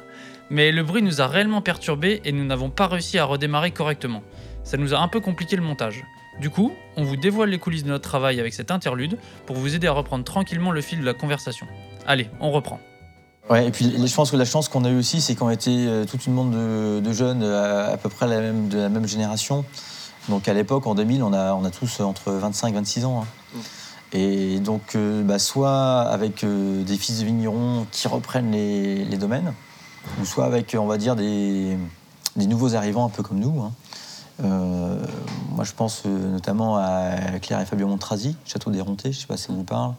Mais 0.49 0.71
le 0.71 0.83
bruit 0.83 1.01
nous 1.01 1.19
a 1.19 1.27
réellement 1.27 1.61
perturbés 1.61 2.21
et 2.23 2.31
nous 2.31 2.45
n'avons 2.45 2.69
pas 2.69 2.87
réussi 2.87 3.17
à 3.17 3.25
redémarrer 3.25 3.71
correctement. 3.71 4.23
Ça 4.63 4.77
nous 4.77 4.93
a 4.93 4.99
un 4.99 5.09
peu 5.09 5.19
compliqué 5.19 5.57
le 5.57 5.63
montage. 5.63 6.05
Du 6.39 6.49
coup, 6.49 6.71
on 6.95 7.03
vous 7.03 7.15
dévoile 7.15 7.49
les 7.49 7.57
coulisses 7.57 7.83
de 7.83 7.89
notre 7.89 8.07
travail 8.07 8.39
avec 8.39 8.53
cette 8.53 8.69
interlude 8.71 9.17
pour 9.45 9.55
vous 9.55 9.73
aider 9.75 9.87
à 9.87 9.91
reprendre 9.91 10.23
tranquillement 10.23 10.71
le 10.71 10.81
fil 10.81 10.99
de 10.99 11.05
la 11.05 11.13
conversation. 11.13 11.65
Allez, 12.05 12.29
on 12.39 12.51
reprend. 12.51 12.79
Ouais, 13.49 13.65
et 13.67 13.71
puis 13.71 13.93
je 14.05 14.13
pense 14.13 14.29
que 14.29 14.35
la 14.35 14.45
chance 14.45 14.67
qu'on 14.67 14.83
a 14.85 14.89
eu 14.89 14.97
aussi, 14.99 15.21
c'est 15.21 15.33
qu'on 15.35 15.49
était 15.49 15.71
euh, 15.71 16.05
toute 16.05 16.25
une 16.27 16.35
bande 16.35 16.51
de, 16.51 16.99
de 16.99 17.13
jeunes 17.13 17.43
à, 17.43 17.85
à 17.93 17.97
peu 17.97 18.09
près 18.09 18.27
la 18.27 18.39
même, 18.41 18.67
de 18.67 18.77
la 18.77 18.89
même 18.89 19.07
génération. 19.07 19.63
Donc 20.29 20.47
à 20.49 20.53
l'époque, 20.53 20.85
en 20.85 20.95
2000, 20.95 21.23
on 21.23 21.31
a, 21.33 21.53
on 21.53 21.63
a 21.63 21.71
tous 21.71 22.01
entre 22.01 22.31
25 22.33 22.67
et 22.69 22.73
26 22.73 23.05
ans. 23.05 23.23
hein. 23.23 23.59
Et 24.13 24.59
donc, 24.59 24.95
euh, 24.95 25.23
bah, 25.23 25.39
soit 25.39 26.01
avec 26.01 26.43
euh, 26.43 26.83
des 26.83 26.97
fils 26.97 27.19
de 27.19 27.25
vignerons 27.25 27.87
qui 27.91 28.07
reprennent 28.07 28.51
les, 28.51 29.03
les 29.05 29.17
domaines, 29.17 29.53
ou 30.21 30.25
soit 30.25 30.45
avec, 30.45 30.75
on 30.79 30.85
va 30.85 30.97
dire, 30.97 31.15
des, 31.15 31.77
des 32.35 32.47
nouveaux 32.47 32.75
arrivants 32.75 33.05
un 33.05 33.09
peu 33.09 33.23
comme 33.23 33.39
nous. 33.39 33.61
hein. 33.61 33.71
Euh, 34.43 35.05
moi, 35.57 35.65
je 35.65 35.73
pense 35.73 36.03
euh, 36.05 36.31
notamment 36.33 36.77
à 36.77 37.39
Claire 37.41 37.59
et 37.59 37.65
Fabien 37.65 37.87
Montrasi, 37.87 38.35
Château 38.45 38.69
des 38.69 38.79
Rontés, 38.79 39.11
je 39.11 39.17
ne 39.17 39.21
sais 39.21 39.27
pas 39.27 39.37
si 39.37 39.45
ça 39.45 39.53
vous 39.53 39.63
parle. 39.63 39.93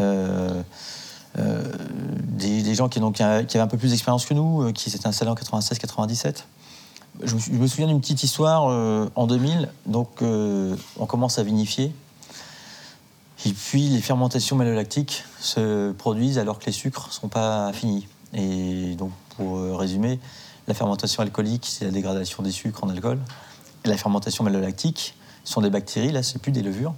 Euh, 0.00 0.62
euh, 1.38 1.64
des, 2.28 2.74
gens 2.74 2.90
qui, 2.90 2.98
avaient 3.22 3.58
un 3.58 3.66
peu 3.66 3.78
plus 3.78 3.90
d'expérience 3.90 4.26
que 4.26 4.34
nous, 4.34 4.70
qui 4.74 4.90
s'étaient 4.90 5.06
installés 5.06 5.30
en 5.30 5.34
96-97. 5.34 6.44
Je, 7.22 7.38
je 7.38 7.52
me 7.52 7.66
souviens 7.66 7.86
d'une 7.86 8.02
petite 8.02 8.22
histoire 8.22 8.64
en 8.64 9.26
2000. 9.26 9.70
Donc, 9.86 10.22
on 10.22 11.06
commence 11.06 11.38
à 11.38 11.42
vinifier. 11.42 11.94
Et 13.46 13.52
puis, 13.52 13.88
les 13.88 14.02
fermentations 14.02 14.56
malolactiques 14.56 15.24
se 15.40 15.92
produisent 15.92 16.38
alors 16.38 16.58
que 16.58 16.66
les 16.66 16.72
sucres 16.72 17.06
ne 17.08 17.12
sont 17.12 17.28
pas 17.28 17.72
finis. 17.72 18.06
Et 18.34 18.94
donc, 18.96 19.12
pour 19.36 19.58
résumer, 19.78 20.20
la 20.68 20.74
fermentation 20.74 21.22
alcoolique, 21.22 21.66
c'est 21.66 21.86
la 21.86 21.90
dégradation 21.90 22.42
des 22.42 22.52
sucres 22.52 22.84
en 22.84 22.90
alcool. 22.90 23.18
La 23.84 23.96
fermentation 23.96 24.44
malolactique 24.44 25.14
sont 25.44 25.60
des 25.60 25.70
bactéries, 25.70 26.12
là, 26.12 26.22
c'est 26.22 26.40
plus 26.40 26.52
des 26.52 26.62
levures, 26.62 26.94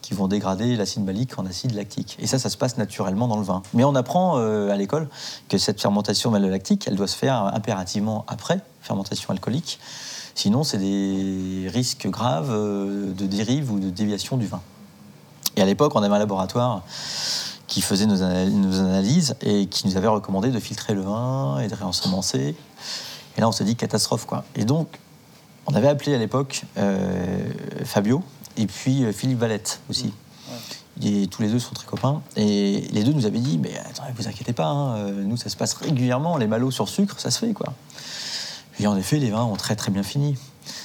qui 0.00 0.14
vont 0.14 0.28
dégrader 0.28 0.76
l'acide 0.76 1.04
malique 1.04 1.38
en 1.38 1.46
acide 1.46 1.74
lactique. 1.74 2.16
Et 2.20 2.26
ça, 2.26 2.38
ça 2.38 2.50
se 2.50 2.56
passe 2.56 2.78
naturellement 2.78 3.28
dans 3.28 3.36
le 3.36 3.42
vin. 3.42 3.62
Mais 3.74 3.84
on 3.84 3.94
apprend 3.94 4.38
euh, 4.38 4.70
à 4.70 4.76
l'école 4.76 5.08
que 5.48 5.58
cette 5.58 5.80
fermentation 5.80 6.30
malolactique, 6.30 6.86
elle 6.86 6.96
doit 6.96 7.08
se 7.08 7.16
faire 7.16 7.44
impérativement 7.54 8.24
après 8.28 8.60
fermentation 8.80 9.30
alcoolique. 9.30 9.78
Sinon, 10.34 10.62
c'est 10.64 10.78
des 10.78 11.68
risques 11.68 12.08
graves 12.08 12.50
euh, 12.50 13.12
de 13.12 13.26
dérive 13.26 13.72
ou 13.72 13.78
de 13.78 13.90
déviation 13.90 14.36
du 14.36 14.46
vin. 14.46 14.60
Et 15.56 15.62
à 15.62 15.66
l'époque, 15.66 15.92
on 15.96 16.02
avait 16.02 16.14
un 16.14 16.18
laboratoire 16.18 16.82
qui 17.66 17.82
faisait 17.82 18.06
nos 18.06 18.22
analyses 18.22 19.36
et 19.42 19.66
qui 19.66 19.86
nous 19.86 19.96
avait 19.96 20.08
recommandé 20.08 20.50
de 20.50 20.58
filtrer 20.58 20.94
le 20.94 21.02
vin 21.02 21.60
et 21.60 21.68
de 21.68 21.74
réensemencer. 21.74 22.56
Et 23.36 23.40
là, 23.40 23.48
on 23.48 23.52
s'est 23.52 23.64
dit 23.64 23.76
catastrophe, 23.76 24.26
quoi. 24.26 24.44
Et 24.56 24.64
donc, 24.64 24.88
on 25.70 25.74
avait 25.74 25.88
appelé 25.88 26.14
à 26.14 26.18
l'époque 26.18 26.62
euh, 26.78 27.38
Fabio 27.84 28.22
et 28.56 28.66
puis 28.66 29.04
euh, 29.04 29.12
Philippe 29.12 29.38
Valette 29.38 29.80
aussi. 29.88 30.12
Et 31.02 31.28
tous 31.28 31.40
les 31.40 31.48
deux 31.48 31.58
sont 31.58 31.72
très 31.72 31.86
copains. 31.86 32.20
Et 32.36 32.86
les 32.92 33.04
deux 33.04 33.12
nous 33.12 33.24
avaient 33.24 33.38
dit 33.38 33.58
Mais 33.58 33.72
attendez, 33.78 34.10
vous 34.14 34.28
inquiétez 34.28 34.52
pas, 34.52 34.66
hein, 34.66 34.96
euh, 34.96 35.22
nous, 35.24 35.36
ça 35.36 35.48
se 35.48 35.56
passe 35.56 35.72
régulièrement, 35.74 36.36
les 36.36 36.46
malots 36.46 36.70
sur 36.70 36.88
sucre, 36.88 37.18
ça 37.18 37.30
se 37.30 37.38
fait, 37.38 37.52
quoi. 37.52 37.72
Et 38.80 38.86
en 38.86 38.96
effet, 38.96 39.18
les 39.18 39.30
vins 39.30 39.44
ont 39.44 39.56
très 39.56 39.76
très 39.76 39.90
bien 39.90 40.02
fini. 40.02 40.36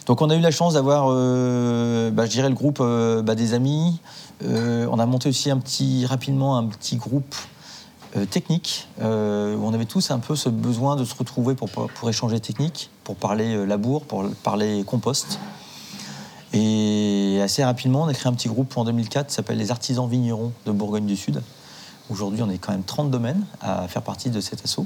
Donc 0.06 0.22
on 0.22 0.30
a 0.30 0.36
eu 0.36 0.40
la 0.40 0.52
chance 0.52 0.76
d'avoir, 0.76 1.08
euh, 1.10 2.12
bah, 2.12 2.26
je 2.26 2.32
dirais, 2.32 2.50
le 2.50 2.56
groupe 2.56 2.80
bah, 2.80 3.36
des 3.36 3.54
amis. 3.54 4.00
On 4.44 5.00
a 5.00 5.06
monté 5.06 5.30
aussi 5.30 5.50
un 5.50 5.58
petit, 5.58 6.06
rapidement 6.06 6.58
un 6.58 6.66
petit 6.66 6.98
groupe 6.98 7.36
euh, 8.18 8.26
technique, 8.26 8.88
euh, 9.02 9.56
où 9.56 9.66
on 9.66 9.74
avait 9.74 9.86
tous 9.86 10.12
un 10.12 10.20
peu 10.20 10.36
ce 10.36 10.48
besoin 10.48 10.96
de 10.96 11.04
se 11.04 11.14
retrouver 11.16 11.54
pour, 11.56 11.70
échanger 12.10 12.40
technique, 12.40 12.90
pour 13.04 13.16
parler 13.16 13.56
euh, 13.56 13.66
labour, 13.66 14.06
pour 14.06 14.30
parler 14.44 14.84
compost. 14.86 15.40
Et 16.54 17.40
assez 17.44 17.64
rapidement, 17.64 18.04
on 18.04 18.08
a 18.08 18.14
créé 18.14 18.32
un 18.32 18.34
petit 18.34 18.48
groupe 18.48 18.78
en 18.78 18.86
2004 18.86 19.28
qui 19.28 19.34
s'appelle 19.34 19.58
les 19.58 19.72
Artisans 19.72 20.08
Vignerons 20.10 20.54
de 20.66 20.72
Bourgogne 20.72 21.06
du 21.06 21.18
Sud. 21.18 21.42
Aujourd'hui, 22.10 22.42
on 22.42 22.50
est 22.50 22.58
quand 22.58 22.72
même 22.72 22.84
30 22.84 23.12
domaines 23.12 23.46
à 23.60 23.88
faire 23.90 24.02
partie 24.02 24.30
de 24.30 24.40
cet 24.40 24.64
assaut. 24.64 24.86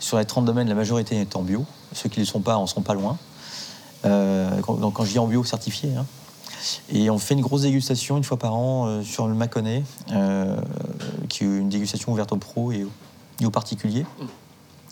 Sur 0.00 0.18
les 0.18 0.24
30 0.24 0.46
domaines, 0.46 0.68
la 0.68 0.74
majorité 0.74 1.20
est 1.20 1.36
en 1.36 1.42
bio. 1.42 1.66
Ceux 1.92 2.08
qui 2.08 2.20
ne 2.20 2.24
le 2.24 2.28
sont 2.28 2.40
pas 2.40 2.56
en 2.56 2.66
sont 2.66 2.82
pas 2.82 2.94
loin. 2.94 3.18
Donc 4.04 4.94
quand 4.94 5.04
je 5.04 5.10
dis 5.10 5.18
en 5.18 5.26
bio, 5.26 5.44
certifié. 5.44 5.94
hein. 5.96 6.06
Et 6.92 7.10
on 7.10 7.18
fait 7.18 7.34
une 7.34 7.40
grosse 7.40 7.62
dégustation 7.62 8.16
une 8.16 8.24
fois 8.24 8.38
par 8.38 8.54
an 8.54 8.86
euh, 8.86 9.02
sur 9.02 9.26
le 9.26 9.34
Mâconnais, 9.34 9.82
euh, 10.12 10.56
qui 11.28 11.44
est 11.44 11.46
une 11.46 11.68
dégustation 11.68 12.12
ouverte 12.12 12.32
aux 12.32 12.36
pros 12.36 12.72
et 12.72 12.86
aux, 13.44 13.50
particuliers. 13.50 14.06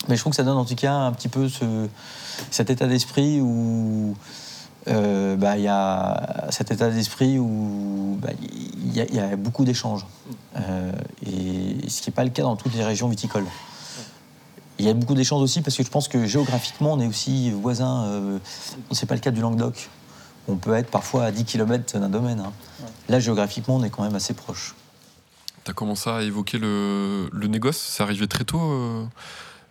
Mais 0.09 0.17
je 0.17 0.21
trouve 0.21 0.33
que 0.33 0.37
ça 0.37 0.43
donne 0.43 0.57
en 0.57 0.65
tout 0.65 0.75
cas 0.75 0.93
un 0.93 1.13
petit 1.13 1.29
peu 1.29 1.49
ce- 1.49 1.89
cet 2.51 2.71
état 2.71 2.87
d'esprit 2.87 3.41
où 3.41 4.17
euh, 4.89 5.37
bah, 5.37 5.57
il 5.57 5.63
y 5.63 5.69
a 5.69 6.49
cet 6.51 6.73
état 6.73 6.91
d'esprit 6.91 7.39
où 7.39 8.19
bah, 8.21 8.31
il 8.85 8.97
y, 8.97 9.37
beaucoup 9.37 9.65
d'échanges. 9.65 10.05
Et 11.25 11.89
ce 11.89 12.03
qui 12.03 12.11
n'est 12.11 12.15
pas 12.15 12.25
le 12.25 12.31
cas 12.31 12.43
dans 12.43 12.57
toutes 12.57 12.75
les 12.75 12.85
régions 12.85 13.09
viticoles. 13.09 13.47
Il 14.79 14.87
y 14.87 14.89
a 14.89 14.95
beaucoup 14.95 15.15
d'échanges 15.15 15.43
aussi 15.43 15.61
parce 15.61 15.77
que 15.77 15.85
je 15.85 15.91
pense 15.91 16.09
que 16.09 16.27
géographiquement, 16.27 16.95
on 16.95 17.01
est 17.01 17.07
aussi 17.07 17.51
voisins. 17.53 18.05
Euh, 18.07 18.39
c'est 18.91 19.07
pas 19.07 19.15
le 19.15 19.21
cas 19.21 19.31
du 19.31 19.41
Languedoc. 19.41 19.89
On 20.49 20.57
peut 20.57 20.75
être 20.75 20.91
parfois 20.91 21.25
à 21.25 21.31
10 21.31 21.45
km 21.45 21.99
d'un 21.99 22.09
domaine. 22.09 22.41
hein. 22.41 22.53
Là, 23.09 23.21
géographiquement, 23.21 23.77
on 23.77 23.85
est 23.85 23.91
quand 23.91 24.03
même 24.03 24.15
assez 24.15 24.35
proche. 24.35 24.75
Tu 25.65 25.71
as 25.71 25.75
commencé 25.75 26.11
à 26.11 26.23
évoquer 26.23 26.59
le, 26.59 27.29
le 27.33 27.47
négoce. 27.47 27.77
C'est 27.79 28.03
arrivé 28.03 28.27
très 28.27 28.45
tôt 28.45 28.61
euh, 28.61 29.05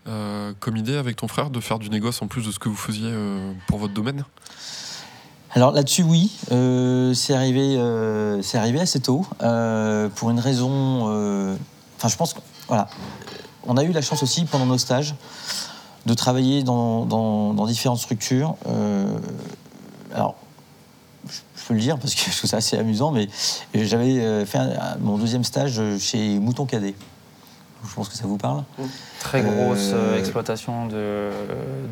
euh, 0.07 0.53
comme 0.59 0.77
idée 0.77 0.95
avec 0.95 1.17
ton 1.17 1.27
frère 1.27 1.49
de 1.49 1.59
faire 1.59 1.79
du 1.79 1.89
négoce 1.89 2.21
en 2.21 2.27
plus 2.27 2.45
de 2.45 2.51
ce 2.51 2.59
que 2.59 2.69
vous 2.69 2.75
faisiez 2.75 3.09
euh, 3.11 3.53
pour 3.67 3.79
votre 3.79 3.93
domaine? 3.93 4.23
Alors 5.53 5.73
là-dessus, 5.73 6.03
oui, 6.03 6.31
euh, 6.53 7.13
c'est 7.13 7.33
arrivé, 7.33 7.75
euh, 7.77 8.41
c'est 8.41 8.57
arrivé 8.57 8.79
assez 8.79 9.01
tôt 9.01 9.25
euh, 9.43 10.07
pour 10.15 10.29
une 10.29 10.39
raison. 10.39 11.09
euh, 11.09 11.55
Enfin, 11.97 12.07
je 12.07 12.15
pense 12.15 12.33
que 12.33 12.39
voilà, 12.69 12.87
on 13.67 13.75
a 13.75 13.83
eu 13.83 13.91
la 13.91 14.01
chance 14.01 14.23
aussi 14.23 14.45
pendant 14.45 14.65
nos 14.65 14.77
stages 14.77 15.13
de 16.05 16.13
travailler 16.13 16.63
dans, 16.63 17.05
dans- 17.05 17.53
dans 17.53 17.65
différentes 17.67 17.99
structures. 17.99 18.55
Euh, 18.67 19.05
alors, 20.15 20.35
peux 21.71 21.75
le 21.75 21.81
dire 21.81 21.97
parce 21.97 22.13
que 22.15 22.21
je 22.31 22.37
trouve 22.37 22.49
ça 22.49 22.57
assez 22.57 22.77
amusant, 22.77 23.11
mais 23.11 23.27
j'avais 23.73 24.19
euh, 24.19 24.45
fait 24.45 24.57
un- 24.59 24.97
mon 24.99 25.17
deuxième 25.17 25.43
stage 25.43 25.81
chez 25.99 26.39
Mouton 26.39 26.65
Cadet. 26.65 26.95
Je 27.87 27.95
pense 27.95 28.09
que 28.09 28.15
ça 28.15 28.27
vous 28.27 28.37
parle. 28.37 28.63
Très 29.19 29.41
Euh, 29.43 29.65
grosse 29.65 29.89
euh, 29.93 30.19
exploitation 30.19 30.85
de, 30.87 31.31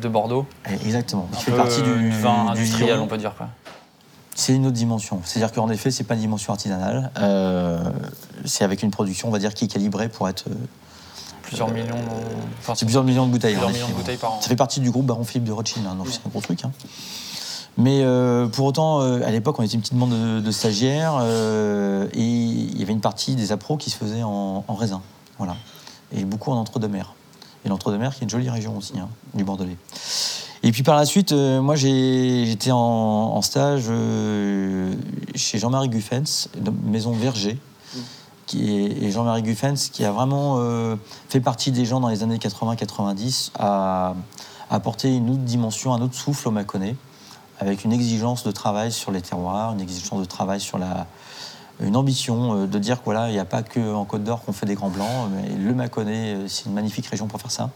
de 0.00 0.08
Bordeaux. 0.08 0.46
Eh, 0.68 0.74
Exactement. 0.86 1.28
Un 1.32 1.36
Qui 1.36 1.44
fait 1.46 1.50
peu 1.50 1.56
partie 1.56 1.82
du, 1.82 2.10
vin 2.10 2.44
du 2.44 2.50
industriel, 2.60 3.00
on 3.00 3.08
peut 3.08 3.18
dire. 3.18 3.34
Quoi. 3.36 3.48
C'est 4.36 4.54
une 4.54 4.66
autre 4.66 4.76
dimension. 4.76 5.20
C'est-à-dire 5.24 5.50
qu'en 5.52 5.68
effet, 5.68 5.90
c'est 5.90 6.04
pas 6.04 6.14
une 6.14 6.20
dimension 6.20 6.52
artisanale. 6.52 7.10
Euh, 7.18 7.80
c'est 8.44 8.62
avec 8.62 8.84
une 8.84 8.92
production, 8.92 9.28
on 9.28 9.30
va 9.32 9.40
dire, 9.40 9.52
qui 9.52 9.64
est 9.64 9.68
calibrée 9.68 10.08
pour 10.08 10.28
être 10.28 10.44
euh, 10.48 10.54
plusieurs 11.42 11.70
millions. 11.72 11.98
Enfin, 12.60 12.74
C'est 12.76 12.84
plusieurs 12.86 13.02
millions 13.04 13.26
de 13.26 13.32
bouteilles. 13.32 13.54
plusieurs 13.54 13.72
millions 13.72 13.88
de 13.88 13.94
bouteilles 13.94 14.16
par 14.16 14.34
an. 14.34 14.40
Ça 14.40 14.48
fait 14.48 14.54
partie 14.56 14.78
du 14.78 14.92
groupe 14.92 15.06
Baron 15.06 15.24
Philippe 15.24 15.44
de 15.44 15.52
Rothschild, 15.52 15.84
hein, 15.90 15.96
donc 15.96 16.06
c'est 16.08 16.20
un 16.24 16.30
gros 16.30 16.40
truc. 16.40 16.64
hein. 16.64 16.70
Mais 17.80 18.02
euh, 18.02 18.46
pour 18.46 18.66
autant, 18.66 19.00
euh, 19.00 19.22
à 19.24 19.30
l'époque, 19.30 19.58
on 19.58 19.62
était 19.62 19.72
une 19.72 19.80
petite 19.80 19.94
bande 19.94 20.42
de, 20.42 20.50
stagiaires 20.50 21.18
euh, 21.22 22.06
et 22.12 22.22
il 22.22 22.78
y 22.78 22.82
avait 22.82 22.92
une 22.92 23.00
partie 23.00 23.34
des 23.36 23.52
appros 23.52 23.78
qui 23.78 23.88
se 23.88 23.96
faisait 23.96 24.22
en, 24.22 24.62
raisin. 24.68 25.00
Voilà. 25.38 25.56
Et 26.12 26.24
beaucoup 26.24 26.50
en 26.50 26.56
entre-deux-mer. 26.56 27.14
Et 27.64 27.70
l'entre-deux-mer 27.70 28.14
qui 28.14 28.20
est 28.20 28.24
une 28.24 28.30
jolie 28.30 28.50
région 28.50 28.76
aussi, 28.76 28.98
hein, 28.98 29.08
du 29.32 29.44
Bordelais. 29.44 29.78
Et 30.62 30.72
puis 30.72 30.82
par 30.82 30.94
la 30.94 31.06
suite, 31.06 31.32
moi 31.32 31.74
j'étais 31.74 32.70
en, 32.70 33.40
stage 33.40 33.84
chez 35.34 35.58
Jean-Marie 35.58 35.88
Guffens, 35.88 36.48
Maison 36.84 37.12
Verger. 37.12 37.58
Et 38.54 39.10
Jean-Marie 39.10 39.42
Guffens, 39.42 39.88
qui 39.90 40.04
a 40.04 40.12
vraiment 40.12 40.60
fait 41.30 41.40
partie 41.40 41.70
des 41.70 41.86
gens 41.86 42.00
dans 42.00 42.08
les 42.08 42.22
années 42.22 42.36
80-90 42.36 43.52
à, 43.58 44.14
à 44.68 44.74
apporter 44.74 45.14
une 45.14 45.30
autre 45.30 45.42
dimension, 45.42 45.94
un 45.94 46.02
autre 46.02 46.14
souffle 46.14 46.48
au 46.48 46.50
Mâconnais, 46.50 46.96
avec 47.60 47.84
une 47.84 47.92
exigence 47.92 48.42
de 48.42 48.50
travail 48.50 48.90
sur 48.90 49.12
les 49.12 49.20
terroirs, 49.20 49.72
une 49.72 49.80
exigence 49.80 50.18
de 50.18 50.24
travail 50.24 50.60
sur 50.60 50.78
la, 50.78 51.06
une 51.82 51.96
ambition 51.96 52.62
euh, 52.62 52.66
de 52.66 52.78
dire 52.78 52.98
que 52.98 53.04
voilà, 53.04 53.28
il 53.28 53.32
n'y 53.32 53.38
a 53.38 53.44
pas 53.44 53.62
qu'en 53.62 54.04
Côte 54.04 54.24
d'Or 54.24 54.42
qu'on 54.42 54.52
fait 54.52 54.66
des 54.66 54.74
grands 54.74 54.90
blancs, 54.90 55.30
mais 55.30 55.48
le 55.48 55.74
Mâconnais, 55.74 56.34
euh, 56.34 56.48
c'est 56.48 56.66
une 56.66 56.72
magnifique 56.72 57.06
région 57.06 57.26
pour 57.26 57.40
faire 57.40 57.50
ça. 57.50 57.70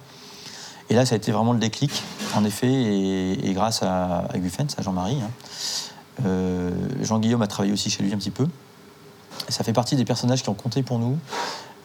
Et 0.91 0.95
là, 0.95 1.07
ça 1.07 1.15
a 1.15 1.17
été 1.17 1.33
vraiment 1.33 1.53
le 1.53 1.59
déclic, 1.59 2.03
en 2.35 2.45
effet, 2.45 2.71
et, 2.71 3.53
grâce 3.55 3.83
à, 3.83 4.27
à 4.31 4.39
Guffens, 4.39 4.67
à 4.77 4.83
Jean-Marie. 4.83 5.19
hein. 5.23 5.31
Euh, 6.27 6.71
Jean-Guillaume 7.03 7.41
a 7.43 7.47
travaillé 7.47 7.73
aussi 7.73 7.89
chez 7.89 8.03
lui 8.03 8.13
un 8.13 8.19
petit 8.19 8.31
peu. 8.31 8.47
Ça 9.49 9.65
fait 9.65 9.73
partie 9.73 9.97
des 9.97 10.05
personnages 10.05 10.43
qui 10.43 10.49
ont 10.51 10.55
compté 10.55 10.83
pour 10.83 10.99
nous. 10.99 11.19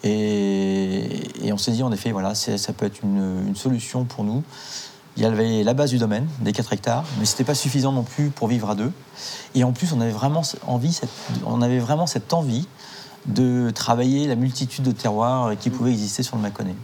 Et, 0.04 1.50
on 1.52 1.58
s'est 1.58 1.72
dit, 1.72 1.82
en 1.82 1.92
effet, 1.94 2.12
voilà, 2.12 2.36
ça 2.36 2.74
peut 2.74 2.86
être 2.86 3.02
une 3.04 3.56
solution 3.56 4.04
pour 4.04 4.26
nous. 4.26 4.44
Il 5.20 5.24
y 5.24 5.26
avait 5.26 5.64
la 5.64 5.74
base 5.74 5.90
du 5.90 5.98
domaine, 5.98 6.30
des 6.40 6.54
4 6.54 6.72
hectares, 6.72 7.04
mais 7.20 7.26
ce 7.26 7.34
n'était 7.34 7.44
pas 7.44 7.54
suffisant 7.54 7.92
non 7.92 8.04
plus 8.04 8.30
pour 8.30 8.48
vivre 8.48 8.70
à 8.70 8.76
deux. 8.76 8.94
Et 9.54 9.66
en 9.66 9.74
plus, 9.74 9.92
on 9.92 10.00
avait 10.00 10.14
vraiment 10.14 10.44
envie, 10.66 10.94
cette, 10.94 11.10
on 11.46 11.62
avait 11.62 11.80
vraiment 11.80 12.08
cette 12.08 12.32
envie 12.32 12.70
de 13.26 13.70
travailler 13.72 14.28
la 14.28 14.36
multitude 14.36 14.86
de 14.86 14.94
terroirs 14.94 15.58
qui 15.60 15.72
pouvaient 15.72 15.92
exister 15.92 16.24
sur 16.24 16.38
le 16.38 16.42
Mâconnais. 16.42 16.76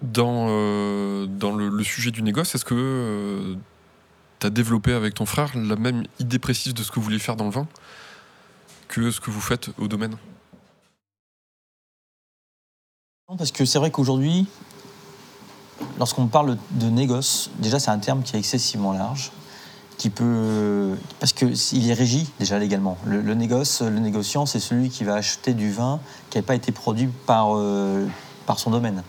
Dans, 0.00 0.46
euh, 0.48 1.26
dans 1.26 1.52
le, 1.52 1.68
le 1.68 1.84
sujet 1.84 2.12
du 2.12 2.22
négoce, 2.22 2.54
est-ce 2.54 2.64
que 2.64 3.58
tu 4.38 4.46
as 4.46 4.50
développé 4.50 4.94
avec 4.94 5.12
ton 5.12 5.26
frère 5.26 5.50
la 5.54 5.76
même 5.76 6.04
idée 6.18 6.38
précise 6.38 6.72
de 6.72 6.82
ce 6.82 6.90
que 6.90 6.94
vous 6.94 7.02
voulez 7.02 7.18
faire 7.18 7.36
dans 7.36 7.44
le 7.44 7.50
vin 7.50 7.68
que 8.88 9.10
ce 9.10 9.20
que 9.20 9.30
vous 9.30 9.42
faites 9.42 9.68
au 9.76 9.86
domaine? 9.86 10.16
Parce 13.36 13.52
que 13.52 13.66
c'est 13.66 13.78
vrai 13.78 13.90
qu'aujourd'hui, 13.90 14.46
lorsqu'on 15.98 16.26
parle 16.26 16.56
de 16.72 16.88
négoce, 16.88 17.50
déjà 17.58 17.78
c'est 17.78 17.90
un 17.90 17.98
terme 17.98 18.22
qui 18.22 18.36
est 18.36 18.38
excessivement 18.38 18.92
large, 18.92 19.32
qui 19.98 20.10
peut, 20.10 20.96
parce 21.20 21.32
que 21.32 21.46
il 21.74 21.90
est 21.90 21.94
régi 21.94 22.30
déjà 22.40 22.58
légalement. 22.58 22.96
Le, 23.04 23.20
le 23.20 23.34
négociant, 23.34 24.46
c'est 24.46 24.60
celui 24.60 24.88
qui 24.90 25.04
va 25.04 25.14
acheter 25.14 25.54
du 25.54 25.70
vin 25.70 26.00
qui 26.30 26.38
n'a 26.38 26.42
pas 26.42 26.54
été 26.54 26.72
produit 26.72 27.08
par 27.26 27.56
euh, 27.56 28.06
par 28.46 28.58
son 28.58 28.70
domaine, 28.70 29.02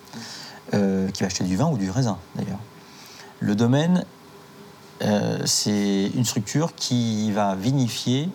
Euh, 0.74 1.12
qui 1.12 1.22
va 1.22 1.28
acheter 1.28 1.44
du 1.44 1.56
vin 1.56 1.70
ou 1.70 1.78
du 1.78 1.92
raisin 1.92 2.18
d'ailleurs. 2.36 2.60
Le 3.40 3.54
domaine, 3.54 4.06
euh, 5.04 5.46
c'est 5.46 6.10
une 6.16 6.26
structure 6.26 6.74
qui 6.74 7.32
va 7.32 7.54
vinifier 7.54 8.30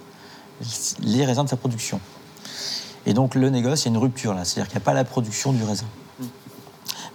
les 1.01 1.25
raisins 1.25 1.45
de 1.45 1.49
sa 1.49 1.57
production. 1.57 2.01
Et 3.07 3.15
donc 3.15 3.35
le 3.35 3.51
négoce, 3.51 3.83
il 3.83 3.85
y 3.87 3.89
a 3.89 3.95
une 3.95 4.03
rupture 4.03 4.35
là, 4.35 4.45
c'est-à-dire 4.45 4.69
qu'il 4.69 4.79
n'y 4.79 4.83
a 4.83 4.85
pas 4.85 4.95
la 4.95 5.05
production 5.05 5.53
du 5.53 5.65
raisin. 5.65 5.87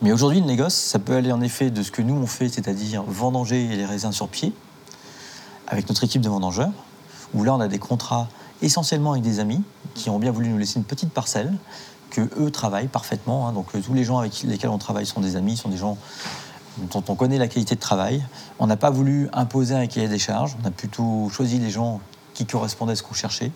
Mais 0.03 0.11
aujourd'hui, 0.11 0.41
le 0.41 0.45
négoce, 0.45 0.73
ça 0.73 0.99
peut 0.99 1.15
aller 1.15 1.31
en 1.31 1.39
effet 1.39 1.69
de 1.69 1.81
ce 1.81 1.89
que 1.89 2.01
nous 2.01 2.15
on 2.15 2.27
fait, 2.27 2.49
c'est-à-dire 2.49 3.03
vendanger 3.03 3.69
les 3.69 3.85
raisins 3.85 4.11
sur 4.11 4.27
pied, 4.27 4.51
avec 5.65 5.87
notre 5.87 6.03
équipe 6.03 6.21
de 6.21 6.27
vendangeurs, 6.27 6.73
où 7.33 7.45
là 7.45 7.55
on 7.55 7.61
a 7.61 7.69
des 7.69 7.79
contrats 7.79 8.27
essentiellement 8.61 9.13
avec 9.13 9.23
des 9.23 9.39
amis 9.39 9.63
qui 9.93 10.09
ont 10.09 10.19
bien 10.19 10.31
voulu 10.31 10.49
nous 10.49 10.57
laisser 10.57 10.77
une 10.77 10.83
petite 10.83 11.11
parcelle, 11.11 11.53
que 12.09 12.19
eux 12.37 12.51
travaillent 12.51 12.89
parfaitement. 12.89 13.47
hein. 13.47 13.53
donc 13.53 13.67
euh, 13.75 13.79
tous 13.79 13.93
les 13.93 14.03
gens 14.03 14.19
avec 14.19 14.43
lesquels 14.43 14.71
on 14.71 14.77
travaille 14.77 15.05
sont 15.05 15.21
des 15.21 15.37
amis, 15.37 15.55
sont 15.55 15.69
des 15.69 15.77
gens 15.77 15.97
dont 16.91 17.03
on 17.07 17.15
connaît 17.15 17.37
la 17.37 17.47
qualité 17.47 17.75
de 17.75 17.79
travail. 17.79 18.25
On 18.59 18.67
n'a 18.67 18.75
pas 18.75 18.89
voulu 18.89 19.29
imposer 19.31 19.73
un 19.73 19.87
cahier 19.87 20.09
des 20.09 20.19
charges, 20.19 20.57
on 20.61 20.67
a 20.67 20.71
plutôt 20.71 21.29
choisi 21.29 21.59
les 21.59 21.69
gens 21.69 22.01
qui 22.33 22.45
correspondaient 22.45 22.91
à 22.91 22.95
ce 22.97 23.03
qu'on 23.03 23.13
cherchait. 23.13 23.53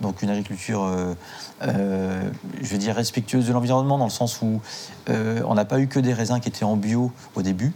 Donc 0.00 0.22
une 0.22 0.30
agriculture, 0.30 0.82
euh, 0.82 1.14
euh, 1.62 2.30
je 2.60 2.68
veux 2.68 2.78
dire, 2.78 2.94
respectueuse 2.94 3.46
de 3.46 3.52
l'environnement, 3.52 3.98
dans 3.98 4.04
le 4.04 4.10
sens 4.10 4.40
où 4.42 4.60
euh, 5.08 5.42
on 5.46 5.54
n'a 5.54 5.64
pas 5.64 5.78
eu 5.78 5.88
que 5.88 6.00
des 6.00 6.14
raisins 6.14 6.40
qui 6.40 6.48
étaient 6.48 6.64
en 6.64 6.76
bio 6.76 7.12
au 7.34 7.42
début. 7.42 7.72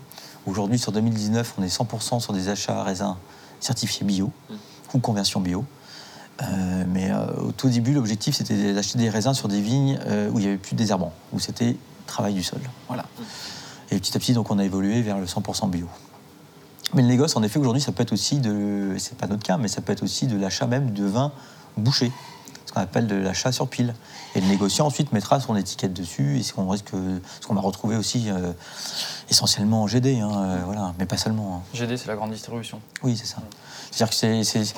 Aujourd'hui, 0.47 0.79
sur 0.79 0.93
2019, 0.93 1.55
on 1.59 1.63
est 1.63 1.75
100% 1.75 2.21
sur 2.21 2.33
des 2.33 2.49
achats 2.49 2.83
raisins 2.83 3.17
certifiés 3.61 4.07
bio 4.07 4.31
ou 4.93 4.99
conversion 4.99 5.41
bio. 5.41 5.65
Mais 6.89 7.11
au 7.41 7.53
tout 7.53 7.69
début, 7.69 7.95
l'objectif, 7.95 8.35
c'était 8.35 8.75
d'acheter 8.75 8.99
des 8.99 9.09
raisins 9.09 9.33
sur 9.33 9.49
des 9.49 9.61
vignes 9.61 9.99
où 10.33 10.39
il 10.39 10.43
n'y 10.43 10.47
avait 10.49 10.59
plus 10.59 10.75
de 10.75 10.79
désherbant, 10.79 11.13
où 11.33 11.41
c'était 11.41 11.77
travail 12.07 12.35
du 12.35 12.43
sol. 12.43 12.61
Voilà. 12.89 13.07
Et 13.91 13.97
petit 13.97 14.15
à 14.17 14.21
petit, 14.21 14.35
donc, 14.35 14.51
on 14.51 14.59
a 14.59 14.65
évolué 14.65 15.01
vers 15.01 15.19
le 15.19 15.25
100% 15.25 15.71
bio. 15.71 15.89
Mais 16.93 17.03
le 17.03 17.09
négoce, 17.09 17.37
en 17.37 17.43
effet, 17.43 17.59
aujourd'hui, 17.59 17.81
ça 17.81 17.93
peut 17.93 18.03
être 18.03 18.13
aussi 18.13 18.39
de. 18.39 18.95
C'est 18.99 19.17
pas 19.17 19.27
notre 19.27 19.43
cas, 19.43 19.57
mais 19.57 19.69
ça 19.69 19.81
peut 19.81 19.93
être 19.93 20.03
aussi 20.03 20.27
de 20.27 20.37
l'achat 20.37 20.67
même 20.67 20.91
de 20.91 21.05
vin 21.05 21.33
bouché. 21.77 22.11
Ce 22.67 22.73
qu'on 22.73 22.81
appelle 22.81 23.07
de 23.07 23.15
l'achat 23.17 23.53
sur 23.53 23.69
pile. 23.69 23.95
Et 24.35 24.41
le 24.41 24.47
négociant 24.49 24.87
ensuite 24.87 25.13
mettra 25.13 25.39
son 25.39 25.55
étiquette 25.55 25.93
dessus. 25.93 26.39
Et 26.39 26.43
ce 26.43 26.53
qu'on 26.53 26.69
risque. 26.69 26.89
Ce 27.41 27.47
qu'on 27.47 27.55
va 27.55 27.61
retrouver 27.61 27.97
aussi 27.97 28.31
euh, 28.31 28.53
essentiellement 29.31 29.83
en 29.83 29.87
GD, 29.87 30.19
hein, 30.21 30.31
euh, 30.35 30.59
voilà, 30.65 30.93
mais 30.99 31.07
pas 31.07 31.17
seulement. 31.17 31.57
hein. 31.57 31.77
GD, 31.77 31.97
c'est 31.97 32.09
la 32.09 32.17
grande 32.17 32.33
distribution. 32.33 32.81
Oui, 33.03 33.17
c'est 33.17 33.27
ça. 33.27 33.37
C'est-à-dire 33.91 34.11
que 34.11 34.45
c'est. 34.45 34.75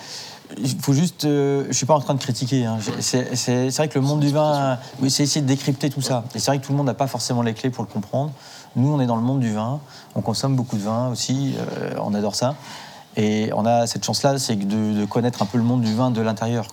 Il 0.59 0.81
faut 0.81 0.93
juste. 0.93 1.25
euh, 1.25 1.65
je 1.69 1.73
suis 1.73 1.87
pas 1.87 1.95
en 1.95 2.01
train 2.01 2.15
de 2.15 2.21
critiquer. 2.21 2.67
hein. 2.67 2.79
C'est 3.01 3.69
vrai 3.71 3.89
que 3.89 3.99
le 3.99 4.05
monde 4.05 4.21
du 4.21 4.29
vin. 4.31 4.79
Oui, 5.01 5.11
c'est 5.11 5.23
essayer 5.23 5.41
de 5.41 5.47
décrypter 5.47 5.89
tout 5.91 6.03
ça. 6.03 6.25
Et 6.35 6.39
c'est 6.39 6.51
vrai 6.51 6.59
que 6.61 6.67
tout 6.67 6.73
le 6.73 6.77
monde 6.79 6.87
n'a 6.87 6.95
pas 6.95 7.07
forcément 7.09 7.43
les 7.43 7.55
clés 7.55 7.71
pour 7.71 7.83
le 7.85 7.89
comprendre. 7.91 8.31
Nous, 8.77 8.93
on 8.93 9.01
est 9.01 9.07
dans 9.07 9.17
le 9.17 9.23
monde 9.23 9.41
du 9.41 9.53
vin. 9.55 9.81
On 10.15 10.21
consomme 10.21 10.55
beaucoup 10.55 10.77
de 10.77 10.83
vin 10.83 11.09
aussi. 11.09 11.55
euh, 11.59 11.95
on 12.01 12.13
adore 12.15 12.35
ça. 12.35 12.55
Et 13.17 13.51
on 13.55 13.65
a 13.65 13.87
cette 13.87 14.05
chance-là, 14.05 14.39
c'est 14.39 14.57
de, 14.57 15.05
connaître 15.07 15.43
un 15.43 15.47
peu 15.47 15.59
le 15.59 15.65
monde 15.65 15.83
du 15.83 15.95
vin 15.95 16.11
de 16.11 16.21
l'intérieur. 16.21 16.69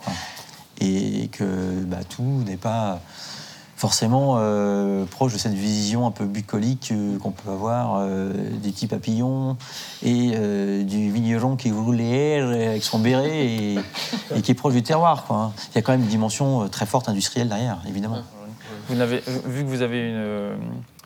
Et 0.82 1.30
que 1.32 1.84
bah, 1.86 2.04
tout 2.10 2.44
n'est 2.46 2.58
pas 2.58 3.00
forcément 3.84 4.36
euh, 4.38 5.04
proche 5.04 5.34
de 5.34 5.38
cette 5.38 5.54
vision 5.54 6.08
un 6.08 6.12
peu 6.12 6.24
bucolique 6.24 6.94
euh, 6.94 7.18
qu'on 7.20 7.32
peut 7.32 7.50
avoir 7.50 7.98
euh, 7.98 8.32
des 8.62 8.72
petits 8.72 8.88
papillons 8.88 9.58
et 10.02 10.32
du 10.86 11.12
vigneron 11.12 11.58
qui 11.58 11.70
roule 11.70 11.98
les 11.98 12.10
airs 12.10 12.48
avec 12.48 12.82
son 12.82 13.00
béret 13.00 13.46
et, 13.46 14.42
qui 14.42 14.52
est 14.52 14.56
proche 14.56 14.74
du 14.74 14.84
terroir. 14.84 15.52
Il 15.72 15.76
y 15.76 15.80
a 15.80 15.82
quand 15.82 15.92
même 15.92 16.04
une 16.04 16.08
dimension 16.08 16.70
très 16.70 16.86
forte 16.86 17.10
industrielle 17.10 17.50
derrière, 17.50 17.80
évidemment. 17.86 18.22
Vous 18.88 18.96
n'avez, 18.96 19.22
vu 19.46 19.64
que 19.64 19.70
vous 19.70 19.82
avez 19.82 20.12
une, 20.12 20.56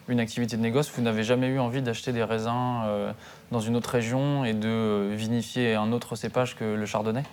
une 0.07 0.19
activité 0.19 0.57
de 0.57 0.61
négoce, 0.61 0.91
vous 0.95 1.01
n'avez 1.01 1.23
jamais 1.23 1.47
eu 1.47 1.59
envie 1.59 1.81
d'acheter 1.81 2.13
des 2.13 2.23
raisins 2.23 2.81
euh, 2.85 3.11
dans 3.51 3.59
une 3.59 3.75
autre 3.75 3.89
région 3.89 4.45
et 4.45 4.53
de 4.53 4.67
euh, 4.67 5.15
vinifier 5.15 5.75
un 5.75 5.91
autre 5.91 6.15
cépage 6.15 6.55
que 6.55 6.63
le 6.63 6.85
chardonnay? 6.85 7.23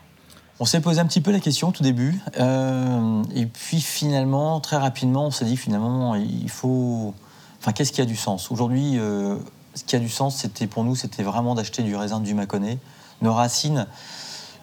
On 0.60 0.64
s'est 0.64 0.80
posé 0.80 1.00
un 1.00 1.06
petit 1.06 1.20
peu 1.20 1.32
la 1.32 1.40
question 1.40 1.68
au 1.68 1.72
tout 1.72 1.82
début. 1.82 2.18
euh, 2.38 3.22
et 3.34 3.46
puis 3.46 3.80
finalement, 3.80 4.60
très 4.60 4.76
rapidement, 4.76 5.26
on 5.26 5.30
s'est 5.30 5.44
dit 5.44 5.56
finalement, 5.56 6.14
il 6.14 6.50
faut. 6.50 7.14
Enfin, 7.60 7.72
qu'est-ce 7.72 7.92
qui 7.92 8.00
a 8.00 8.04
du 8.04 8.16
sens? 8.16 8.50
Aujourd'hui, 8.50 8.98
ce 9.74 9.84
qui 9.84 9.96
a 9.96 9.98
du 9.98 10.10
sens, 10.10 10.36
c'était 10.36 10.66
pour 10.66 10.84
nous, 10.84 10.94
c'était 10.94 11.22
vraiment 11.22 11.54
d'acheter 11.54 11.82
du 11.82 11.96
raisin 11.96 12.20
du 12.20 12.34
Mâconnais. 12.34 12.78
Nos 13.22 13.32
racines, 13.32 13.86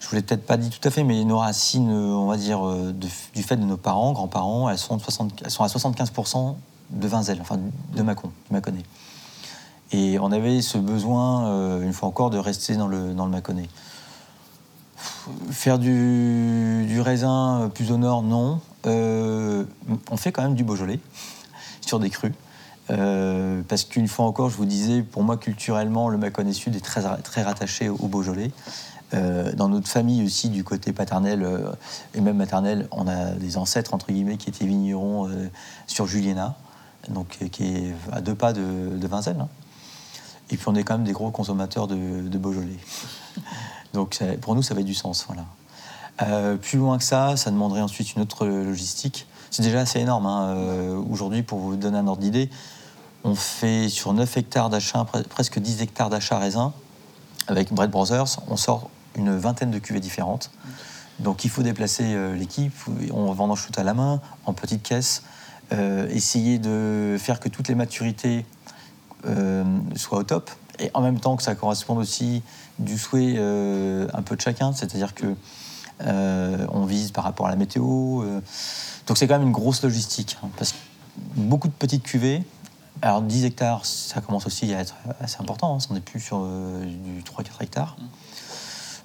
je 0.00 0.08
vous 0.08 0.14
l'ai 0.14 0.22
peut-être 0.22 0.46
pas 0.46 0.56
dit 0.56 0.70
tout 0.70 0.86
à 0.86 0.90
fait, 0.90 1.02
mais 1.02 1.24
nos 1.24 1.38
racines, 1.38 1.90
on 1.90 2.26
va 2.26 2.36
dire, 2.36 2.62
du 2.94 3.42
fait 3.42 3.56
de 3.56 3.64
nos 3.64 3.76
parents, 3.76 4.12
grands-parents, 4.12 4.70
elles 4.70 4.78
sont, 4.78 4.96
de 4.96 5.02
60 5.02 5.42
elles 5.44 5.50
sont 5.50 5.64
à 5.64 5.66
75% 5.66 6.54
de 6.92 7.08
Vinzel, 7.08 7.38
enfin 7.40 7.58
de 7.94 8.02
Mâcon, 8.02 8.30
du 8.46 8.52
Mâconnais. 8.52 8.84
Et 9.92 10.18
on 10.18 10.32
avait 10.32 10.62
ce 10.62 10.78
besoin, 10.78 11.46
euh, 11.48 11.82
une 11.82 11.92
fois 11.92 12.08
encore, 12.08 12.30
de 12.30 12.38
rester 12.38 12.76
dans 12.76 12.88
le, 12.88 13.12
dans 13.12 13.26
le 13.26 13.30
Mâconnais. 13.30 13.68
Faire 15.50 15.78
du, 15.78 16.84
du 16.86 17.00
raisin 17.00 17.70
plus 17.74 17.90
au 17.90 17.98
nord, 17.98 18.22
non. 18.22 18.60
Euh, 18.86 19.64
on 20.10 20.16
fait 20.16 20.32
quand 20.32 20.42
même 20.42 20.54
du 20.54 20.64
Beaujolais 20.64 21.00
sur 21.80 21.98
des 21.98 22.10
crus. 22.10 22.32
Euh, 22.90 23.62
parce 23.68 23.84
qu'une 23.84 24.08
fois 24.08 24.26
encore, 24.26 24.50
je 24.50 24.56
vous 24.56 24.64
disais, 24.64 25.02
pour 25.02 25.22
moi, 25.22 25.36
culturellement, 25.36 26.08
le 26.08 26.18
Mâconnais 26.18 26.52
Sud 26.52 26.74
est 26.74 26.84
très, 26.84 27.02
très 27.22 27.42
rattaché 27.42 27.88
au 27.88 28.08
Beaujolais. 28.08 28.50
Euh, 29.14 29.52
dans 29.52 29.68
notre 29.68 29.88
famille 29.88 30.24
aussi, 30.24 30.48
du 30.48 30.64
côté 30.64 30.92
paternel 30.92 31.42
euh, 31.42 31.70
et 32.14 32.20
même 32.20 32.36
maternel, 32.36 32.88
on 32.92 33.06
a 33.06 33.32
des 33.32 33.58
ancêtres, 33.58 33.92
entre 33.92 34.10
guillemets, 34.10 34.38
qui 34.38 34.48
étaient 34.48 34.64
vignerons 34.64 35.28
euh, 35.28 35.50
sur 35.86 36.06
Juliena, 36.06 36.56
donc, 37.08 37.38
qui 37.50 37.64
est 37.64 37.94
à 38.12 38.20
deux 38.20 38.34
pas 38.34 38.52
de, 38.52 38.96
de 38.96 39.08
hein. 39.12 39.48
Et 40.50 40.56
puis 40.56 40.66
on 40.68 40.74
est 40.74 40.84
quand 40.84 40.94
même 40.94 41.06
des 41.06 41.12
gros 41.12 41.30
consommateurs 41.30 41.86
de, 41.86 42.38
Beaujolais. 42.38 42.78
Donc 43.94 44.22
pour 44.40 44.54
nous, 44.54 44.62
ça 44.62 44.74
avait 44.74 44.84
du 44.84 44.94
sens. 44.94 45.24
Voilà. 45.26 45.44
Euh, 46.22 46.56
plus 46.56 46.78
loin 46.78 46.98
que 46.98 47.04
ça, 47.04 47.36
ça 47.36 47.50
demanderait 47.50 47.80
ensuite 47.80 48.14
une 48.14 48.22
autre 48.22 48.46
logistique. 48.46 49.26
C'est 49.50 49.62
déjà 49.62 49.80
assez 49.80 50.00
énorme. 50.00 50.26
hein. 50.26 50.54
Euh, 50.56 51.02
Aujourd'hui, 51.10 51.42
pour 51.42 51.58
vous 51.58 51.76
donner 51.76 51.98
un 51.98 52.06
ordre 52.06 52.22
d'idée, 52.22 52.50
On 53.24 53.34
fait 53.34 53.88
sur 53.88 54.12
9 54.12 54.36
hectares 54.36 54.68
d'achat, 54.68 55.06
presque 55.30 55.58
10 55.58 55.80
hectares 55.82 56.10
d'achat 56.10 56.38
raisin. 56.38 56.72
Avec 57.48 57.72
Bread 57.72 57.90
Brothers, 57.90 58.40
on 58.48 58.56
sort 58.56 58.90
une 59.14 59.36
vingtaine 59.36 59.70
de 59.70 59.78
cuvées 59.78 60.00
différentes. 60.00 60.50
Donc 61.18 61.44
il 61.44 61.50
faut 61.50 61.62
déplacer 61.62 62.14
euh, 62.14 62.34
l'équipe, 62.34 62.74
on 63.12 63.32
vendange 63.32 63.66
tout 63.66 63.78
à 63.78 63.84
la 63.84 63.94
main, 63.94 64.20
en 64.46 64.52
petite 64.52 64.82
caisse, 64.82 65.22
euh, 65.72 66.08
essayer 66.10 66.58
de 66.58 67.16
faire 67.18 67.40
que 67.40 67.48
toutes 67.48 67.68
les 67.68 67.74
maturités 67.74 68.44
euh, 69.26 69.64
soient 69.96 70.18
au 70.18 70.22
top, 70.22 70.50
et 70.78 70.90
en 70.94 71.00
même 71.00 71.20
temps 71.20 71.36
que 71.36 71.42
ça 71.42 71.54
corresponde 71.54 71.98
aussi 71.98 72.42
du 72.78 72.98
souhait 72.98 73.38
un 73.38 74.22
peu 74.22 74.34
de 74.34 74.40
chacun, 74.40 74.72
c'est-à-dire 74.72 75.14
que 75.14 75.34
on 76.00 76.84
vise 76.84 77.12
par 77.12 77.22
rapport 77.24 77.46
à 77.46 77.50
la 77.50 77.56
météo. 77.56 78.24
donc 79.06 79.18
c'est 79.18 79.28
quand 79.28 79.38
même 79.38 79.46
une 79.46 79.52
grosse 79.52 79.82
logistique, 79.82 80.38
hein, 80.42 80.48
parce 80.56 80.72
que 80.72 80.78
beaucoup 81.36 81.68
de 81.68 81.72
petites 81.72 82.02
cuvées. 82.02 82.42
Alors 83.02 83.22
10 83.22 83.44
hectares, 83.44 83.84
ça 83.84 84.20
commence 84.20 84.46
aussi 84.46 84.72
à 84.74 84.80
être 84.80 84.94
assez 85.20 85.36
important, 85.40 85.76
hein, 85.76 85.84
on 85.90 85.94
n'est 85.94 86.00
plus 86.00 86.20
sur 86.20 86.40
du 86.40 87.22
3-4 87.22 87.62
hectares. 87.62 87.96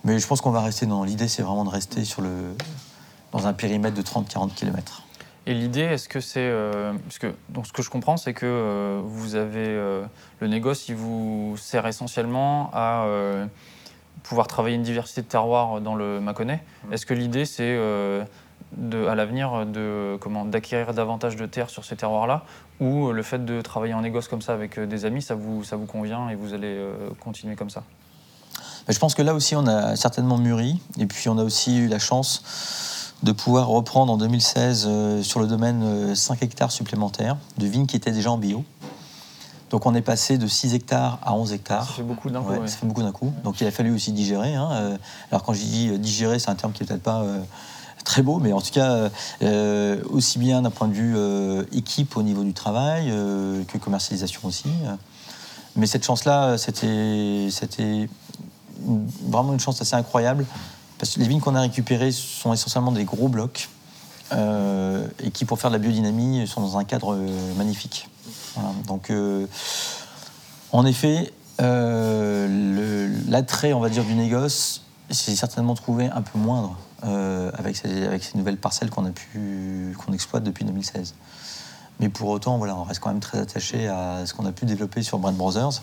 Mais 0.04 0.20
je 0.20 0.28
pense 0.28 0.42
qu'on 0.42 0.52
va 0.52 0.62
rester 0.62 0.86
dans. 0.86 1.04
L'idée, 1.04 1.28
c'est 1.28 1.42
vraiment 1.42 1.66
de 1.66 1.70
rester 1.70 2.06
sur 2.06 2.22
le, 2.22 2.56
dans 3.32 3.46
un 3.46 3.54
périmètre 3.54 3.96
de 3.96 4.02
30-40 4.02 4.54
km. 4.54 5.04
Et 5.48 5.54
l'idée, 5.54 5.82
est-ce 5.82 6.10
que 6.10 6.20
c'est. 6.20 6.42
Euh, 6.42 6.92
parce 7.06 7.20
que, 7.20 7.34
donc, 7.48 7.66
ce 7.68 7.72
que 7.72 7.82
je 7.82 7.90
comprends, 7.90 8.18
c'est 8.18 8.34
que 8.34 8.46
euh, 8.46 9.00
vous 9.02 9.36
avez. 9.36 9.66
Euh, 9.66 10.04
le 10.42 10.48
négoce, 10.48 10.90
il 10.90 10.96
vous 10.96 11.56
sert 11.58 11.88
essentiellement 11.88 12.70
à 12.74 13.08
pouvoir 14.24 14.48
travailler 14.48 14.76
une 14.76 14.84
diversité 14.84 15.22
de 15.22 15.28
terroirs 15.28 15.80
dans 15.80 15.96
le 15.96 16.20
Mâconnais. 16.20 16.62
Mmh. 16.84 16.94
Est-ce 16.94 17.06
que 17.06 17.14
l'idée, 17.14 17.46
c'est. 17.46 17.80
À 18.92 19.16
l'avenir 19.16 19.66
de 19.66 20.18
comment 20.20 20.44
d'acquérir 20.44 20.94
davantage 20.94 21.38
de 21.38 21.46
terres 21.46 21.70
sur 21.70 21.86
ces 21.86 21.96
terroirs-là? 21.96 22.44
Ou 22.82 23.14
le 23.14 23.24
fait 23.24 23.46
de 23.46 23.62
travailler 23.62 23.94
en 23.94 24.02
négoce 24.02 24.28
comme 24.28 24.42
ça 24.42 24.54
avec 24.54 24.78
des 24.78 25.06
amis 25.06 25.22
ça 25.22 25.36
vous 25.36 25.64
ça 25.64 25.78
vous 25.78 25.86
convient 25.86 26.28
et 26.28 26.36
vous 26.36 26.54
allez 26.54 26.78
continuer 27.22 27.56
comme 27.56 27.70
ça? 27.70 27.84
Je 28.90 29.00
pense 29.00 29.16
que 29.16 29.22
là 29.22 29.34
aussi, 29.34 29.56
on 29.56 29.66
a 29.68 29.96
certainement 29.96 30.38
mûri. 30.38 30.82
Et 31.00 31.06
puis, 31.06 31.30
on 31.30 31.38
a 31.38 31.44
aussi 31.44 31.78
eu 31.78 31.88
la 31.88 32.00
chance 32.00 32.97
de 33.24 33.32
pouvoir 33.32 33.68
reprendre 33.68 34.14
en 34.14 34.18
2016 34.18 34.86
euh, 34.88 35.24
sur 35.24 35.40
le 35.40 35.48
domaine 35.48 36.16
5 36.16 36.34
euh, 36.34 36.46
hectares 36.46 36.72
supplémentaires 36.72 37.38
de 37.58 37.66
vignes 37.66 37.88
qui 37.88 37.96
étaient 37.96 38.12
déjà 38.12 38.32
en 38.32 38.38
bio. 38.38 38.64
Donc 39.70 39.86
on 39.86 39.96
est 39.96 40.02
passé 40.02 40.38
de 40.38 40.48
6 40.48 40.76
hectares 40.76 41.20
à 41.24 41.34
11 41.34 41.52
hectares. 41.52 41.88
Ça 41.88 41.94
fait 41.94 42.04
beaucoup 42.04 42.30
d'un 42.30 42.42
coup. 42.42 42.54
Ça 42.68 42.78
fait 42.78 42.86
beaucoup 42.86 43.04
d'un 43.04 43.12
coup. 43.12 43.34
Donc 43.44 43.60
il 43.60 43.68
a 43.68 43.72
fallu 43.72 43.94
aussi 43.94 44.12
digérer. 44.12 44.56
Hein. 44.56 44.70
Euh, 44.72 44.98
alors 45.32 45.44
quand 45.44 45.54
je 45.54 45.62
dis 45.62 46.00
digérer, 46.00 46.40
c'est 46.40 46.50
un 46.50 46.56
terme 46.56 46.72
qui 46.72 46.84
n'est 46.84 46.88
peut-être 46.88 47.04
pas 47.04 47.26
très 48.06 48.22
beau, 48.22 48.40
mais 48.40 48.54
en 48.54 48.62
tout 48.62 48.72
cas, 48.72 49.10
aussi 50.10 50.40
bien 50.40 50.62
d'un 50.62 50.70
point 50.70 50.88
de 50.88 50.94
vue 50.94 51.18
équipe 51.74 52.16
au 52.16 52.24
niveau 52.24 52.46
du 52.46 52.54
travail 52.54 53.08
que 53.68 53.78
commercialisation 53.78 54.40
aussi. 54.46 54.70
Mais 55.76 55.88
cette 55.88 56.06
chance-là, 56.06 56.58
c'était 56.58 57.50
vraiment 59.28 59.52
une 59.52 59.60
chance 59.60 59.82
assez 59.82 59.96
incroyable 59.96 60.46
parce 60.98 61.14
que 61.14 61.20
les 61.20 61.28
vignes 61.28 61.40
qu'on 61.40 61.56
a 61.56 61.62
récupérées 61.62 62.12
sont 62.12 62.54
essentiellement 62.54 62.92
des 62.92 63.06
gros 63.06 63.28
blocs 63.28 63.70
euh, 64.34 65.08
et 65.24 65.32
qui, 65.32 65.46
pour 65.46 65.60
faire 65.60 65.70
de 65.70 65.76
la 65.76 65.80
biodynamie, 65.80 66.46
sont 66.48 66.62
dans 66.62 66.78
un 66.78 66.84
cadre 66.84 67.14
euh, 67.14 67.54
magnifique. 67.56 68.10
Donc, 68.88 69.10
euh, 69.12 69.46
en 70.72 70.86
effet, 70.86 71.32
l'attrait, 73.30 73.74
on 73.74 73.80
va 73.80 73.90
dire, 73.90 74.04
du 74.04 74.16
négoce 74.16 74.84
s'est 75.10 75.36
certainement 75.36 75.76
trouvé 75.76 76.08
un 76.08 76.22
peu 76.22 76.38
moindre 76.38 76.76
avec 77.02 77.78
ces, 77.78 78.06
avec, 78.06 78.24
ces, 78.24 78.38
nouvelles 78.38 78.58
parcelles 78.58 78.90
qu'on 78.90 79.06
a 79.06 79.12
pu 79.12 79.96
qu'on 79.98 80.12
exploite 80.14 80.44
depuis 80.44 80.66
2016. 80.66 81.14
Mais 82.00 82.10
pour 82.10 82.30
autant, 82.30 82.58
voilà, 82.58 82.76
on 82.76 82.84
reste 82.84 83.00
quand 83.00 83.10
même 83.10 83.20
très 83.20 83.40
attaché 83.40 83.88
à 83.88 84.26
ce 84.26 84.34
qu'on 84.34 84.46
a 84.46 84.52
pu 84.52 84.66
développer 84.66 85.04
sur 85.04 85.20
Brand 85.20 85.36
Brothers 85.36 85.82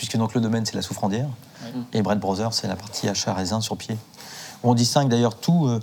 puisque 0.00 0.16
donc 0.16 0.32
le 0.32 0.40
domaine 0.40 0.64
c'est 0.64 0.76
la 0.76 0.80
souffrandière, 0.80 1.28
et 1.92 2.00
Bread 2.00 2.18
Brothers 2.18 2.54
c'est 2.54 2.66
la 2.66 2.74
partie 2.74 3.06
achat 3.06 3.34
raisin 3.34 3.60
sur 3.60 3.76
pied. 3.76 3.98
On 4.62 4.74
distingue 4.74 5.08
d'ailleurs 5.08 5.36
tout. 5.36 5.66
Euh, 5.66 5.80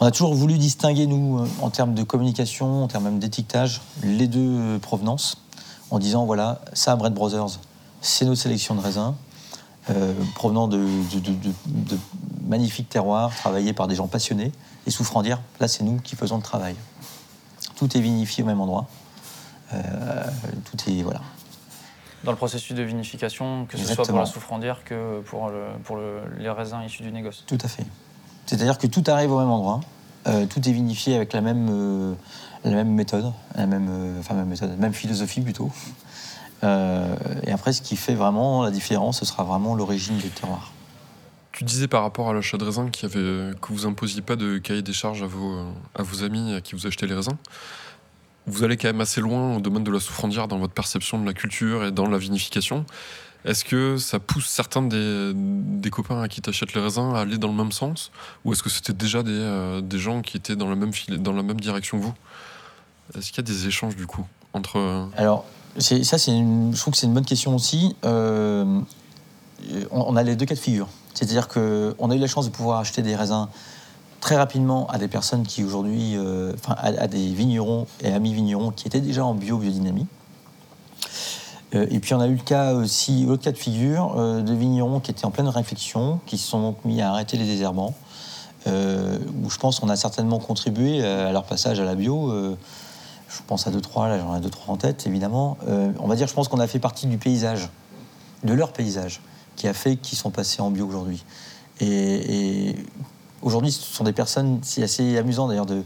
on 0.00 0.06
a 0.06 0.10
toujours 0.10 0.34
voulu 0.34 0.58
distinguer, 0.58 1.06
nous, 1.06 1.38
euh, 1.38 1.48
en 1.60 1.70
termes 1.70 1.94
de 1.94 2.02
communication, 2.02 2.84
en 2.84 2.88
termes 2.88 3.04
même 3.04 3.18
d'étiquetage, 3.18 3.82
les 4.02 4.26
deux 4.26 4.40
euh, 4.40 4.78
provenances, 4.78 5.42
en 5.90 5.98
disant 5.98 6.24
voilà, 6.24 6.60
ça, 6.72 6.96
Bread 6.96 7.12
Brothers, 7.12 7.58
c'est 8.00 8.24
notre 8.24 8.40
sélection 8.40 8.74
de 8.74 8.80
raisins, 8.80 9.14
provenant 10.34 10.66
de, 10.66 10.86
magnifiques 12.46 12.88
terroirs, 12.88 13.30
travaillés 13.34 13.72
par 13.72 13.86
des 13.86 13.94
gens 13.94 14.08
passionnés. 14.08 14.52
Et 14.86 14.90
Souffrandière, 14.90 15.40
là, 15.60 15.68
c'est 15.68 15.84
nous 15.84 15.98
qui 16.00 16.16
faisons 16.16 16.36
le 16.36 16.42
travail. 16.42 16.74
Tout 17.76 17.96
est 17.96 18.00
vinifié 18.00 18.42
au 18.42 18.46
même 18.46 18.60
endroit. 18.60 18.86
tout 19.70 20.90
est. 20.90 21.02
Voilà 21.02 21.20
dans 22.24 22.30
le 22.30 22.38
processus 22.38 22.74
de 22.74 22.82
vinification, 22.82 23.66
que 23.66 23.76
ce 23.76 23.92
soit 23.94 24.06
pour 24.06 24.18
la 24.18 24.24
souffrandière 24.24 24.82
que 24.84 25.20
pour, 25.20 25.52
pour 25.84 25.98
les 26.38 26.48
raisins 26.48 26.80
issus 26.82 27.02
du 27.02 27.12
négoce. 27.12 27.44
Tout 27.46 27.58
à 27.62 27.68
fait. 27.68 27.84
C'est-à-dire 28.46 28.78
que 28.78 28.86
tout 28.86 29.04
arrive 29.06 29.32
au 29.32 29.38
même 29.38 29.50
endroit, 29.50 29.80
euh, 30.26 30.46
tout 30.46 30.66
est 30.68 30.72
vinifié 30.72 31.16
avec 31.16 31.32
la 31.32 31.40
même, 31.40 31.68
euh, 31.70 32.14
la 32.64 32.72
même 32.72 32.90
méthode, 32.90 33.32
la 33.56 33.66
même, 33.66 33.88
euh, 33.90 34.20
enfin 34.20 34.34
même 34.34 34.48
méthode, 34.48 34.78
même 34.78 34.94
philosophie 34.94 35.40
plutôt. 35.40 35.70
et 36.62 37.52
après, 37.52 37.74
ce 37.74 37.82
qui 37.82 37.94
fait 37.94 38.14
vraiment 38.14 38.62
la 38.62 38.70
différence, 38.70 39.20
ce 39.20 39.26
sera 39.26 39.44
vraiment 39.44 39.74
l'origine 39.74 40.16
du 40.16 40.30
terroir. 40.30 40.72
Tu 41.52 41.62
disais 41.62 41.88
par 41.88 42.02
rapport 42.02 42.30
à 42.30 42.32
l'achat 42.32 42.56
de 42.56 42.64
raisins 42.64 42.90
avait, 43.02 43.54
que 43.60 43.68
vous 43.72 43.86
imposiez 43.86 44.22
pas 44.22 44.34
de 44.34 44.56
cahier 44.56 44.80
des 44.80 44.94
charges 44.94 45.22
à 45.22 45.26
vos, 45.26 45.66
à 45.94 46.02
vos 46.02 46.24
amis 46.24 46.54
à 46.54 46.62
qui 46.62 46.74
vous 46.74 46.86
achetez 46.86 47.06
les 47.06 47.14
raisins 47.14 47.36
vous 48.46 48.64
allez 48.64 48.76
quand 48.76 48.88
même 48.88 49.00
assez 49.00 49.20
loin 49.20 49.56
au 49.56 49.60
domaine 49.60 49.84
de 49.84 49.90
la 49.90 50.00
souffrandière 50.00 50.48
dans 50.48 50.58
votre 50.58 50.74
perception 50.74 51.18
de 51.18 51.26
la 51.26 51.32
culture 51.32 51.84
et 51.84 51.92
dans 51.92 52.06
la 52.06 52.18
vinification. 52.18 52.84
Est-ce 53.44 53.62
que 53.64 53.98
ça 53.98 54.18
pousse 54.18 54.46
certains 54.46 54.80
des, 54.82 55.90
copains 55.90 56.22
à 56.22 56.28
qui 56.28 56.40
t'achètent 56.40 56.72
les 56.72 56.80
raisins 56.80 57.12
à 57.14 57.20
aller 57.20 57.36
dans 57.36 57.48
le 57.48 57.54
même 57.54 57.72
sens? 57.72 58.10
Ou 58.44 58.52
est-ce 58.52 58.62
que 58.62 58.70
c'était 58.70 58.94
déjà 58.94 59.22
des, 59.22 59.32
euh, 59.32 59.98
gens 59.98 60.22
qui 60.22 60.38
étaient 60.38 60.56
dans 60.56 60.68
la 60.68 60.76
même, 60.76 61.60
direction 61.60 61.98
que 61.98 62.04
vous? 62.04 62.14
Est-ce 63.14 63.28
qu'il 63.28 63.36
y 63.36 63.40
a 63.40 63.42
des 63.42 63.66
échanges 63.66 63.96
du 63.96 64.06
coup 64.06 64.24
entre... 64.54 64.78
Euh, 64.78 65.04
Alors, 65.16 65.44
ça, 65.78 65.98
c'est 66.18 66.32
je 66.32 66.76
trouve 66.76 66.92
que 66.92 66.98
c'est 66.98 67.06
une 67.06 67.12
bonne 67.12 67.26
question 67.26 67.54
aussi. 67.54 67.94
Euh, 68.06 68.80
on, 69.90 70.16
a 70.16 70.22
les 70.22 70.36
deux 70.36 70.46
cas 70.46 70.54
de 70.54 70.60
figure. 70.60 70.88
C'est-à-dire 71.12 71.48
qu'on 71.48 72.10
a 72.10 72.14
eu 72.14 72.18
la 72.18 72.26
chance 72.26 72.46
de 72.46 72.50
pouvoir 72.50 72.80
acheter 72.80 73.02
des 73.02 73.14
raisins 73.14 73.48
très 74.20 74.36
rapidement 74.36 74.86
à 74.86 74.96
des 74.96 75.08
personnes 75.08 75.46
qui 75.46 75.62
aujourd'hui, 75.64 76.16
enfin 76.54 76.76
à, 76.78 77.06
des 77.08 77.28
vignerons 77.28 77.86
et 78.00 78.10
amis 78.10 78.32
vignerons 78.32 78.70
qui 78.70 78.86
étaient 78.86 79.02
déjà 79.02 79.24
en 79.24 79.34
bio-biodynamie. 79.34 80.06
Euh, 81.74 81.86
et 81.90 82.00
puis 82.00 82.14
on 82.14 82.20
a 82.20 82.26
eu 82.26 82.34
le 82.34 82.42
cas 82.42 82.74
aussi, 82.74 83.24
l'autre 83.24 83.42
cas 83.42 83.52
de 83.52 83.58
figure, 83.58 84.14
euh, 84.16 84.42
de 84.42 84.54
vignerons 84.54 85.00
qui 85.00 85.10
étaient 85.10 85.24
en 85.24 85.30
pleine 85.30 85.48
réflexion, 85.48 86.20
qui 86.26 86.38
se 86.38 86.48
sont 86.48 86.60
donc 86.60 86.84
mis 86.84 87.00
à 87.02 87.10
arrêter 87.10 87.36
les 87.36 87.44
désherbants, 87.44 87.94
où 88.66 89.50
je 89.50 89.58
pense 89.58 89.80
qu'on 89.80 89.90
a 89.90 89.96
certainement 89.96 90.38
contribué 90.38 91.04
à 91.04 91.30
leur 91.32 91.44
passage 91.44 91.80
à 91.80 91.84
la 91.84 91.94
bio. 91.94 92.32
je 93.28 93.40
pense 93.46 93.66
à 93.66 93.70
deux 93.70 93.82
trois, 93.82 94.08
là 94.08 94.18
j'en 94.18 94.34
ai 94.34 94.40
deux 94.40 94.48
trois 94.48 94.72
en 94.72 94.78
tête 94.78 95.06
évidemment. 95.06 95.58
on 96.00 96.06
va 96.06 96.16
dire, 96.16 96.26
je 96.28 96.32
pense 96.32 96.48
qu'on 96.48 96.60
a 96.60 96.66
fait 96.66 96.78
partie 96.78 97.06
du 97.06 97.18
paysage, 97.18 97.68
de 98.42 98.54
leur 98.54 98.72
paysage, 98.72 99.20
qui 99.56 99.68
a 99.68 99.74
fait 99.74 99.96
qu'ils 99.96 100.16
sont 100.16 100.30
passés 100.30 100.62
en 100.62 100.70
bio 100.70 100.86
aujourd'hui. 100.86 101.22
Et, 101.80 102.74
Aujourd'hui, 103.44 103.70
ce 103.70 103.82
sont 103.82 104.04
des 104.04 104.14
personnes, 104.14 104.60
c'est 104.62 104.82
assez 104.82 105.18
amusant 105.18 105.48
d'ailleurs 105.48 105.66
de, 105.66 105.84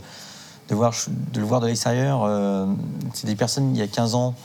voir, 0.70 0.94
de 1.32 1.40
le 1.40 1.44
voir 1.44 1.60
de 1.60 1.66
l'extérieur. 1.66 2.22
Euh, 2.22 2.66
c'est 3.14 3.26
des 3.26 3.34
personnes, 3.34 3.74
il 3.74 3.78
y 3.78 3.82
a 3.82 3.88
15 3.88 4.14
ans, 4.14 4.36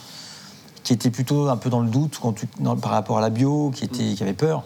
qui 0.83 0.93
étaient 0.93 1.09
plutôt 1.09 1.49
un 1.49 1.57
peu 1.57 1.69
dans 1.69 1.79
le 1.79 1.89
doute 1.89 2.19
quand 2.21 2.35
par 2.81 2.91
rapport 2.91 3.17
à 3.17 3.21
la 3.21 3.29
bio, 3.29 3.71
qui, 3.73 3.85
étaient, 3.85 4.13
qui 4.13 4.23
avaient 4.23 4.33
peur, 4.33 4.63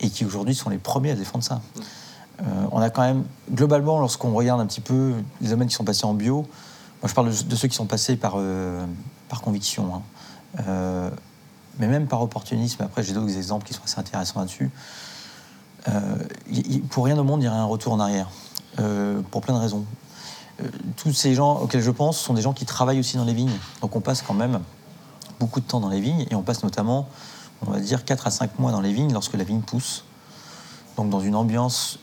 et 0.00 0.10
qui 0.10 0.24
aujourd'hui 0.24 0.54
sont 0.54 0.70
les 0.70 0.78
premiers 0.78 1.12
à 1.12 1.14
défendre 1.14 1.44
ça. 1.44 1.60
Euh, 2.42 2.44
on 2.72 2.80
a 2.80 2.90
quand 2.90 3.02
même, 3.02 3.24
globalement, 3.52 4.00
lorsqu'on 4.00 4.32
regarde 4.32 4.60
un 4.60 4.66
petit 4.66 4.80
peu 4.80 5.14
les 5.40 5.48
domaines 5.48 5.68
qui 5.68 5.74
sont 5.74 5.84
passés 5.84 6.04
en 6.04 6.14
bio, 6.14 6.46
moi 7.02 7.08
je 7.08 7.14
parle 7.14 7.30
de, 7.30 7.56
ceux 7.56 7.68
qui 7.68 7.76
sont 7.76 7.86
passés 7.86 8.16
par, 8.16 8.34
euh, 8.36 8.84
par 9.28 9.40
conviction, 9.40 10.02
hein. 10.58 11.10
mais 11.78 11.86
même 11.86 12.06
par 12.06 12.22
opportunisme. 12.22 12.82
Après, 12.82 13.02
j'ai 13.02 13.12
d'autres 13.12 13.36
exemples 13.36 13.66
qui 13.66 13.74
sont 13.74 13.84
assez 13.84 14.00
intéressants 14.00 14.40
là-dessus. 14.40 14.70
Euh, 15.88 16.16
pour 16.90 17.04
rien 17.04 17.18
au 17.18 17.24
monde, 17.24 17.42
il 17.42 17.46
y 17.46 17.48
aurait 17.48 17.58
un 17.58 17.64
retour 17.64 17.92
en 17.92 18.00
arrière, 18.00 18.28
euh, 18.78 19.20
pour 19.30 19.42
plein 19.42 19.54
de 19.54 19.60
raisons. 19.60 19.84
Euh, 20.62 20.68
tous 20.96 21.12
ces 21.12 21.34
gens 21.34 21.58
auxquels 21.58 21.82
je 21.82 21.90
pense 21.90 22.18
sont 22.18 22.34
des 22.34 22.42
gens 22.42 22.52
qui 22.52 22.64
travaillent 22.64 23.00
aussi 23.00 23.16
dans 23.16 23.24
les 23.24 23.34
vignes. 23.34 23.56
Donc 23.80 23.96
on 23.96 24.00
passe 24.00 24.22
quand 24.22 24.34
même 24.34 24.60
beaucoup 25.40 25.60
de 25.60 25.66
temps 25.66 25.80
dans 25.80 25.88
les 25.88 26.00
vignes, 26.00 26.26
et 26.30 26.34
on 26.34 26.42
passe 26.42 26.62
notamment, 26.62 27.08
on 27.66 27.70
va 27.70 27.80
dire, 27.80 28.04
4 28.04 28.26
à 28.26 28.30
5 28.30 28.58
mois 28.58 28.72
dans 28.72 28.80
les 28.80 28.92
vignes 28.92 29.12
lorsque 29.12 29.34
la 29.34 29.44
vigne 29.44 29.60
pousse. 29.60 30.04
Donc 30.96 31.10
dans 31.10 31.20
une 31.20 31.34
ambiance 31.34 31.98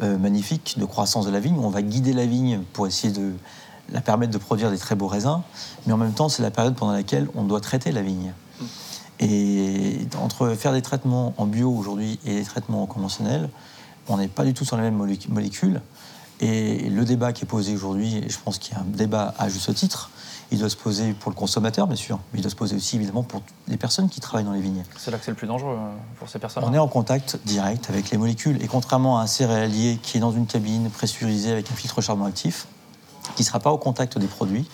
magnifique 0.00 0.74
de 0.78 0.84
croissance 0.84 1.24
de 1.24 1.30
la 1.30 1.40
vigne, 1.40 1.58
on 1.58 1.70
va 1.70 1.82
guider 1.82 2.12
la 2.12 2.26
vigne 2.26 2.60
pour 2.72 2.86
essayer 2.86 3.12
de 3.12 3.32
la 3.92 4.00
permettre 4.00 4.32
de 4.32 4.38
produire 4.38 4.70
des 4.70 4.78
très 4.78 4.94
beaux 4.94 5.06
raisins, 5.06 5.42
mais 5.86 5.92
en 5.92 5.96
même 5.96 6.14
temps 6.14 6.28
c'est 6.28 6.42
la 6.42 6.50
période 6.50 6.74
pendant 6.74 6.92
laquelle 6.92 7.28
on 7.34 7.44
doit 7.44 7.60
traiter 7.60 7.92
la 7.92 8.02
vigne. 8.02 8.32
Et 9.20 10.00
entre 10.20 10.48
faire 10.54 10.72
des 10.72 10.82
traitements 10.82 11.34
en 11.36 11.46
bio 11.46 11.70
aujourd'hui 11.70 12.18
et 12.24 12.34
des 12.34 12.44
traitements 12.44 12.86
conventionnels, 12.86 13.48
on 14.08 14.16
n'est 14.16 14.26
pas 14.26 14.44
du 14.44 14.52
tout 14.52 14.64
sur 14.64 14.76
les 14.76 14.82
mêmes 14.82 14.96
molécules. 15.28 15.80
Et 16.40 16.90
le 16.90 17.04
débat 17.04 17.32
qui 17.32 17.44
est 17.44 17.46
posé 17.46 17.74
aujourd'hui, 17.74 18.16
et 18.16 18.28
je 18.28 18.38
pense 18.44 18.58
qu'il 18.58 18.74
y 18.74 18.76
a 18.76 18.80
un 18.80 18.84
débat 18.84 19.34
à 19.38 19.48
juste 19.48 19.72
titre, 19.74 20.10
il 20.50 20.58
doit 20.58 20.68
se 20.68 20.76
poser 20.76 21.12
pour 21.12 21.30
le 21.30 21.36
consommateur, 21.36 21.86
bien 21.86 21.96
sûr, 21.96 22.18
mais 22.32 22.38
il 22.38 22.42
doit 22.42 22.50
se 22.50 22.56
poser 22.56 22.76
aussi 22.76 22.96
évidemment 22.96 23.22
pour 23.22 23.42
les 23.68 23.76
personnes 23.76 24.08
qui 24.08 24.20
travaillent 24.20 24.44
dans 24.44 24.52
les 24.52 24.60
vignes. 24.60 24.82
C'est 24.96 25.10
là 25.10 25.18
que 25.18 25.24
c'est 25.24 25.30
le 25.30 25.36
plus 25.36 25.46
dangereux 25.46 25.76
euh, 25.76 25.92
pour 26.18 26.28
ces 26.28 26.38
personnes. 26.38 26.64
On 26.64 26.72
est 26.72 26.78
en 26.78 26.88
contact 26.88 27.38
direct 27.44 27.88
avec 27.90 28.10
les 28.10 28.18
molécules. 28.18 28.62
Et 28.62 28.66
contrairement 28.66 29.18
à 29.18 29.22
un 29.22 29.26
céréalier 29.26 29.98
qui 30.02 30.18
est 30.18 30.20
dans 30.20 30.32
une 30.32 30.46
cabine 30.46 30.90
pressurisée 30.90 31.52
avec 31.52 31.70
un 31.70 31.74
filtre 31.74 32.00
charbon 32.00 32.24
actif, 32.24 32.66
qui 33.36 33.42
ne 33.42 33.46
sera 33.46 33.60
pas 33.60 33.72
au 33.72 33.78
contact 33.78 34.18
des 34.18 34.26
produits, 34.26 34.68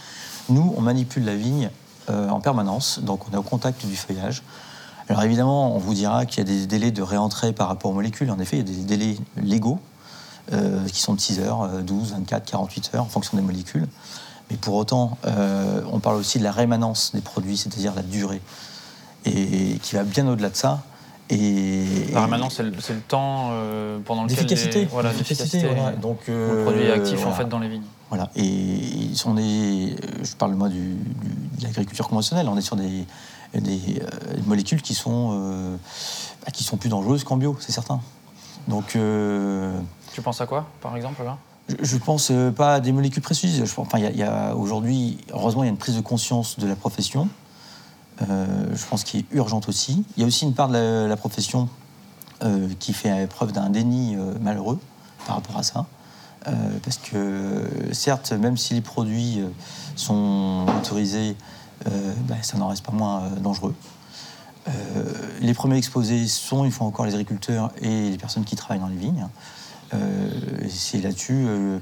nous, 0.48 0.74
on 0.76 0.80
manipule 0.80 1.24
la 1.24 1.36
vigne 1.36 1.70
euh, 2.08 2.28
en 2.28 2.40
permanence, 2.40 3.00
donc 3.00 3.28
on 3.28 3.32
est 3.32 3.38
au 3.38 3.42
contact 3.42 3.86
du 3.86 3.96
feuillage. 3.96 4.42
Alors 5.08 5.22
évidemment, 5.22 5.74
on 5.74 5.78
vous 5.78 5.94
dira 5.94 6.26
qu'il 6.26 6.38
y 6.38 6.40
a 6.40 6.44
des 6.44 6.66
délais 6.66 6.90
de 6.90 7.02
réentrée 7.02 7.52
par 7.52 7.68
rapport 7.68 7.90
aux 7.90 7.94
molécules. 7.94 8.30
En 8.30 8.38
effet, 8.38 8.58
il 8.58 8.68
y 8.68 8.72
a 8.72 8.76
des 8.76 8.82
délais 8.82 9.16
légaux 9.36 9.78
euh, 10.52 10.84
qui 10.86 11.00
sont 11.00 11.14
de 11.14 11.20
6 11.20 11.40
heures, 11.40 11.68
12, 11.82 12.12
24, 12.12 12.44
48 12.44 12.90
heures 12.94 13.04
en 13.04 13.08
fonction 13.08 13.36
des 13.36 13.42
molécules. 13.42 13.86
Mais 14.50 14.56
pour 14.56 14.74
autant, 14.74 15.16
euh, 15.26 15.82
on 15.92 16.00
parle 16.00 16.16
aussi 16.16 16.38
de 16.38 16.44
la 16.44 16.52
rémanence 16.52 17.12
des 17.14 17.20
produits, 17.20 17.56
c'est-à-dire 17.56 17.94
la 17.94 18.02
durée, 18.02 18.40
et 19.24 19.78
qui 19.82 19.94
va 19.94 20.02
bien 20.02 20.26
au-delà 20.26 20.50
de 20.50 20.56
ça. 20.56 20.82
Et, 21.28 21.84
la 22.12 22.22
rémanence, 22.22 22.56
c'est 22.56 22.64
le, 22.64 22.70
le, 22.70 23.00
temps 23.06 23.50
euh, 23.52 24.00
pendant 24.04 24.24
lequel 24.24 24.38
l'efficacité, 24.38 24.84
voilà, 24.86 25.12
l'efficacité, 25.12 25.64
voilà. 25.64 25.92
donc 25.92 26.18
euh, 26.28 26.56
le 26.56 26.64
produit 26.64 26.82
est 26.82 26.90
actif 26.90 27.18
voilà. 27.18 27.30
en 27.30 27.34
fait 27.34 27.48
dans 27.48 27.60
les 27.60 27.68
vignes. 27.68 27.84
Voilà. 28.08 28.28
Et 28.34 29.14
sont 29.14 29.34
des, 29.34 29.94
je 30.24 30.34
parle 30.34 30.54
moi 30.54 30.68
du, 30.68 30.96
du, 30.96 31.58
de 31.58 31.64
l'agriculture 31.64 32.08
conventionnelle. 32.08 32.48
On 32.48 32.56
est 32.56 32.62
sur 32.62 32.74
des, 32.74 33.06
des, 33.54 33.60
des 33.60 34.02
molécules 34.46 34.82
qui 34.82 34.94
sont 34.94 35.78
bah, 36.44 36.50
qui 36.52 36.64
sont 36.64 36.76
plus 36.76 36.88
dangereuses 36.88 37.22
qu'en 37.22 37.36
bio, 37.36 37.56
c'est 37.60 37.70
certain. 37.70 38.00
Donc 38.66 38.96
tu 40.12 40.22
penses 40.22 40.40
à 40.40 40.46
quoi, 40.46 40.66
par 40.80 40.96
exemple 40.96 41.22
là? 41.22 41.38
Je 41.80 41.96
pense 41.96 42.32
pas 42.56 42.74
à 42.74 42.80
des 42.80 42.92
molécules 42.92 43.22
précises. 43.22 43.62
Enfin, 43.76 43.98
il 43.98 44.16
y 44.16 44.22
a, 44.22 44.54
aujourd'hui, 44.54 45.18
heureusement, 45.32 45.62
il 45.62 45.66
y 45.66 45.68
a 45.68 45.72
une 45.72 45.78
prise 45.78 45.96
de 45.96 46.00
conscience 46.00 46.58
de 46.58 46.66
la 46.66 46.76
profession. 46.76 47.28
Euh, 48.28 48.46
je 48.74 48.86
pense 48.86 49.04
qu'il 49.04 49.20
est 49.20 49.26
urgente 49.32 49.68
aussi. 49.68 50.04
Il 50.16 50.20
y 50.20 50.24
a 50.24 50.26
aussi 50.26 50.44
une 50.44 50.54
part 50.54 50.68
de 50.68 51.06
la, 51.06 51.16
profession 51.16 51.68
euh, 52.42 52.68
qui 52.78 52.92
fait 52.92 53.26
preuve 53.28 53.52
d'un 53.52 53.70
déni 53.70 54.14
euh, 54.16 54.34
malheureux 54.40 54.78
par 55.26 55.36
rapport 55.36 55.56
à 55.56 55.62
ça. 55.62 55.86
parce 56.82 56.98
que, 56.98 57.68
certes, 57.92 58.32
même 58.32 58.56
si 58.56 58.74
les 58.74 58.80
produits 58.80 59.40
sont 59.96 60.64
autorisés, 60.78 61.36
ben, 61.84 62.38
ça 62.42 62.56
n'en 62.56 62.68
reste 62.68 62.84
pas 62.84 62.92
moins 62.92 63.28
dangereux. 63.42 63.74
les 65.42 65.52
premiers 65.52 65.76
exposés 65.76 66.26
sont, 66.26 66.64
une 66.64 66.70
fois 66.70 66.86
encore, 66.86 67.04
les 67.04 67.12
agriculteurs 67.12 67.70
et 67.82 68.10
les 68.10 68.16
personnes 68.16 68.44
qui 68.44 68.56
travaillent 68.56 68.80
dans 68.80 68.88
les 68.88 68.96
vignes. 68.96 69.28
Euh, 69.94 70.30
c'est 70.68 71.00
là-dessus. 71.00 71.44
Euh, 71.46 71.78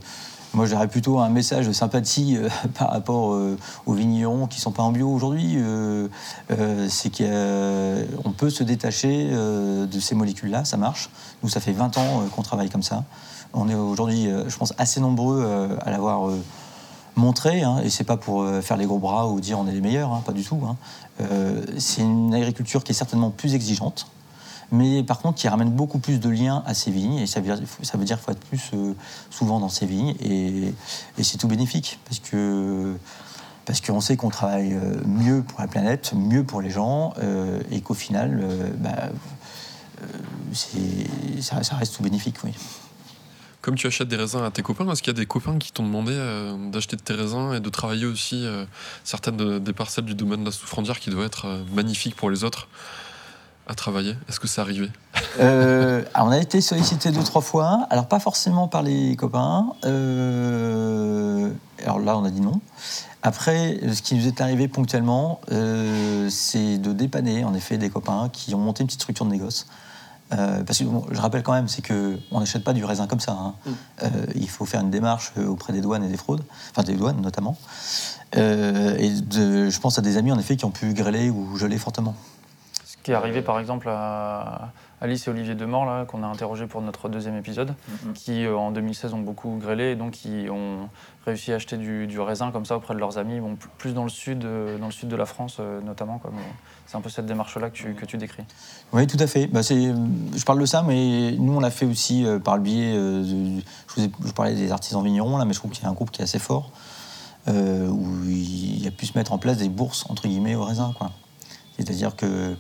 moi, 0.55 0.67
j'aurais 0.67 0.89
plutôt 0.89 1.19
un 1.19 1.29
message 1.29 1.67
de 1.67 1.73
sympathie 1.73 2.37
euh, 2.37 2.49
par 2.79 2.91
rapport 2.91 3.39
aux 3.87 3.93
vignerons 3.93 4.47
qui 4.47 4.59
ne 4.59 4.63
sont 4.63 4.73
pas 4.73 4.83
en 4.83 4.93
bio 4.93 5.09
aujourd'hui. 5.09 5.59
C'est 6.89 7.11
qu'on 7.11 8.33
peut 8.33 8.51
se 8.51 8.65
détacher 8.65 9.31
de 9.31 10.01
ces 10.01 10.15
molécules-là, 10.15 10.65
ça 10.65 10.77
marche. 10.77 11.11
Nous, 11.43 11.49
ça 11.49 11.61
fait 11.61 11.73
20 11.73 11.99
ans 11.99 12.23
qu'on 12.35 12.43
travaille 12.43 12.71
comme 12.71 12.83
ça. 12.83 13.05
On 13.55 13.69
est 13.69 13.75
aujourd'hui, 13.75 14.29
je 14.47 14.57
pense, 14.57 14.75
assez 14.79 15.01
nombreux 15.01 15.77
à 15.83 15.91
l'avoir 15.91 16.31
montré, 17.17 17.63
hein, 17.63 17.81
et 17.83 17.91
c'est 17.91 18.05
pas 18.05 18.17
pour 18.17 18.47
faire 18.63 18.77
les 18.77 18.87
gros 18.87 18.99
bras 18.99 19.27
ou 19.29 19.41
dire 19.41 19.59
on 19.59 19.67
est 19.67 19.73
les 19.73 19.81
meilleurs, 19.81 20.13
hein, 20.13 20.23
pas 20.25 20.33
du 20.33 20.45
tout. 20.45 20.61
Hein. 20.67 20.77
c'est 21.79 22.03
une 22.03 22.35
agriculture 22.35 22.85
qui 22.85 22.93
est 22.93 22.95
certainement 22.95 23.31
plus 23.31 23.55
exigeante, 23.55 24.07
mais 24.71 25.03
par 25.03 25.19
contre 25.21 25.39
qui 25.39 25.49
ramène 25.49 25.71
beaucoup 25.71 25.99
plus 25.99 26.21
de 26.21 26.29
liens 26.29 26.63
à 26.67 26.75
ces 26.75 26.91
vignes, 26.91 27.19
et 27.19 27.27
ça 27.27 27.41
veut 27.41 27.47
dire, 27.47 27.67
ça 27.83 27.97
veut 27.99 28.07
faut 28.07 28.33
être 28.33 28.41
plus 28.41 28.71
euh, 28.75 28.95
souvent 29.31 29.61
dans 29.61 29.69
ces 29.69 29.87
vignes, 29.87 30.15
et, 30.21 30.75
c'est 31.23 31.39
tout 31.39 31.49
bénéfique, 31.49 31.99
parce 32.05 32.21
que 32.21 32.97
parce 33.65 33.83
qu'on 33.83 34.01
sait 34.01 34.17
qu'on 34.17 34.31
travaille 34.31 34.73
euh, 34.73 34.95
mieux 35.05 35.43
pour 35.43 35.61
la 35.61 35.67
planète, 35.67 36.15
mieux 36.15 36.43
pour 36.43 36.63
les 36.63 36.71
gens, 36.71 37.13
euh, 37.19 37.61
et 37.71 37.83
qu'au 37.83 37.93
final, 37.93 38.43
bah, 38.79 39.11
ça, 40.53 41.77
reste 41.77 41.97
tout 41.97 42.03
bénéfique, 42.03 42.37
oui. 42.45 42.53
Comme 43.61 43.75
tu 43.75 43.87
achètes 43.87 44.09
des 44.09 44.17
raisins 44.17 44.43
à 44.43 44.51
tes 44.51 44.63
copains, 44.63 44.91
est-ce 44.91 45.03
qu'il 45.03 45.13
y 45.13 45.17
a 45.17 45.21
des 45.21 45.27
copains 45.27 45.59
qui 45.59 45.73
t'ont 45.73 45.83
demandé 45.83 46.15
d'acheter 46.73 46.97
de 46.97 47.03
tes 47.03 47.13
raisins 47.13 47.53
et 47.55 47.61
de 47.61 47.69
travailler 47.69 48.07
aussi 48.07 48.47
certaines 49.05 49.37
de, 49.37 49.59
des 49.59 49.75
parcelles 49.75 50.07
du 50.07 50.15
domaine 50.15 50.41
de 50.41 50.47
la 50.47 50.53
souffrandière 50.53 50.99
qui 50.99 51.11
doivent 51.11 51.27
être 51.27 51.65
magnifiques 51.75 52.17
pour 52.17 52.31
les 52.31 52.45
autres? 52.45 52.69
À 53.69 53.75
travailler 53.75 54.17
Est-ce 54.29 54.41
que 54.41 54.49
c'est 54.49 54.61
arrivé? 54.61 54.91
Euh, 55.41 56.03
On 56.17 56.31
a 56.31 56.39
été 56.39 56.61
sollicité 56.61 57.11
deux, 57.11 57.23
trois 57.23 57.43
fois. 57.43 57.87
Alors, 57.91 58.07
pas 58.07 58.19
forcément 58.19 58.67
par 58.67 58.83
les 58.83 59.15
copains. 59.15 59.73
Euh, 59.85 61.51
alors 61.83 62.01
là, 62.01 62.17
on 62.17 62.25
a 62.25 62.31
dit 62.31 62.41
non. 62.41 62.61
Après, 63.23 63.79
ce 63.93 64.01
qui 64.01 64.15
nous 64.15 64.27
est 64.27 64.41
arrivé 64.41 64.69
ponctuellement, 64.69 65.41
euh, 65.53 66.29
c'est 66.31 66.79
de 66.79 66.93
dépanner, 66.93 67.45
en 67.45 67.55
effet, 67.55 67.77
des 67.77 67.91
copains 67.91 68.31
qui 68.33 68.55
ont 68.55 68.59
monté 68.59 68.83
une 68.83 68.87
petite 68.87 69.03
structure 69.03 69.27
de 69.27 69.31
négoce. 69.31 69.67
parce 70.31 70.79
que 70.79 70.85
bon, 70.85 71.05
je 71.11 71.21
rappelle 71.21 71.43
quand 71.43 71.53
même, 71.53 71.69
c'est 71.69 71.87
qu'on 71.87 72.41
n'achète 72.41 72.65
pas 72.65 72.73
du 72.73 72.85
raisin 72.85 73.07
comme 73.07 73.21
ça. 73.21 73.33
Hein. 73.33 73.55
Mm. 73.67 74.09
il 74.35 74.49
faut 74.49 74.65
faire 74.65 74.81
une 74.81 74.91
démarche 74.91 75.33
auprès 75.37 75.73
des 75.73 75.81
douanes 75.81 76.05
et 76.05 76.09
des 76.09 76.17
fraudes, 76.17 76.43
enfin 76.71 76.83
des 76.83 76.95
douanes 76.95 77.21
notamment. 77.21 77.57
et 78.35 78.39
de, 78.39 79.69
je 79.69 79.81
pense 79.81 79.99
à 79.99 80.03
des 80.03 80.17
amis, 80.17 80.33
en 80.33 80.39
effet, 80.39 80.57
qui 80.57 80.65
ont 80.65 80.71
pu 80.71 80.95
grêler 80.95 81.29
ou 81.29 81.57
geler 81.57 81.79
fortement 81.79 82.15
qui 83.09 83.13
est 83.13 83.15
arrivé 83.15 83.41
par 83.41 83.59
exemple 83.59 83.89
à 83.89 84.71
Alice 85.01 85.27
et 85.27 85.31
Olivier 85.31 85.55
Demort, 85.55 85.87
là, 85.87 86.05
qu'on 86.05 86.23
a 86.23 86.27
interrogé 86.27 86.67
pour 86.67 86.83
notre 86.83 87.09
deuxième 87.09 87.39
épisode, 87.39 87.71
mm 87.71 87.75
-hmm. 87.75 88.13
qui 88.13 88.45
euh, 88.45 88.55
en 88.55 88.71
2016 88.71 89.15
ont 89.15 89.25
beaucoup 89.31 89.57
grêlé 89.59 89.93
et 89.93 89.97
donc 89.97 90.11
qui 90.11 90.47
ont 90.51 90.91
réussi 91.25 91.53
à 91.53 91.55
acheter 91.55 91.79
du, 91.79 92.07
du, 92.07 92.21
raisin 92.21 92.51
comme 92.51 92.67
ça 92.67 92.77
auprès 92.77 92.93
de 92.93 93.01
leurs 93.01 93.17
amis, 93.17 93.41
bon, 93.41 93.57
plus 93.79 93.95
dans 93.95 94.05
le 94.05 94.11
sud, 94.11 94.45
euh, 94.45 94.77
dans 94.77 94.91
le 94.93 94.97
sud 95.01 95.09
de 95.09 95.17
la 95.17 95.25
France 95.25 95.57
euh, 95.59 95.81
notamment. 95.81 96.21
C'est 96.87 96.99
un 96.99 97.01
peu 97.01 97.09
cette 97.09 97.25
démarche-là 97.25 97.71
que 97.71 97.77
tu, 97.81 97.95
que 97.95 98.05
tu 98.05 98.19
décris. 98.19 98.45
Oui, 98.93 99.07
tout 99.07 99.23
à 99.27 99.27
fait. 99.27 99.47
Bah, 99.47 99.63
je 99.63 100.45
parle 100.45 100.61
de 100.61 100.67
ça, 100.75 100.83
mais 100.83 101.33
nous 101.45 101.55
on 101.59 101.63
l'a 101.67 101.75
fait 101.81 101.89
aussi 101.95 102.17
euh, 102.27 102.39
par 102.47 102.57
le 102.59 102.63
biais 102.69 102.93
de, 102.95 103.25
je, 103.89 103.93
vous 103.95 104.03
ai, 104.05 104.11
je 104.29 104.33
parlais 104.39 104.55
des 104.55 104.71
artisans 104.71 105.03
vignerons 105.03 105.39
là, 105.39 105.47
mais 105.47 105.55
je 105.55 105.61
trouve 105.61 105.73
qu'il 105.75 105.85
y 105.85 105.87
a 105.87 105.91
un 105.95 105.99
groupe 105.99 106.11
qui 106.11 106.21
est 106.21 106.29
assez 106.29 106.43
fort 106.51 106.67
où 108.01 108.07
il 108.27 108.87
a 108.87 108.93
pu 108.99 109.05
se 109.11 109.15
mettre 109.17 109.33
en 109.37 109.39
place 109.45 109.57
des 109.65 109.71
bourses 109.79 110.03
entre 110.11 110.25
guillemets 110.29 110.57
au 110.61 110.65
raisin, 110.71 110.91
quoi. 110.99 111.09
C'est-à-dire 111.79 112.17
que 112.17 112.57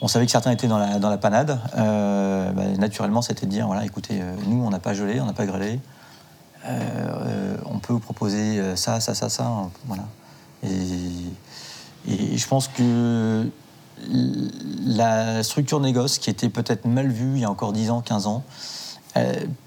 on 0.00 0.08
savait 0.08 0.26
que 0.26 0.32
certains 0.32 0.50
étaient 0.50 0.68
dans 0.68 0.78
la, 0.78 1.18
panade. 1.18 1.60
Euh, 1.76 2.50
bah, 2.52 2.64
naturellement, 2.78 3.22
c'était 3.22 3.46
de 3.46 3.50
dire 3.50 3.66
voilà, 3.66 3.84
écoutez, 3.84 4.20
euh, 4.20 4.34
nous, 4.46 4.64
on 4.64 4.70
n'a 4.70 4.78
pas 4.78 4.94
gelé, 4.94 5.20
on 5.20 5.26
n'a 5.26 5.32
pas 5.32 5.46
grêlé. 5.46 5.80
Euh, 6.66 7.56
on 7.66 7.78
peut 7.78 7.98
proposer 7.98 8.60
ça, 8.76 9.00
ça, 9.00 9.14
ça, 9.14 9.28
ça. 9.28 9.50
Voilà. 9.86 10.04
Et, 10.62 10.68
et, 12.08 12.36
je 12.36 12.46
pense 12.48 12.68
que 12.68 13.48
la 14.86 15.42
structure 15.42 15.80
négoce, 15.80 16.18
qui 16.18 16.30
était 16.30 16.48
peut-être 16.48 16.86
mal 16.86 17.08
vue 17.08 17.32
il 17.36 17.40
y 17.40 17.44
a 17.44 17.50
encore 17.50 17.72
10 17.72 17.90
ans, 17.90 18.00
15 18.00 18.26
ans, 18.26 18.42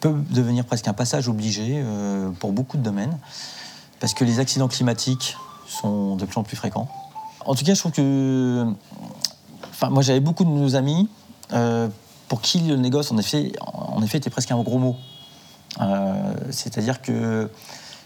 peut 0.01 0.13
devenir 0.31 0.65
presque 0.65 0.87
un 0.87 0.93
passage 0.93 1.29
obligé 1.29 1.83
pour 2.39 2.51
beaucoup 2.51 2.77
de 2.77 2.83
domaines, 2.83 3.17
parce 3.99 4.13
que 4.13 4.25
les 4.25 4.39
accidents 4.39 4.67
climatiques 4.67 5.37
sont 5.67 6.15
de 6.15 6.25
plus 6.25 6.37
en 6.37 6.43
plus 6.43 6.57
fréquents. 6.57 6.89
En 7.45 7.55
tout 7.55 7.63
cas, 7.63 7.73
je 7.73 7.79
trouve 7.79 7.93
que 7.93 8.67
Enfin, 9.79 9.91
moi, 9.91 10.01
j'avais 10.01 10.19
beaucoup 10.19 10.43
de 10.43 10.49
nos 10.49 10.75
amis 10.75 11.07
euh, 11.53 11.87
pour 12.27 12.41
qui 12.41 12.61
le 12.61 12.77
négoce, 12.77 13.11
en 13.11 13.17
effet, 13.19 13.51
en 13.61 14.01
effet, 14.01 14.17
était 14.17 14.31
presque 14.31 14.49
un 14.49 14.59
gros 14.63 14.79
mot. 14.79 14.95
Euh, 15.79 16.33
C'est-à-dire 16.49 16.99
que 16.99 17.47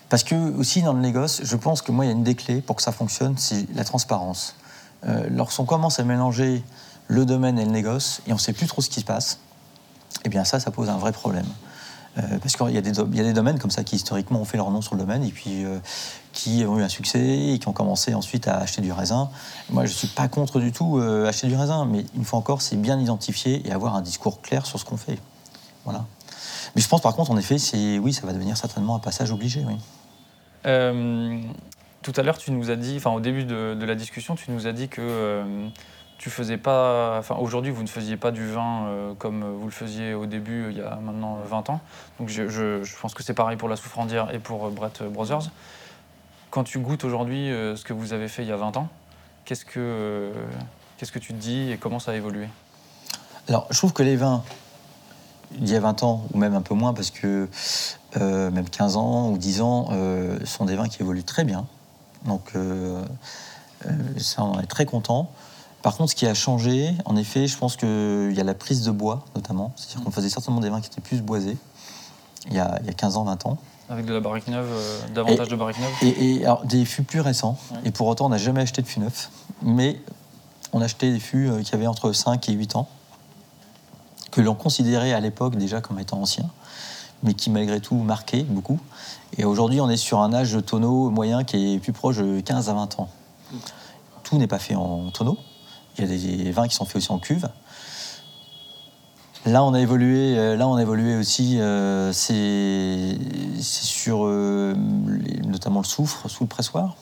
parce 0.10 0.26
que 0.26 0.36
aussi 0.58 0.82
dans 0.82 0.92
le 0.92 1.00
négoce, 1.00 1.40
je 1.46 1.56
pense 1.56 1.82
que 1.82 1.94
moi, 1.94 2.04
il 2.04 2.10
y 2.10 2.12
a 2.12 2.14
une 2.14 2.26
des 2.26 2.36
clés 2.36 2.60
pour 2.60 2.76
que 2.76 2.82
ça 2.82 2.92
fonctionne, 2.92 3.36
c'est 3.38 3.74
la 3.74 3.86
transparence. 3.86 4.58
Euh, 5.08 5.30
lorsqu'on 5.32 5.64
commence 5.64 5.98
à 6.02 6.04
mélanger 6.04 6.62
le 7.08 7.26
domaine 7.26 7.58
et 7.58 7.64
le 7.64 7.72
négoce 7.72 8.22
et 8.28 8.34
on 8.34 8.36
ne 8.36 8.40
sait 8.40 8.52
plus 8.52 8.68
trop 8.68 8.82
ce 8.82 8.90
qui 8.90 9.00
se 9.00 9.06
passe, 9.06 9.40
eh 10.26 10.30
bien 10.30 10.44
ça, 10.44 10.60
ça 10.60 10.72
pose 10.72 10.90
un 10.90 10.98
vrai 10.98 11.14
problème. 11.14 11.48
Euh, 12.18 12.40
parce 12.42 12.58
qu'il 12.58 12.72
y, 12.72 12.78
a 12.78 12.82
des 12.82 13.34
domaines 13.34 13.58
comme 13.58 13.72
ça 13.72 13.86
qui 13.86 13.96
historiquement 13.96 14.42
ont 14.42 14.46
fait 14.46 14.58
leur 14.58 14.70
nom 14.70 14.82
sur 14.82 14.96
le 14.96 15.00
domaine 15.00 15.24
et 15.24 15.30
puis 15.30 15.64
euh, 15.64 15.80
qui 16.34 16.66
ont 16.68 16.78
eu 16.78 16.84
un 16.84 16.90
succès 16.90 17.54
et 17.54 17.60
qui 17.60 17.70
ont 17.70 17.74
commencé 17.74 18.14
ensuite 18.14 18.50
à 18.50 18.58
acheter 18.58 18.82
du 18.82 18.92
raisin. 18.92 19.30
Moi, 19.70 19.86
je 19.86 19.92
ne 19.92 19.96
suis 19.96 20.08
pas 20.10 20.28
contre 20.28 20.60
du 20.60 20.74
tout 20.74 20.98
euh, 20.98 21.26
acheter 21.28 21.48
du 21.48 21.56
raisin, 21.56 21.86
mais 21.86 22.06
une 22.18 22.26
fois 22.26 22.40
encore, 22.40 22.62
c'est 22.62 22.76
bien 22.76 23.00
identifier 23.00 23.66
et 23.66 23.72
avoir 23.72 23.96
un 23.96 24.02
discours 24.02 24.42
clair 24.42 24.66
sur 24.66 24.78
ce 24.78 24.84
qu'on 24.84 24.98
fait. 24.98 25.20
Voilà. 25.86 26.06
Mais 26.76 26.82
je 26.82 26.88
pense 26.90 27.02
par 27.02 27.16
contre, 27.16 27.32
en 27.32 27.38
effet, 27.38 27.56
oui, 28.00 28.12
ça 28.12 28.28
va 28.28 28.34
devenir 28.34 28.58
certainement 28.58 28.96
un 28.96 29.00
passage 29.00 29.32
obligé. 29.32 29.66
Oui. 29.66 29.78
Tout 32.02 32.14
à 32.16 32.24
l'heure, 32.24 32.38
tu 32.40 32.52
nous 32.52 32.72
as 32.72 32.76
dit, 32.76 32.96
enfin 32.98 33.12
au 33.12 33.20
début 33.20 33.46
de, 33.46 33.86
la 33.86 33.96
discussion, 33.96 34.36
tu 34.36 34.52
nous 34.52 34.68
as 34.68 34.74
dit 34.74 34.90
que 34.90 35.70
tu 36.22 36.30
faisais 36.30 36.58
pas, 36.58 37.22
aujourd'hui, 37.40 37.72
vous 37.72 37.84
ne 37.84 37.88
faisiez 37.88 38.16
pas 38.18 38.32
du 38.32 38.48
vin 38.48 38.86
euh, 38.86 39.14
comme 39.18 39.44
vous 39.44 39.66
le 39.66 39.72
faisiez 39.72 40.14
au 40.14 40.26
début, 40.26 40.68
il 40.70 40.78
y 40.78 40.82
a 40.82 40.96
maintenant 40.96 41.40
20 41.46 41.70
ans. 41.70 41.82
Donc 42.20 42.30
je, 42.30 43.00
pense 43.02 43.14
que 43.14 43.24
c'est 43.24 43.34
pareil 43.34 43.58
pour 43.58 43.70
la 43.70 43.76
Souffrandière 43.76 44.34
et 44.34 44.40
pour 44.40 44.70
Brett 44.70 45.04
Brothers. 45.04 45.50
Quand 46.52 46.64
tu 46.64 46.80
goûtes 46.80 47.04
aujourd'hui 47.06 47.50
euh, 47.50 47.76
ce 47.76 47.84
que 47.84 47.94
vous 47.94 48.14
avez 48.14 48.28
fait 48.28 48.44
il 48.44 48.50
y 48.50 48.52
a 48.52 48.58
20 48.58 48.78
ans, 48.78 48.90
qu'est-ce 49.46 49.66
que, 49.66 49.80
euh, 49.80 50.34
qu'est-ce 50.98 51.12
que 51.12 51.20
tu 51.20 51.34
te 51.34 51.40
dis 51.40 51.72
et 51.72 51.78
comment 51.78 52.00
ça 52.00 52.12
a 52.12 52.16
évolué? 52.16 52.48
Alors, 53.48 53.68
je 53.72 53.78
trouve 53.78 53.94
que 53.94 54.04
les 54.04 54.16
vins 54.16 54.44
il 55.60 55.70
y 55.70 55.76
a 55.76 55.80
20 55.80 56.04
ans, 56.04 56.26
ou 56.34 56.38
même 56.38 56.56
un 56.56 56.62
peu 56.62 56.76
moins, 56.76 56.94
parce 56.94 57.12
que 57.12 57.50
euh, 58.18 58.52
même 58.52 58.70
15 58.70 58.96
ans 58.96 59.30
ou 59.30 59.38
10 59.38 59.62
ans, 59.62 59.90
euh, 59.92 60.38
sont 60.46 60.66
des 60.66 60.76
vins 60.76 60.88
qui 60.88 61.02
évoluent 61.02 61.24
très 61.24 61.44
bien. 61.44 61.66
Donc 62.26 62.52
euh, 62.56 63.04
euh, 63.88 63.92
ça, 64.18 64.44
on 64.44 64.60
est 64.60 64.68
très 64.68 64.86
content. 64.86 65.32
Par 65.82 65.96
contre, 65.96 66.12
ce 66.12 66.16
qui 66.16 66.28
a 66.28 66.34
changé, 66.34 66.94
en 67.06 67.16
effet, 67.16 67.48
je 67.48 67.58
pense 67.58 67.76
qu'il 67.76 68.34
y 68.34 68.40
a 68.40 68.44
la 68.44 68.54
prise 68.54 68.84
de 68.84 68.92
bois, 68.92 69.26
notamment. 69.36 69.74
C'est-à-dire 69.76 70.04
qu'on 70.04 70.12
faisait 70.12 70.30
certainement 70.30 70.60
des 70.60 70.70
vins 70.70 70.80
qui 70.80 70.88
étaient 70.88 71.02
plus 71.02 71.22
boisés, 71.22 71.58
il 72.48 72.54
y 72.54 72.60
a, 72.60 72.80
il 72.82 72.88
y 72.88 72.90
a 72.90 72.94
15 72.94 73.18
ans, 73.18 73.24
20 73.24 73.46
ans. 73.46 73.58
Avec 73.90 74.06
de 74.06 74.14
la 74.14 74.20
barrique 74.20 74.48
neuve, 74.48 74.70
euh, 74.72 75.00
davantage 75.14 75.50
de 75.50 75.56
barrique 75.56 75.80
neuve. 75.80 75.92
Et, 76.02 76.36
et 76.36 76.46
alors, 76.46 76.66
des 76.66 76.86
fûts 76.86 77.04
plus 77.04 77.20
récents. 77.20 77.58
Ouais. 77.72 77.80
Et 77.86 77.92
pour 77.92 78.08
autant, 78.08 78.28
on 78.28 78.30
n'a 78.30 78.38
jamais 78.38 78.62
acheté 78.62 78.82
de 78.82 78.88
fûts 78.88 79.00
neufs. 79.00 79.30
Mais 79.62 80.00
on 80.72 80.82
a 80.82 80.86
acheté 80.86 81.12
des 81.12 81.20
fûts 81.20 81.50
euh, 81.50 81.62
qui 81.62 81.76
avaient 81.76 81.88
entre 81.88 82.14
5 82.14 82.48
et 82.50 82.54
8 82.54 82.76
ans, 82.76 82.88
que 84.32 84.40
l'on 84.40 84.56
considérait 84.56 85.14
à 85.14 85.20
l'époque 85.20 85.56
déjà 85.56 85.82
comme 85.82 86.00
étant 86.00 86.22
anciens, 86.22 86.50
mais 87.24 87.34
qui 87.34 87.50
malgré 87.50 87.82
tout 87.82 87.96
marquaient 87.96 88.44
beaucoup. 88.44 88.80
Et 89.38 89.46
aujourd'hui, 89.46 89.82
on 89.82 89.90
est 89.90 89.98
sur 89.98 90.20
un 90.22 90.34
âge 90.34 90.54
de 90.54 90.60
tonneau 90.60 91.10
moyen 91.10 91.44
qui 91.44 91.76
est 91.76 91.80
plus 91.80 91.94
proche 91.94 92.18
de 92.18 92.40
15 92.40 92.70
à 92.70 92.74
20 92.74 93.00
ans. 93.00 93.10
Tout 94.24 94.38
n'est 94.38 94.48
pas 94.48 94.60
fait 94.60 94.76
en 94.76 95.10
tonneau. 95.12 95.38
Il 95.98 96.06
y 96.06 96.08
a 96.08 96.44
des 96.44 96.52
vins 96.52 96.68
qui 96.68 96.76
sont 96.76 96.86
faits 96.86 96.98
aussi 96.98 97.12
en 97.12 97.20
cuve. 97.20 97.50
Là, 99.46 99.64
on 99.64 99.74
a 99.74 99.80
évolué. 99.80 100.38
euh, 100.38 100.56
Là, 100.56 100.68
on 100.68 100.76
a 100.76 100.82
évolué 100.82 101.16
aussi. 101.16 101.60
euh, 101.60 102.14
c'est 102.14 103.18
sur 103.60 104.26
euh, 104.26 104.76
notamment 105.46 105.80
le 105.80 105.86
soufre 105.86 106.30
sous 106.30 106.44
le 106.44 106.48
pressoir. 106.48 106.96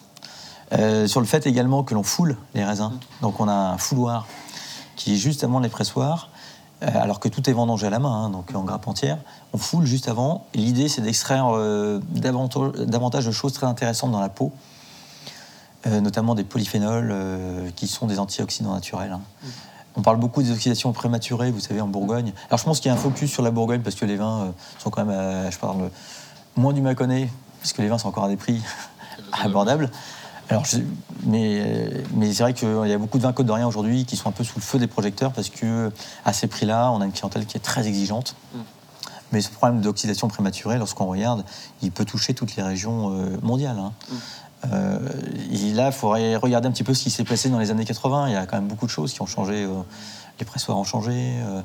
Sur 1.07 1.19
le 1.19 1.25
fait 1.25 1.47
également 1.47 1.83
que 1.83 1.95
l'on 1.95 2.03
foule 2.03 2.37
les 2.53 2.63
raisins. 2.63 2.93
Donc, 3.21 3.39
on 3.39 3.47
a 3.47 3.53
un 3.53 3.77
fouloir 3.77 4.27
qui 4.95 5.15
est 5.15 5.17
juste 5.17 5.43
avant 5.43 5.59
les 5.59 5.69
pressoirs, 5.69 6.29
alors 6.81 7.19
que 7.19 7.27
tout 7.27 7.49
est 7.49 7.53
vendangé 7.53 7.87
à 7.87 7.89
la 7.89 7.97
main, 7.97 8.25
hein, 8.25 8.29
donc 8.29 8.53
en 8.53 8.63
grappe 8.63 8.87
entière. 8.87 9.17
On 9.53 9.57
foule 9.57 9.85
juste 9.85 10.07
avant. 10.07 10.45
L'idée, 10.53 10.87
c'est 10.87 11.01
d'extraire 11.01 11.47
davantage 12.05 13.25
de 13.25 13.31
choses 13.31 13.53
très 13.53 13.65
intéressantes 13.65 14.11
dans 14.11 14.19
la 14.19 14.29
peau, 14.29 14.51
euh, 15.87 16.01
notamment 16.01 16.35
des 16.35 16.43
polyphénols 16.43 17.09
euh, 17.11 17.69
qui 17.75 17.87
sont 17.87 18.05
des 18.07 18.19
antioxydants 18.19 18.73
naturels. 18.73 19.11
hein. 19.13 19.21
On 19.95 20.01
parle 20.01 20.17
beaucoup 20.17 20.41
des 20.43 20.51
oxydations 20.51 20.93
prématurées, 20.93 21.51
vous 21.51 21.59
savez, 21.59 21.81
en 21.81 21.87
Bourgogne. 21.87 22.31
Alors 22.49 22.59
je 22.59 22.63
pense 22.63 22.79
qu'il 22.79 22.89
y 22.89 22.91
a 22.91 22.93
un 22.93 23.01
focus 23.01 23.31
sur 23.31 23.41
la 23.43 23.51
Bourgogne 23.51 23.81
parce 23.81 23.95
que 23.95 24.05
les 24.05 24.15
vins 24.17 24.41
euh, 24.43 24.51
sont 24.77 24.89
quand 24.89 25.03
même, 25.03 25.51
je 25.51 25.57
parle 25.57 25.89
moins 26.55 26.73
du 26.73 26.81
Mâconnais, 26.81 27.29
parce 27.59 27.73
que 27.73 27.81
les 27.81 27.87
vins 27.87 27.97
sont 27.97 28.07
encore 28.07 28.25
à 28.25 28.29
des 28.29 28.37
prix 28.37 28.61
abordables. 29.43 29.89
Alors, 30.49 30.65
je- 30.65 30.77
mais 31.25 31.91
mais 32.15 32.31
c'est 32.33 32.43
vrai 32.43 32.53
qu'il 32.53 32.67
y 32.87 32.93
a 32.93 32.97
beaucoup 32.97 33.17
de 33.17 33.23
vins 33.23 33.33
Côte 33.33 33.45
d'Orient 33.45 33.67
aujourd'hui 33.67 34.05
qui 34.05 34.15
sont 34.15 34.29
un 34.29 34.31
peu 34.31 34.43
sous 34.43 34.55
le 34.57 34.61
feu 34.63 34.79
des 34.79 34.87
projecteurs 34.87 35.31
parce 35.31 35.49
que 35.49 35.91
à 36.25 36.33
ces 36.33 36.47
prix-là, 36.47 36.91
on 36.91 37.01
a 37.01 37.05
une 37.05 37.11
clientèle 37.11 37.45
qui 37.45 37.57
est 37.57 37.61
très 37.61 37.87
exigeante. 37.87 38.35
Mais 39.31 39.41
ce 39.41 39.49
problème 39.49 39.79
d'oxydation 39.81 40.27
prématurée, 40.27 40.77
lorsqu'on 40.79 41.05
regarde, 41.05 41.43
il 41.83 41.91
peut 41.91 42.05
toucher 42.05 42.33
toutes 42.33 42.55
les 42.55 42.63
régions 42.63 43.09
mondiales. 43.43 43.77
hein. 43.77 43.91
Euh, 44.65 44.99
là, 45.73 45.87
il 45.87 45.91
faudrait 45.91 46.35
regarder 46.35 46.67
un 46.67 46.71
petit 46.71 46.83
peu 46.83 46.93
ce 46.93 47.03
qui 47.03 47.09
s'est 47.09 47.23
passé 47.23 47.49
dans 47.49 47.59
les 47.59 47.71
années 47.71 47.85
80. 47.85 48.27
Il 48.27 48.33
y 48.33 48.35
a 48.35 48.45
quand 48.45 48.57
même 48.57 48.67
beaucoup 48.67 48.85
de 48.85 48.91
choses 48.91 49.13
qui 49.13 49.21
ont 49.21 49.25
changé. 49.25 49.63
euh, 49.63 49.81
les 50.39 50.45
pressoirs 50.45 50.77
ont 50.77 50.83
changé. 50.83 51.11
euh, 51.13 51.61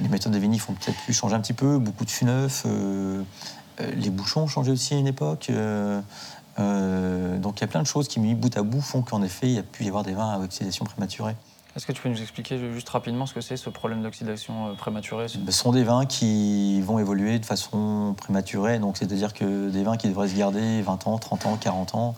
les 0.00 0.08
méthodes 0.08 0.32
de 0.32 0.38
vinif 0.38 0.68
ont 0.70 0.74
peut-être 0.74 0.98
pu 1.04 1.12
changer 1.12 1.34
un 1.34 1.40
petit 1.40 1.52
peu. 1.52 1.78
Beaucoup 1.78 2.04
de 2.04 2.10
fûts 2.10 2.24
neufs. 2.24 2.64
les 3.80 4.10
bouchons 4.10 4.42
ont 4.42 4.46
changé 4.46 4.70
aussi 4.70 4.94
à 4.94 4.98
une 4.98 5.08
époque. 5.08 5.50
donc 6.58 7.58
il 7.58 7.60
y 7.60 7.64
a 7.64 7.66
plein 7.66 7.82
de 7.82 7.86
choses 7.86 8.06
qui, 8.06 8.20
mis 8.20 8.36
bout 8.36 8.56
à 8.56 8.62
bout, 8.62 8.80
font 8.80 9.02
qu'en 9.02 9.22
effet, 9.22 9.48
il 9.48 9.54
y 9.54 9.58
a 9.58 9.64
pu 9.64 9.84
y 9.84 9.88
avoir 9.88 10.04
des 10.04 10.12
vins 10.12 10.30
à 10.30 10.38
oxydation 10.38 10.84
prématurée. 10.84 11.34
Est-ce 11.74 11.86
que 11.86 11.92
tu 11.92 12.02
peux 12.02 12.08
nous 12.10 12.20
expliquer 12.20 12.58
juste 12.72 12.88
rapidement 12.90 13.24
ce 13.24 13.32
que 13.32 13.40
c'est 13.40 13.56
ce 13.56 13.70
problème 13.70 14.02
d'oxydation 14.02 14.68
euh, 14.68 14.72
prématurée 14.74 15.28
ce- 15.28 15.38
sont 15.50 15.72
des 15.72 15.84
vins 15.84 16.04
qui 16.04 16.80
vont 16.82 16.98
évoluer 16.98 17.38
de 17.38 17.46
façon 17.46 18.14
prématurée. 18.16 18.78
Donc, 18.78 18.98
c'est-à-dire 18.98 19.32
que 19.32 19.70
des 19.70 19.82
vins 19.82 19.96
qui 19.96 20.08
devraient 20.08 20.28
se 20.28 20.36
garder 20.36 20.82
20 20.82 21.06
ans, 21.06 21.16
30 21.18 21.46
ans, 21.46 21.56
40 21.58 21.94
ans, 21.94 22.14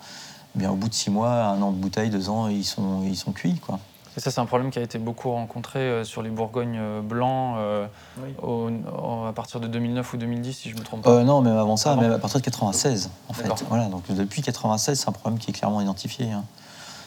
eh 0.57 0.59
bien, 0.59 0.71
au 0.73 0.75
bout 0.75 0.89
de 0.89 0.95
6 0.95 1.11
mois, 1.11 1.31
un 1.45 1.63
an 1.63 1.71
de 1.71 1.77
bouteille, 1.77 2.11
2 2.11 2.29
ans, 2.31 2.49
ils 2.49 2.65
sont, 2.65 3.03
ils 3.05 3.17
sont 3.17 3.31
cuits. 3.31 3.61
Quoi. 3.65 3.79
Et 4.17 4.21
ça, 4.21 4.33
c'est 4.33 4.41
un 4.41 4.47
problème 4.47 4.71
qui 4.73 4.79
a 4.81 4.83
été 4.83 4.99
beaucoup 4.99 5.31
rencontré 5.31 5.79
euh, 5.81 6.05
sur 6.05 6.23
les 6.23 6.31
Bourgognes 6.31 6.79
euh, 6.81 7.01
blancs 7.01 7.57
euh, 7.59 7.87
au- 8.43 8.71
au- 8.71 9.27
à 9.27 9.33
partir 9.33 9.61
de 9.61 9.69
2009 9.69 10.13
ou 10.15 10.17
2010, 10.17 10.53
si 10.53 10.71
je 10.71 10.75
me 10.77 10.83
trompe 10.83 11.03
pas. 11.03 11.11
Euh, 11.11 11.23
non, 11.25 11.41
même 11.43 11.57
avant 11.57 11.77
ça, 11.77 11.93
Avant 11.93 12.03
même 12.03 12.13
à 12.13 12.19
partir 12.19 12.41
de 12.41 12.45
96, 12.45 13.09
en 13.29 13.33
fait. 13.33 13.49
Voilà, 13.69 13.87
donc 13.87 14.03
depuis 14.11 14.43
96, 14.43 14.99
c'est 14.99 15.09
un 15.09 15.13
problème 15.13 15.39
qui 15.39 15.51
est 15.51 15.55
clairement 15.55 15.81
identifié. 15.81 16.33
hein. 16.33 16.43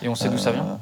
Et 0.01 0.07
on 0.09 0.15
sait 0.15 0.29
d'où 0.29 0.37
ça 0.37 0.51
vient? 0.51 0.63
Euh, 0.63 0.75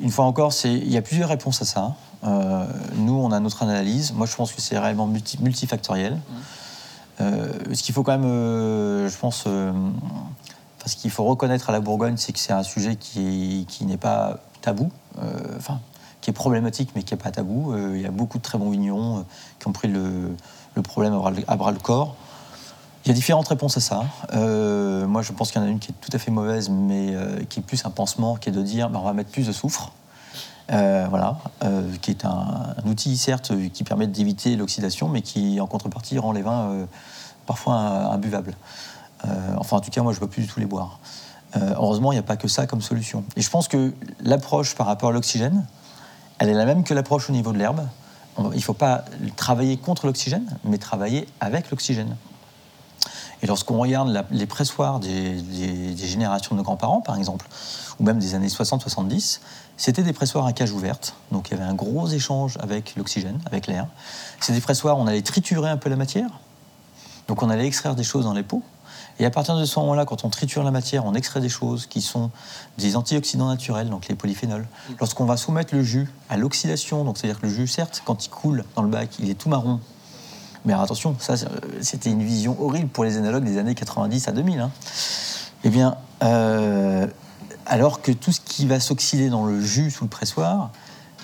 Une 0.00 0.10
fois 0.10 0.24
encore, 0.24 0.52
il 0.64 0.90
y 0.90 0.96
a 0.96 1.02
plusieurs 1.02 1.28
réponses 1.28 1.62
à 1.62 1.64
ça. 1.64 1.94
Euh, 2.24 2.66
nous, 2.96 3.14
on 3.14 3.32
a 3.32 3.40
notre 3.40 3.62
analyse. 3.62 4.12
Moi, 4.12 4.26
je 4.26 4.34
pense 4.36 4.52
que 4.52 4.60
c'est 4.60 4.78
réellement 4.78 5.06
multi- 5.06 5.38
multifactoriel. 5.42 6.18
Euh, 7.20 7.48
ce 7.74 7.82
qu'il 7.82 7.94
faut 7.94 8.02
quand 8.02 8.12
même, 8.12 8.24
euh, 8.24 9.08
je 9.08 9.16
pense, 9.18 9.44
euh, 9.46 9.72
enfin, 9.72 10.86
ce 10.86 10.96
qu'il 10.96 11.10
faut 11.10 11.24
reconnaître 11.24 11.68
à 11.68 11.72
la 11.72 11.80
Bourgogne, 11.80 12.16
c'est 12.16 12.32
que 12.32 12.38
c'est 12.38 12.52
un 12.52 12.62
sujet 12.62 12.96
qui, 12.96 13.60
est- 13.62 13.64
qui 13.66 13.84
n'est 13.84 13.96
pas 13.98 14.38
tabou, 14.62 14.90
enfin, 15.56 15.80
qui 16.20 16.30
est 16.30 16.32
problématique, 16.32 16.90
mais 16.94 17.02
qui 17.02 17.14
n'est 17.14 17.20
pas 17.20 17.30
tabou. 17.30 17.74
Il 17.94 18.00
y 18.00 18.06
a 18.06 18.10
beaucoup 18.10 18.38
de 18.38 18.42
très 18.42 18.56
bons 18.58 18.70
vignerons 18.70 19.24
qui 19.58 19.68
ont 19.68 19.72
pris 19.72 19.88
le, 19.88 20.34
le 20.74 20.82
problème 20.82 21.12
à 21.14 21.18
bras, 21.18 21.30
le- 21.32 21.44
à 21.48 21.56
bras 21.56 21.72
le 21.72 21.78
corps. 21.80 22.14
Il 23.04 23.08
y 23.08 23.10
a 23.10 23.14
différentes 23.14 23.48
réponses 23.48 23.76
à 23.76 23.80
ça. 23.80 24.04
Euh, 24.32 25.08
moi, 25.08 25.22
je 25.22 25.32
pense 25.32 25.50
qu'il 25.50 25.60
y 25.60 25.64
en 25.64 25.66
a 25.66 25.70
une 25.70 25.80
qui 25.80 25.90
est 25.90 25.94
tout 26.00 26.10
à 26.12 26.18
fait 26.18 26.30
mauvaise, 26.30 26.70
mais 26.70 27.08
euh, 27.14 27.42
qui 27.48 27.58
est 27.58 27.62
plus 27.62 27.84
un 27.84 27.90
pansement, 27.90 28.36
qui 28.36 28.48
est 28.48 28.52
de 28.52 28.62
dire 28.62 28.90
bah, 28.90 29.00
on 29.02 29.04
va 29.04 29.12
mettre 29.12 29.30
plus 29.30 29.46
de 29.46 29.52
soufre. 29.52 29.92
Euh, 30.70 31.06
voilà, 31.10 31.38
qui 32.00 32.12
est 32.12 32.24
un, 32.24 32.30
un 32.30 32.88
outil 32.88 33.16
certes 33.18 33.52
qui 33.72 33.82
permet 33.82 34.06
d'éviter 34.06 34.54
l'oxydation, 34.56 35.08
mais 35.08 35.20
qui 35.20 35.60
en 35.60 35.66
contrepartie 35.66 36.18
rend 36.18 36.32
les 36.32 36.40
vins 36.40 36.86
parfois 37.46 37.74
imbuvables. 37.74 38.54
Enfin, 39.56 39.76
en 39.78 39.80
tout 39.80 39.90
cas, 39.90 40.02
moi, 40.02 40.12
je 40.12 40.18
ne 40.18 40.22
veux 40.22 40.30
plus 40.30 40.42
du 40.42 40.48
tout 40.48 40.60
les 40.60 40.66
boire. 40.66 41.00
Heureusement, 41.56 42.12
il 42.12 42.14
n'y 42.14 42.20
a 42.20 42.22
pas 42.22 42.36
que 42.36 42.48
ça 42.48 42.66
comme 42.66 42.80
solution. 42.80 43.24
Et 43.36 43.42
je 43.42 43.50
pense 43.50 43.68
que 43.68 43.92
l'approche 44.20 44.74
par 44.74 44.86
rapport 44.86 45.10
à 45.10 45.12
l'oxygène, 45.12 45.66
elle 46.38 46.48
est 46.48 46.54
la 46.54 46.64
même 46.64 46.84
que 46.84 46.94
l'approche 46.94 47.28
au 47.28 47.32
niveau 47.32 47.52
de 47.52 47.58
l'herbe. 47.58 47.86
Il 48.38 48.44
ne 48.44 48.60
faut 48.60 48.72
pas 48.72 49.04
travailler 49.36 49.76
contre 49.76 50.06
l'oxygène, 50.06 50.56
mais 50.64 50.78
travailler 50.78 51.28
avec 51.40 51.70
l'oxygène. 51.70 52.16
Et 53.42 53.46
lorsqu'on 53.46 53.78
regarde 53.78 54.24
les 54.30 54.46
pressoirs 54.46 55.00
des, 55.00 55.96
générations 55.96 56.54
de 56.54 56.60
nos 56.60 56.64
grands-parents, 56.64 57.00
par 57.00 57.16
exemple, 57.16 57.46
ou 57.98 58.04
même 58.04 58.18
des 58.18 58.34
années 58.34 58.48
60-70, 58.48 59.40
c'était 59.76 60.02
des 60.02 60.12
pressoirs 60.12 60.46
à 60.46 60.52
cage 60.52 60.72
ouverte. 60.72 61.16
Donc 61.32 61.48
il 61.50 61.56
y 61.56 61.60
avait 61.60 61.68
un 61.68 61.74
gros 61.74 62.06
échange 62.08 62.56
avec 62.60 62.94
l'oxygène, 62.94 63.40
avec 63.46 63.66
l'air. 63.66 63.86
C'est 64.40 64.52
des 64.52 64.60
pressoirs 64.60 64.96
on 64.96 65.08
allait 65.08 65.22
triturer 65.22 65.68
un 65.68 65.76
peu 65.76 65.90
la 65.90 65.96
matière. 65.96 66.30
Donc 67.26 67.42
on 67.42 67.50
allait 67.50 67.66
extraire 67.66 67.96
des 67.96 68.04
choses 68.04 68.24
dans 68.24 68.34
les 68.34 68.44
pots. 68.44 68.62
Et 69.18 69.26
à 69.26 69.30
partir 69.30 69.56
de 69.56 69.64
ce 69.64 69.78
moment-là, 69.80 70.04
quand 70.04 70.24
on 70.24 70.30
triture 70.30 70.62
la 70.62 70.70
matière, 70.70 71.04
on 71.04 71.14
extrait 71.14 71.40
des 71.40 71.48
choses 71.48 71.86
qui 71.86 72.00
sont 72.00 72.30
des 72.78 72.96
antioxydants 72.96 73.48
naturels, 73.48 73.90
donc 73.90 74.08
les 74.08 74.14
polyphénols. 74.14 74.66
Lorsqu'on 75.00 75.26
va 75.26 75.36
soumettre 75.36 75.74
le 75.74 75.82
jus 75.82 76.08
à 76.30 76.36
l'oxydation, 76.36 77.04
donc 77.04 77.18
c'est-à-dire 77.18 77.40
que 77.40 77.46
le 77.46 77.52
jus, 77.52 77.66
certes, 77.66 78.02
quand 78.04 78.24
il 78.24 78.30
coule 78.30 78.64
dans 78.74 78.82
le 78.82 78.88
bac, 78.88 79.10
il 79.18 79.30
est 79.30 79.34
tout 79.34 79.48
marron. 79.48 79.80
Mais 80.64 80.72
attention, 80.72 81.16
ça, 81.18 81.34
euh, 81.34 81.46
c'était 81.80 82.10
une 82.10 82.22
vision 82.22 82.56
horrible 82.60 82.88
pour 82.88 83.04
les 83.04 83.16
énologues 83.16 83.44
des 83.44 83.58
années 83.58 83.74
90 83.74 84.28
à 84.28 84.32
2000. 84.32 84.60
hein. 84.60 84.70
Eh 85.64 85.70
bien, 85.70 85.96
euh, 86.22 87.06
alors 87.66 88.02
que 88.02 88.12
tout 88.12 88.32
ce 88.32 88.40
qui 88.40 88.66
va 88.66 88.80
s'oxyder 88.80 89.28
dans 89.28 89.46
le 89.46 89.60
jus 89.60 89.90
sous 89.90 90.04
le 90.04 90.10
pressoir, 90.10 90.70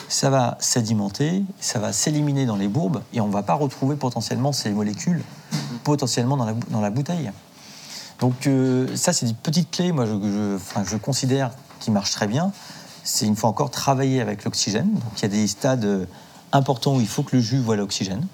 ça 0.09 0.31
va 0.31 0.57
sédimenter, 0.61 1.45
ça 1.61 1.79
va 1.79 1.93
s'éliminer 1.93 2.47
dans 2.47 2.57
les 2.57 2.69
bourbes, 2.69 3.03
et 3.13 3.21
on 3.21 3.29
ne 3.29 3.33
va 3.33 3.43
pas 3.43 3.55
retrouver 3.55 3.97
potentiellement 3.97 4.53
ces 4.53 4.71
molécules 4.71 5.23
potentiellement 5.85 6.37
dans 6.37 6.81
la, 6.81 6.91
bouteille. 6.91 7.31
Donc 8.21 8.47
euh, 8.47 8.95
ça, 8.97 9.13
c'est 9.13 9.27
des 9.27 9.35
petites 9.35 9.71
clés, 9.71 9.93
moi, 9.93 10.07
je, 10.07 10.97
considère 10.97 11.51
qui 11.81 11.91
marchent 11.91 12.13
très 12.13 12.27
bien. 12.27 12.53
C'est 13.05 13.27
une 13.27 13.37
fois 13.37 13.51
encore 13.51 13.71
travailler 13.71 14.21
avec 14.21 14.45
l'oxygène. 14.45 14.93
Donc 14.93 15.13
il 15.17 15.23
y 15.23 15.25
a 15.25 15.29
des 15.29 15.47
stades 15.47 16.07
importants 16.53 16.97
où 16.97 17.01
il 17.01 17.09
faut 17.09 17.23
que 17.23 17.37
le 17.37 17.43
jus 17.43 17.59
voit 17.59 17.77
l'oxygène. 17.77 18.27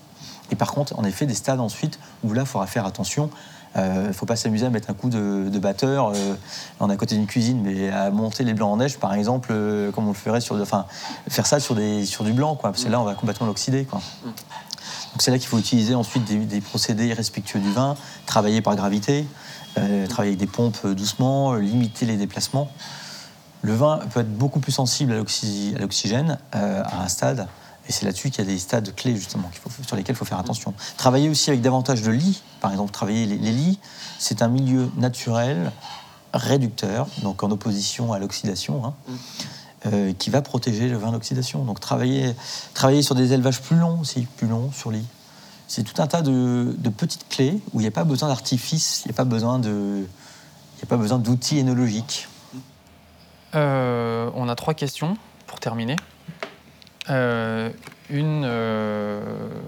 Et 0.55 0.57
par 0.57 0.73
contre, 0.73 0.97
en 0.97 1.03
effet, 1.03 1.27
des 1.27 1.35
stades 1.35 1.59
ensuite 1.59 1.99
où 2.23 2.33
là, 2.33 2.43
il 2.43 2.47
faudra 2.47 2.69
faire 2.69 2.87
attention. 2.87 3.29
Il 3.77 3.83
ne 3.83 4.13
faut 4.13 4.25
pas 4.25 4.37
s'amuser 4.37 4.67
à 4.67 4.71
mettre 4.71 4.89
un 4.89 4.95
coup 4.95 5.09
de, 5.09 5.59
batteur. 5.59 6.13
euh, 6.15 6.35
on 6.79 6.89
à 6.89 6.97
côté 6.97 7.17
d'une 7.17 7.27
cuisine, 7.27 7.61
mais 7.61 7.91
à 7.91 8.13
monter 8.13 8.45
les 8.45 8.55
blancs 8.55 8.73
en 8.73 8.77
neige, 8.77 8.99
par 8.99 9.15
exemple, 9.15 9.49
euh, 9.51 9.91
comme 9.91 10.05
on 10.05 10.11
le 10.11 10.15
ferait 10.15 10.41
sur, 10.41 10.55
enfin, 10.61 10.87
faire 11.29 11.45
ça 11.45 11.59
sur, 11.59 11.75
des, 11.75 12.07
sur 12.07 12.23
du 12.23 12.33
blanc, 12.33 12.55
quoi, 12.55 12.71
parce 12.71 12.85
que 12.85 12.89
là, 12.89 13.01
on 13.01 13.05
va 13.05 13.15
complètement 13.15 13.49
l'oxyder, 13.49 13.85
quoi. 13.85 14.01
Donc 14.85 15.23
c'est 15.23 15.33
là 15.33 15.39
qu'il 15.39 15.49
faut 15.49 15.59
utiliser 15.59 15.97
ensuite 15.97 16.25
des, 16.25 16.61
procédés 16.61 17.13
respectueux 17.13 17.59
du 17.59 17.73
vin, 17.73 17.97
travailler 18.27 18.63
par 18.63 18.77
gravité, 18.77 19.27
euh, 19.77 20.07
travailler 20.07 20.35
avec 20.35 20.39
des 20.39 20.47
pompes 20.47 20.79
euh, 20.85 20.95
doucement, 20.95 21.55
euh, 21.55 21.59
limiter 21.59 22.07
les 22.07 22.17
déplacements. 22.17 22.71
Le 23.63 23.75
vin 23.75 23.99
peut 24.13 24.21
être 24.21 24.33
beaucoup 24.39 24.61
plus 24.61 24.71
sensible 24.73 25.13
à 25.13 25.17
l'oxy- 25.17 25.75
à 25.75 25.81
l'oxygène 25.81 26.39
euh, 26.55 26.83
à 26.85 27.03
un 27.03 27.09
stade, 27.09 27.49
et 27.89 27.93
c'est 27.93 28.07
là-dessus 28.07 28.31
qu'il 28.31 28.45
y 28.45 28.49
a 28.49 28.51
des 28.51 28.59
stades 28.59 28.95
clés 28.95 29.15
justement 29.17 29.49
qu'il 29.49 29.61
faut- 29.61 29.71
sur 29.87 29.97
lesquels 29.97 30.15
il 30.15 30.19
faut 30.19 30.25
faire 30.25 30.39
attention. 30.39 30.73
Travailler 30.97 31.29
aussi 31.29 31.51
avec 31.51 31.61
davantage 31.63 32.03
de 32.03 32.11
lits, 32.11 32.43
par 32.61 32.71
exemple 32.73 32.93
travailler 32.93 33.27
les, 33.27 33.37
les 33.39 33.53
lits, 33.53 33.79
c'est 34.19 34.43
un 34.43 34.49
milieu 34.49 34.91
naturel 34.97 35.71
réducteur, 36.33 37.07
donc 37.23 37.43
en 37.43 37.51
opposition 37.51 38.13
à 38.13 38.19
l'oxydation. 38.19 38.85
hein. 38.85 38.95
euh, 39.87 40.15
qui 40.19 40.31
va 40.31 40.41
protéger 40.41 40.89
le 40.89 40.97
vin 40.97 41.09
de 41.09 41.13
l'oxydation. 41.13 41.63
Donc 41.65 41.79
travailler, 41.79 42.35
travailler 42.73 43.03
sur 43.03 43.15
des 43.15 43.35
élevages 43.35 43.61
plus 43.61 43.77
longs 43.77 44.01
aussi, 44.01 44.27
plus 44.39 44.47
longs 44.49 44.73
sur 44.73 44.91
lit. 44.91 45.05
C'est 45.69 45.83
tout 45.83 46.01
un 46.01 46.07
tas 46.07 46.23
de, 46.23 46.75
de 46.79 46.89
petites 46.89 47.29
clés 47.29 47.61
où 47.75 47.81
il 47.81 47.83
n'y 47.83 47.89
a 47.89 47.91
pas 47.91 48.05
besoin 48.05 48.29
d'artifice, 48.29 49.03
il 49.05 49.09
n'y 49.09 49.15
a 49.15 49.17
pas 49.17 49.25
besoin 49.25 49.59
de, 49.59 49.69
il 49.99 50.77
n'y 50.79 50.83
a 50.85 50.87
pas 50.89 50.97
besoin 50.97 51.19
d'outils 51.19 51.59
énologiques. 51.59 52.29
Euh, 53.55 54.31
on 54.35 54.49
a 54.49 54.55
trois 54.57 54.73
questions 54.75 55.17
pour 55.47 55.61
terminer. 55.61 55.97
Euh, 57.11 57.71
une, 58.11 58.45
euh, 58.47 59.21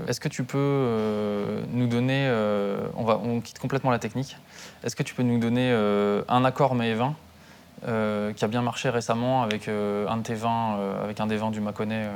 est-ce 0.09 0.21
que 0.21 0.29
tu 0.29 0.45
peux 0.45 0.59
euh, 0.59 1.63
nous 1.73 1.87
donner, 1.87 2.31
on, 2.97 3.05
va, 3.05 3.19
on 3.23 3.41
quitte 3.41 3.59
complètement 3.59 3.91
la 3.91 3.99
technique, 3.99 4.37
est-ce 4.85 4.97
que 4.97 5.03
tu 5.03 5.15
peux 5.15 5.23
nous 5.23 5.39
donner 5.39 5.73
un 6.29 6.45
accord 6.45 6.75
vin 6.75 7.15
euh, 7.87 8.33
qui 8.33 8.45
a 8.45 8.49
bien 8.49 8.63
marché 8.63 8.89
récemment 8.89 9.43
avec 9.43 9.69
un 9.69 10.17
de 10.17 10.23
tes 10.23 10.35
vins, 10.35 10.79
avec 11.03 11.21
un 11.21 11.27
des 11.27 11.37
vins 11.37 11.51
du 11.51 11.61
Mâconnais, 11.61 12.09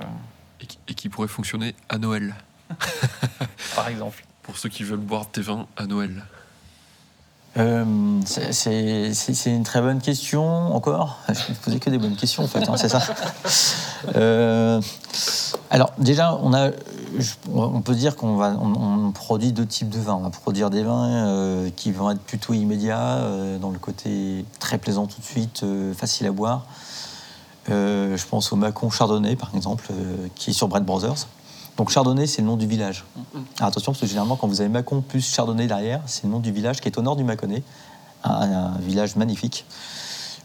Et 0.61 0.66
qui, 0.66 0.79
et 0.89 0.95
qui 0.95 1.09
pourrait 1.09 1.29
fonctionner 1.29 1.75
à 1.89 1.99
Noël, 1.99 2.35
par 3.75 3.89
exemple. 3.89 4.25
Pour 4.43 4.57
ceux 4.57 4.68
qui 4.68 4.85
veulent 4.85 4.99
boire 4.99 5.31
tes 5.31 5.43
vins 5.43 5.66
à 5.77 5.87
Noël. 5.87 6.25
Euh, 7.57 7.84
c'est- 8.24 9.46
une 9.46 9.64
très 9.64 9.80
bonne 9.80 10.01
question 10.01 10.72
encore. 10.74 11.18
Je 11.28 11.51
ne 11.51 11.57
posais 11.57 11.78
que 11.80 11.90
des 11.90 11.98
bonnes 11.98 12.14
questions 12.16 12.44
en 12.44 12.46
fait, 12.46 12.68
hein, 12.68 12.76
c'est 12.76 12.88
ça. 12.88 13.03
Euh, 14.16 14.80
alors 15.68 15.92
déjà, 15.98 16.34
on, 16.42 16.55
a, 16.55 16.70
je- 17.18 17.34
on 17.53 17.82
peut 17.82 17.94
dire 17.94 18.16
qu'on 18.16 18.36
va, 18.36 18.55
on, 18.59 18.72
on 19.09 19.12
produit 19.12 19.53
deux 19.53 19.66
types 19.66 19.90
de 19.90 19.98
vins. 19.98 20.14
On 20.14 20.20
va 20.22 20.30
produire 20.30 20.70
des 20.70 20.82
vins 20.82 21.26
euh, 21.26 21.68
qui 21.76 21.92
vont 21.92 22.11
être 22.11 22.20
plutôt 22.22 22.55
immédiats, 22.55 23.18
dans 23.61 23.68
le 23.70 23.78
côté 23.78 24.46
très 24.59 24.78
plaisant 24.78 25.07
tout 25.07 25.20
de 25.20 25.26
suite, 25.26 25.64
facile 25.94 26.26
à 26.28 26.32
boire. 26.32 26.64
Je 27.68 28.26
pense 28.26 28.53
au 28.53 28.57
Macon 28.57 28.88
Chardonnay 28.88 29.36
par 29.36 29.51
exemple, 29.55 29.88
qui 30.34 30.51
est 30.51 30.55
sur 30.55 30.66
Bread 30.68 30.84
Brothers. 30.84 31.26
Donc 31.81 31.89
Chardonnay, 31.89 32.26
c'est 32.26 32.43
le 32.43 32.47
nom 32.47 32.59
du 32.59 32.66
village. 32.66 33.07
Attention, 33.59 33.93
parce 33.93 34.03
que 34.03 34.07
généralement, 34.07 34.37
quand 34.37 34.47
vous 34.47 34.61
avez 34.61 34.68
Mâcon 34.68 35.01
plus 35.01 35.26
Chardonnay 35.26 35.66
derrière, 35.66 36.03
c'est 36.05 36.24
le 36.24 36.28
nom 36.28 36.39
du 36.39 36.53
village 36.53 36.78
qui 36.78 36.89
est 36.89 36.99
au 36.99 37.01
nord 37.01 37.16
du 37.16 37.24
Mâconnais, 37.24 37.62
un, 38.22 38.72
village 38.81 39.16
magnifique. 39.16 39.64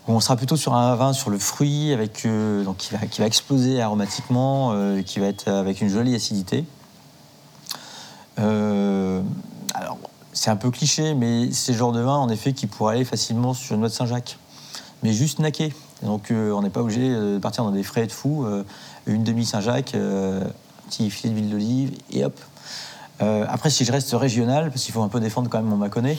On 0.08 0.22
sera 0.22 0.38
plutôt 0.38 0.56
sur 0.56 0.76
un 0.76 0.96
vin 0.96 1.12
sur 1.12 1.30
le 1.30 1.38
fruit, 1.38 1.92
avec, 1.92 2.26
euh, 2.26 2.64
donc 2.64 2.78
qui, 2.78 3.20
va, 3.20 3.26
exploser 3.26 3.82
aromatiquement, 3.82 4.72
euh, 4.72 5.02
qui 5.02 5.20
va 5.20 5.26
être 5.26 5.50
avec 5.50 5.82
une 5.82 5.90
jolie 5.90 6.16
acidité. 6.16 6.64
Euh, 8.40 9.22
alors, 9.74 9.98
c'est 10.32 10.52
un 10.52 10.56
peu 10.56 10.72
cliché, 10.72 11.16
mais 11.16 11.52
c'est 11.52 11.74
le 11.74 11.78
genre 11.78 11.92
de 11.92 12.00
vin, 12.00 12.16
en 12.16 12.30
effet, 12.30 12.54
qui 12.54 12.66
pourrait 12.66 12.96
aller 12.96 13.04
facilement 13.04 13.54
sur 13.54 13.74
une 13.74 13.82
noix 13.82 13.90
de 13.90 13.94
Saint-Jacques. 13.94 14.38
Mais 15.04 15.12
juste 15.12 15.40
naqué. 15.40 15.74
Donc, 16.02 16.32
on 16.32 16.62
n'est 16.62 16.70
pas 16.70 16.82
obligé 16.82 17.10
de 17.10 17.40
partir 17.40 17.66
dans 17.66 17.72
des 17.72 17.84
frais 17.84 18.08
de 18.08 18.12
fou. 18.14 18.46
une 19.06 19.24
demi 19.26 19.46
Saint-Jacques, 19.46 19.96
petit 20.90 21.10
filet 21.10 21.34
d'huile 21.34 21.50
d'olive, 21.50 21.92
et 22.12 22.26
hop. 22.26 22.40
Euh, 23.22 23.46
après, 23.48 23.70
si 23.70 23.86
je 23.86 23.92
reste 23.94 24.12
régional, 24.14 24.70
parce 24.72 24.84
qu'il 24.84 24.94
faut 24.94 25.02
un 25.02 25.08
peu 25.08 25.22
défendre 25.22 25.50
quand 25.50 25.60
même 25.60 25.70
mon 25.70 25.78
Mâconnais, 25.78 26.18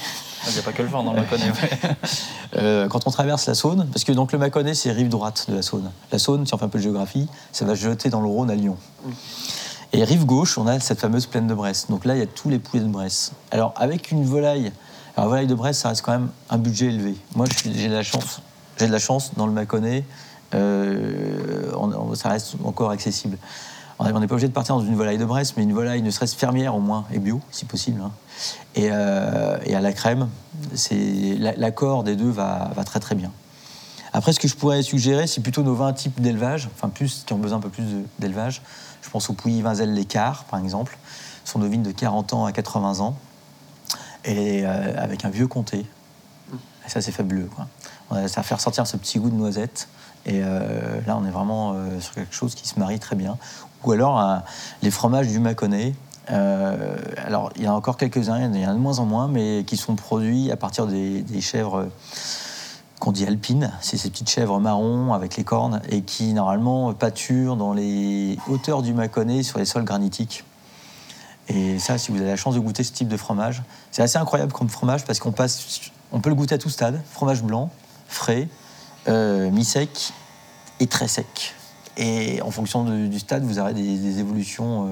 Il 0.49 0.53
n'y 0.55 0.59
a 0.59 0.63
pas 0.63 0.73
que 0.73 0.81
le 0.83 0.89
vin 0.89 1.03
dans 1.03 1.13
le 1.13 1.21
Mâconnais. 1.21 1.51
ouais. 1.51 1.97
euh, 2.57 2.89
quand 2.89 3.07
on 3.07 3.11
traverse 3.11 3.45
la 3.47 3.55
Saône, 3.55 3.87
parce 3.93 4.05
que 4.05 4.13
donc 4.13 4.33
le 4.33 4.39
Mâconnais, 4.39 4.73
c'est 4.75 4.93
rive 4.93 5.09
droite 5.11 5.45
de 5.51 5.57
la 5.57 5.63
Saône. 5.63 5.91
La 6.11 6.19
Saône, 6.19 6.47
si 6.47 6.55
on 6.55 6.59
fait 6.59 6.65
un 6.65 6.69
peu 6.69 6.79
de 6.79 6.83
géographie, 6.83 7.29
ça 7.53 7.67
va 7.67 7.75
jeter 7.75 8.09
dans 8.09 8.23
le 8.23 8.29
Rhône 8.29 8.51
à 8.51 8.55
Lyon. 8.55 8.79
Et 9.93 10.05
rive 10.05 10.25
gauche, 10.25 10.57
on 10.57 10.67
a 10.67 10.81
cette 10.81 10.99
fameuse 11.01 11.27
plaine 11.27 11.47
de 11.47 11.55
Bresse. 11.55 11.87
Donc 11.91 12.07
là, 12.07 12.15
il 12.15 12.19
y 12.19 12.23
a 12.23 12.27
tous 12.27 12.49
les 12.49 12.59
poulets 12.59 12.83
de 12.83 12.89
Bresse. 12.89 13.33
Alors, 13.51 13.75
avec 13.77 14.11
une 14.11 14.25
volaille, 14.25 14.73
alors 15.19 15.29
volaille 15.29 15.47
de 15.47 15.55
Bresse, 15.55 15.79
ça 15.79 15.91
reste 15.91 16.01
quand 16.03 16.13
même 16.13 16.29
un 16.49 16.57
budget 16.59 16.87
élevé. 16.87 17.15
Moi, 17.35 17.45
j'ai 17.63 17.89
de 17.89 17.93
la 17.95 18.03
chance. 18.03 18.41
J'ai 18.79 18.87
de 18.87 18.93
la 18.93 18.99
chance 18.99 19.33
dans 19.37 19.47
le 19.47 19.53
Mâconnais, 19.53 20.05
euh, 20.55 21.71
on- 21.79 21.93
on- 21.93 22.15
ça 22.15 22.31
reste 22.31 22.55
encore 22.65 22.91
accessible. 22.91 23.37
On 23.99 24.05
n'est 24.21 24.27
pas 24.27 24.35
obligé 24.35 24.49
de 24.49 24.53
partir 24.53 24.77
dans 24.77 24.83
une 24.85 24.95
volaille 24.95 25.17
de 25.19 25.25
Bresse, 25.25 25.57
mais 25.57 25.63
une 25.63 25.73
volaille 25.73 26.03
ne 26.03 26.11
serait-ce 26.11 26.37
fermière 26.37 26.75
au 26.75 26.81
moins, 26.81 27.07
et 27.13 27.19
bio, 27.19 27.41
si 27.51 27.65
possible. 27.65 28.01
hein. 28.03 28.11
Et, 28.75 28.89
euh, 28.93 29.57
et 29.65 29.75
à 29.75 29.81
la 29.81 29.93
crème, 29.93 30.29
l'accord 31.57 32.05
des 32.05 32.15
deux 32.17 32.29
va, 32.31 32.71
très 32.85 33.01
très 33.01 33.15
bien. 33.15 33.31
Après, 34.13 34.33
ce 34.33 34.41
que 34.41 34.49
je 34.49 34.55
pourrais 34.57 34.83
suggérer, 34.83 35.27
c'est 35.27 35.41
plutôt 35.41 35.63
nos 35.63 35.75
vins 35.75 35.93
types 35.93 36.21
d'élevage, 36.21 36.69
enfin 36.75 36.89
plus 36.89 37.25
qui 37.27 37.33
ont 37.33 37.39
besoin 37.39 37.59
un 37.59 37.61
peu 37.61 37.69
plus 37.71 37.85
d'élevage. 38.19 38.63
Je 39.03 39.11
pense 39.11 39.29
au 39.31 39.33
Pouilly 39.35 39.63
Vinzel 39.63 39.93
Lécart, 39.93 40.45
par 40.45 40.59
exemple. 40.61 40.99
Ce 41.45 41.53
sont 41.53 41.59
nos 41.59 41.69
vignes 41.69 41.83
de 41.83 41.93
40 41.93 42.33
ans 42.33 42.45
à 42.45 42.53
80 42.53 43.01
ans, 43.01 43.17
et 44.25 44.63
euh, 44.67 44.95
avec 45.03 45.25
un 45.25 45.31
vieux 45.31 45.47
comté. 45.47 45.87
Et 46.87 46.89
ça, 46.89 47.01
c'est 47.01 47.13
fabuleux. 47.13 47.49
Quoi. 47.55 47.67
On 48.11 48.17
a- 48.17 48.29
Ça 48.29 48.41
va 48.41 48.43
faire 48.43 48.61
sortir 48.61 48.87
ce 48.87 48.97
petit 48.97 49.19
goût 49.19 49.31
de 49.31 49.35
noisette. 49.37 49.89
Et 50.27 50.41
euh, 50.43 51.01
là, 51.07 51.17
on 51.17 51.25
est 51.25 51.31
vraiment 51.31 51.75
sur 52.01 52.15
quelque 52.15 52.35
chose 52.35 52.55
qui 52.57 52.67
se 52.67 52.79
marie 52.81 52.99
très 52.99 53.15
bien. 53.17 53.39
Ou 53.87 53.93
alors 53.93 54.21
euh, 54.21 54.37
les 54.83 54.91
fromages 54.91 55.29
du 55.29 55.39
Mâconnais. 55.39 55.95
Euh, 56.33 56.97
alors, 57.25 57.53
il 57.55 57.63
y 57.63 57.69
en 57.69 57.75
a 57.75 57.77
encore 57.77 57.97
quelques-uns, 57.97 58.53
il 58.53 58.61
y 58.61 58.67
en 58.67 58.71
a 58.71 58.75
de 58.75 58.79
moins 58.79 58.99
en 58.99 59.07
moins, 59.07 59.29
mais 59.29 59.63
qui 59.65 59.77
sont 59.77 59.95
produits 59.95 60.51
à 60.51 60.57
partir 60.57 60.89
des, 60.89 61.25
chèvres 61.41 61.83
euh, 61.83 61.87
qu'on 62.99 63.13
dit 63.13 63.25
alpines. 63.25 63.73
C'est 63.81 63.97
ces 63.97 64.11
petites 64.11 64.29
chèvres 64.29 64.59
marron 64.59 65.15
avec 65.15 65.37
les 65.37 65.45
cornes 65.45 65.81
et 65.89 66.03
qui, 66.03 66.33
normalement, 66.33 66.93
pâturent 66.95 67.55
dans 67.55 67.73
les 67.73 68.39
hauteurs 68.49 68.83
du 68.83 68.93
Mâconnais 68.93 69.45
sur 69.45 69.61
les 69.61 69.65
sols 69.65 69.85
granitiques. 69.85 70.45
Et 71.49 71.79
ça, 71.79 71.97
si 71.97 72.11
vous 72.11 72.19
avez 72.19 72.31
la 72.31 72.37
chance 72.37 72.57
de 72.57 72.61
goûter 72.61 72.83
ce 72.83 72.91
type 72.91 73.07
de 73.07 73.17
fromage, 73.17 73.63
c'est 73.93 74.03
assez 74.03 74.19
incroyable 74.19 74.53
comme 74.53 74.69
fromage 74.69 75.05
parce 75.05 75.21
qu'on 75.21 75.31
passe, 75.31 75.93
on 76.11 76.19
peut 76.19 76.29
le 76.29 76.35
goûter 76.35 76.57
à 76.57 76.59
tout 76.59 76.71
stade. 76.71 77.01
Fromage 77.13 77.45
blanc, 77.45 77.71
frais, 78.09 78.49
mi-sec 79.07 80.13
et 80.81 80.89
très 80.89 81.07
sec. 81.07 81.55
Et 81.97 82.43
en 82.43 82.51
fonction 82.51 82.85
de- 82.85 83.07
du 83.07 83.19
stade, 83.19 83.43
vous 83.45 83.59
aurez 83.59 83.73
des, 83.75 83.97
des 83.99 84.19
évolutions. 84.19 84.87
euh, 84.87 84.91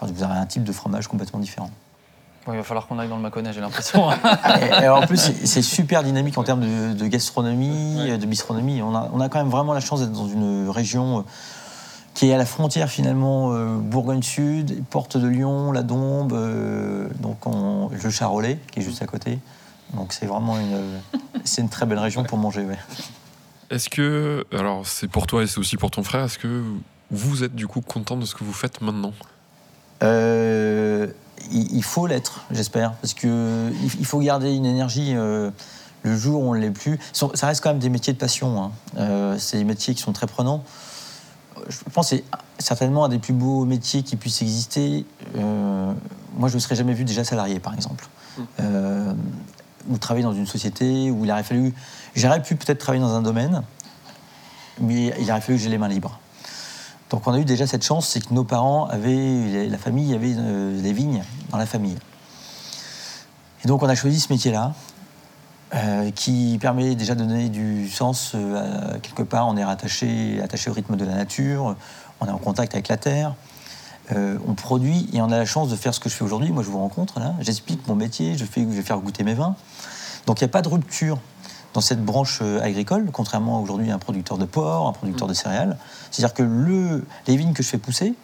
enfin, 0.00 0.12
vous 0.12 0.22
aurez 0.22 0.38
un 0.38 0.46
type 0.46 0.64
de 0.64 0.72
fromage 0.72 1.08
complètement 1.08 1.40
différent. 1.40 1.70
Il 2.50 2.54
va 2.56 2.62
falloir 2.62 2.86
qu'on 2.86 2.98
aille 2.98 3.08
dans 3.10 3.16
le 3.16 3.22
Mâconnais, 3.22 3.52
j'ai 3.52 3.60
l'impression. 3.60 4.08
En 4.88 5.06
plus, 5.06 5.18
c'est- 5.44 5.60
super 5.62 6.02
dynamique 6.02 6.38
en 6.38 6.44
termes 6.44 6.60
de, 6.62 6.94
de 6.94 7.06
gastronomie, 7.06 8.16
de 8.18 8.26
bistronomie. 8.26 8.80
On 8.80 8.94
a, 8.94 9.10
on 9.12 9.20
a 9.20 9.28
quand 9.28 9.38
même 9.38 9.50
vraiment 9.50 9.74
la 9.74 9.80
chance 9.80 10.00
d'être 10.00 10.12
dans 10.12 10.28
une 10.28 10.68
région 10.70 11.18
euh, 11.18 11.22
qui 12.14 12.30
est 12.30 12.34
à 12.34 12.38
la 12.38 12.46
frontière 12.46 12.88
finalement 12.88 13.52
euh, 13.52 13.76
Bourgogne-Sud, 13.76 14.82
Porte 14.88 15.18
de 15.18 15.28
Lyon, 15.28 15.72
la 15.72 15.82
Dombe, 15.82 16.32
euh, 16.32 17.08
donc 17.20 17.46
on- 17.46 17.90
le 17.90 18.10
Charolais 18.10 18.58
qui 18.72 18.80
est 18.80 18.82
juste 18.82 19.02
à 19.02 19.06
côté. 19.06 19.38
Donc 19.94 20.12
c'est 20.14 20.26
vraiment 20.26 20.56
une, 20.58 20.78
c'est 21.44 21.60
une 21.60 21.68
très 21.68 21.84
belle 21.86 21.98
région 21.98 22.22
pour 22.24 22.38
manger. 22.38 22.62
Ouais. 22.64 22.78
Est-ce 23.70 23.88
que, 23.88 24.44
alors 24.52 24.86
c'est 24.86 25.08
pour 25.08 25.26
toi 25.26 25.42
et 25.42 25.46
c'est 25.46 25.58
aussi 25.58 25.76
pour 25.76 25.90
ton 25.90 26.02
frère, 26.02 26.24
est-ce 26.24 26.38
que 26.38 26.62
vous 27.10 27.44
êtes 27.44 27.54
du 27.54 27.66
coup 27.66 27.80
content 27.80 28.16
de 28.16 28.24
ce 28.24 28.34
que 28.34 28.44
vous 28.44 28.52
faites 28.52 28.80
maintenant? 28.80 29.12
Euh, 30.02 31.08
il, 31.52 31.82
faut 31.82 32.06
l'être, 32.06 32.44
j'espère, 32.50 32.92
parce 32.94 33.14
que 33.14 33.70
il, 33.98 34.06
faut 34.06 34.20
garder 34.20 34.52
une 34.54 34.66
énergie. 34.66 35.12
euh, 35.14 35.50
le 36.04 36.16
jour 36.16 36.42
où 36.42 36.50
on 36.50 36.54
ne 36.54 36.60
l'est 36.60 36.70
plus, 36.70 36.98
Ça- 37.12 37.28
ça 37.34 37.48
reste 37.48 37.60
quand 37.60 37.70
même 37.70 37.80
des 37.80 37.88
métiers 37.88 38.12
de 38.12 38.18
passion. 38.18 38.62
hein. 38.62 38.70
Euh, 38.98 39.36
c'est 39.38 39.58
des 39.58 39.64
métiers 39.64 39.94
qui 39.94 40.00
sont 40.00 40.12
très 40.12 40.28
prenants. 40.28 40.62
Je 41.68 41.76
pense 41.92 42.10
que 42.10 42.16
c'est 42.16 42.24
certainement 42.60 43.04
un 43.04 43.08
des 43.08 43.18
plus 43.18 43.32
beaux 43.32 43.64
métiers 43.64 44.04
qui 44.04 44.14
puisse 44.14 44.40
exister. 44.40 45.04
Euh, 45.36 45.92
moi, 46.36 46.48
je 46.48 46.54
ne 46.54 46.60
serais 46.60 46.76
jamais 46.76 46.94
vu 46.94 47.04
déjà 47.04 47.24
salarié, 47.24 47.58
par 47.58 47.74
exemple. 47.74 48.06
Euh, 48.60 49.12
ou 49.88 49.98
travailler 49.98 50.24
dans 50.24 50.32
une 50.32 50.46
société 50.46 51.10
où 51.10 51.24
il 51.24 51.30
aurait 51.30 51.42
fallu. 51.42 51.74
J'aurais 52.14 52.42
pu 52.42 52.56
peut-être 52.56 52.78
travailler 52.78 53.02
dans 53.02 53.14
un 53.14 53.22
domaine, 53.22 53.62
mais 54.80 55.14
il 55.20 55.30
aurait 55.30 55.40
fallu 55.40 55.58
que 55.58 55.64
j'ai 55.64 55.70
les 55.70 55.78
mains 55.78 55.88
libres. 55.88 56.18
Donc 57.10 57.26
on 57.26 57.32
a 57.32 57.38
eu 57.38 57.44
déjà 57.44 57.66
cette 57.66 57.84
chance, 57.84 58.08
c'est 58.08 58.20
que 58.20 58.34
nos 58.34 58.44
parents 58.44 58.86
avaient, 58.86 59.68
la 59.68 59.78
famille 59.78 60.14
avait 60.14 60.34
euh, 60.36 60.80
des 60.80 60.92
vignes 60.92 61.22
dans 61.50 61.56
la 61.56 61.66
famille. 61.66 61.96
Et 63.64 63.68
donc 63.68 63.82
on 63.82 63.88
a 63.88 63.94
choisi 63.94 64.20
ce 64.20 64.32
métier-là, 64.32 64.74
euh, 65.74 66.10
qui 66.10 66.58
permet 66.60 66.94
déjà 66.94 67.14
de 67.14 67.24
donner 67.24 67.48
du 67.48 67.88
sens 67.88 68.32
euh, 68.34 68.98
quelque 69.00 69.22
part. 69.22 69.48
On 69.48 69.56
est 69.56 69.64
rattaché, 69.64 70.40
attaché 70.42 70.70
au 70.70 70.72
rythme 70.72 70.96
de 70.96 71.04
la 71.04 71.14
nature, 71.14 71.76
on 72.20 72.26
est 72.26 72.30
en 72.30 72.38
contact 72.38 72.74
avec 72.74 72.88
la 72.88 72.96
terre, 72.96 73.34
euh, 74.12 74.38
on 74.46 74.54
produit 74.54 75.08
et 75.12 75.20
on 75.20 75.30
a 75.30 75.36
la 75.38 75.44
chance 75.46 75.68
de 75.68 75.76
faire 75.76 75.94
ce 75.94 76.00
que 76.00 76.08
je 76.08 76.14
fais 76.14 76.24
aujourd'hui. 76.24 76.50
Moi 76.50 76.62
je 76.62 76.68
vous 76.70 76.78
rencontre 76.78 77.20
là, 77.20 77.34
j'explique 77.40 77.86
mon 77.88 77.94
métier, 77.94 78.36
je, 78.36 78.44
fais, 78.44 78.62
je 78.62 78.66
vais 78.66 78.82
faire 78.82 78.98
goûter 78.98 79.24
mes 79.24 79.34
vins. 79.34 79.54
Donc 80.26 80.40
il 80.40 80.44
n'y 80.44 80.50
a 80.50 80.52
pas 80.52 80.62
de 80.62 80.68
rupture 80.68 81.18
dans 81.74 81.80
cette 81.80 82.02
branche 82.04 82.38
euh, 82.42 82.60
agricole, 82.62 83.10
contrairement 83.12 83.58
à 83.58 83.60
aujourd'hui 83.60 83.90
à 83.90 83.94
un 83.94 83.98
producteur 83.98 84.38
de 84.38 84.44
porc, 84.46 84.88
un 84.88 84.92
producteur 84.92 85.28
de 85.28 85.34
céréales. 85.34 85.76
C'est-à-dire 86.10 86.34
que 86.34 86.42
le, 86.42 87.06
les 87.26 87.36
vignes 87.36 87.52
que 87.52 87.62
je 87.62 87.68
fais 87.68 87.78
pousser, 87.78 88.14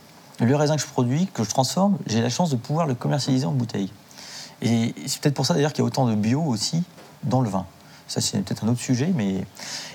le 0.40 0.56
raisin 0.56 0.76
que 0.76 0.82
je 0.82 0.86
produis, 0.86 1.28
que 1.32 1.44
je 1.44 1.50
transforme, 1.50 1.98
j'ai 2.06 2.20
la 2.20 2.30
chance 2.30 2.50
de 2.50 2.56
pouvoir 2.56 2.86
le 2.86 2.94
commercialiser 2.94 3.46
en 3.46 3.52
bouteille. 3.52 3.90
Et 4.62 4.94
c'est 5.06 5.20
peut-être 5.20 5.34
pour 5.34 5.46
ça 5.46 5.54
d'ailleurs 5.54 5.72
qu'il 5.72 5.82
y 5.82 5.84
a 5.84 5.86
autant 5.86 6.06
de 6.06 6.14
bio 6.14 6.42
aussi 6.42 6.82
dans 7.22 7.40
le 7.40 7.50
vin. 7.50 7.66
Ça, 8.08 8.20
c'est 8.20 8.38
peut-être 8.42 8.64
un 8.64 8.68
autre 8.68 8.80
sujet, 8.80 9.12
mais. 9.14 9.46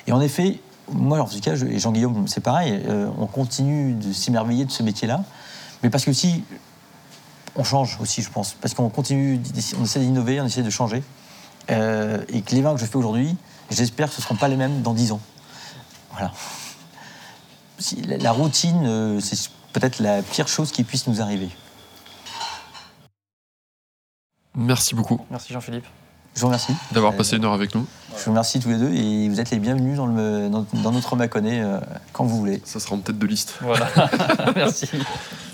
Et 0.07 0.11
en 0.11 0.21
effet, 0.21 0.59
moi, 0.91 1.19
en 1.19 1.25
tout 1.25 1.39
cas, 1.39 1.55
je- 1.55 1.65
et 1.65 1.77
Jean-Guillaume, 1.79 2.27
c'est 2.27 2.41
pareil, 2.41 2.81
euh, 2.87 3.09
on 3.19 3.25
continue 3.27 3.93
de 3.93 4.11
s'émerveiller 4.13 4.65
de 4.65 4.71
ce 4.71 4.81
métier-là, 4.83 5.23
mais 5.83 5.89
parce 5.89 6.05
que 6.05 6.09
aussi, 6.11 6.43
on 7.55 7.63
change 7.63 7.97
aussi, 8.01 8.21
je 8.21 8.29
pense, 8.29 8.53
parce 8.53 8.73
qu'on 8.73 8.89
continue, 8.89 9.39
on 9.79 9.83
essaie 9.83 9.99
d'innover, 9.99 10.39
on 10.41 10.45
essaie 10.45 10.63
de 10.63 10.69
changer, 10.69 11.03
euh, 11.71 12.23
et 12.29 12.41
que 12.41 12.55
les 12.55 12.61
vins 12.61 12.73
que 12.73 12.79
je 12.79 12.85
fais 12.85 12.95
aujourd'hui, 12.95 13.35
j'espère 13.69 14.07
que 14.09 14.15
ce 14.15 14.21
ne 14.21 14.23
seront 14.23 14.35
pas 14.35 14.47
les 14.47 14.55
mêmes 14.57 14.81
dans 14.81 14.93
10 14.93 15.11
ans. 15.11 15.21
Voilà. 16.11 16.31
si- 17.77 18.01
la- 18.01 18.17
la 18.17 18.31
routine, 18.33 18.85
euh, 18.85 19.19
c'est 19.21 19.37
peut-être 19.71 19.99
la 19.99 20.21
pire 20.21 20.47
chose 20.49 20.71
qui 20.71 20.83
puisse 20.83 21.07
nous 21.07 21.21
arriver. 21.21 21.49
Merci 24.55 24.95
beaucoup 24.95 25.21
Merci 25.31 25.53
Jean-Philippe. 25.53 25.85
Je 26.35 26.41
vous 26.41 26.47
remercie. 26.47 26.73
d'avoir 26.91 27.13
Euh, 27.13 27.17
passé 27.17 27.35
une 27.37 27.45
heure 27.45 27.53
avec 27.53 27.75
nous. 27.75 27.85
Je 28.17 28.23
vous 28.23 28.31
remercie 28.31 28.59
tous 28.59 28.69
les 28.69 28.77
deux 28.77 28.91
et 28.93 29.29
vous 29.29 29.39
êtes 29.39 29.51
les 29.51 29.59
bienvenus 29.59 29.97
dans, 29.97 30.07
le, 30.07 30.49
dans, 30.49 30.65
dans 30.81 30.91
notre 30.91 31.15
Maconnet 31.15 31.61
euh, 31.61 31.79
quand 32.13 32.25
vous 32.25 32.37
voulez. 32.37 32.61
Ça 32.65 32.79
sera 32.79 32.95
en 32.95 32.99
tête 32.99 33.17
de 33.19 33.27
liste. 33.27 33.55
Voilà. 33.61 33.89
Merci. 34.55 34.89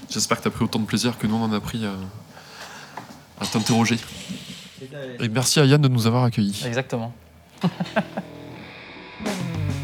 J'espère 0.10 0.38
que 0.38 0.44
tu 0.44 0.48
as 0.48 0.52
pris 0.52 0.64
autant 0.66 0.80
de 0.80 0.86
plaisir 0.86 1.18
que 1.18 1.28
nous 1.28 1.36
on 1.36 1.44
en 1.44 1.54
a 1.54 1.60
pris 1.60 1.86
à, 1.86 1.94
à 3.44 3.46
t'interroger. 3.48 3.98
Et 5.20 5.30
merci 5.30 5.60
à 5.60 5.66
Yann 5.66 5.82
de 5.82 5.88
nous 5.88 6.06
avoir 6.06 6.24
accueillis. 6.26 6.64
Exactement. 6.66 7.12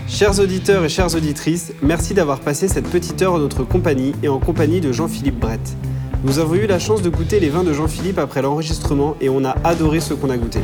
Chers 0.07 0.39
auditeurs 0.39 0.83
et 0.83 0.89
chères 0.89 1.15
auditrices, 1.15 1.71
merci 1.81 2.13
d'avoir 2.13 2.39
passé 2.41 2.67
cette 2.67 2.87
petite 2.89 3.21
heure 3.21 3.33
en 3.33 3.39
notre 3.39 3.63
compagnie 3.63 4.13
et 4.21 4.27
en 4.27 4.39
compagnie 4.39 4.81
de 4.81 4.91
Jean-Philippe 4.91 5.39
Brett. 5.39 5.75
Nous 6.23 6.37
avons 6.37 6.53
eu 6.53 6.67
la 6.67 6.77
chance 6.77 7.01
de 7.01 7.09
goûter 7.09 7.39
les 7.39 7.49
vins 7.49 7.63
de 7.63 7.73
Jean-Philippe 7.73 8.19
après 8.19 8.43
l'enregistrement 8.43 9.15
et 9.21 9.29
on 9.29 9.43
a 9.43 9.55
adoré 9.63 9.99
ce 9.99 10.13
qu'on 10.13 10.29
a 10.29 10.37
goûté. 10.37 10.59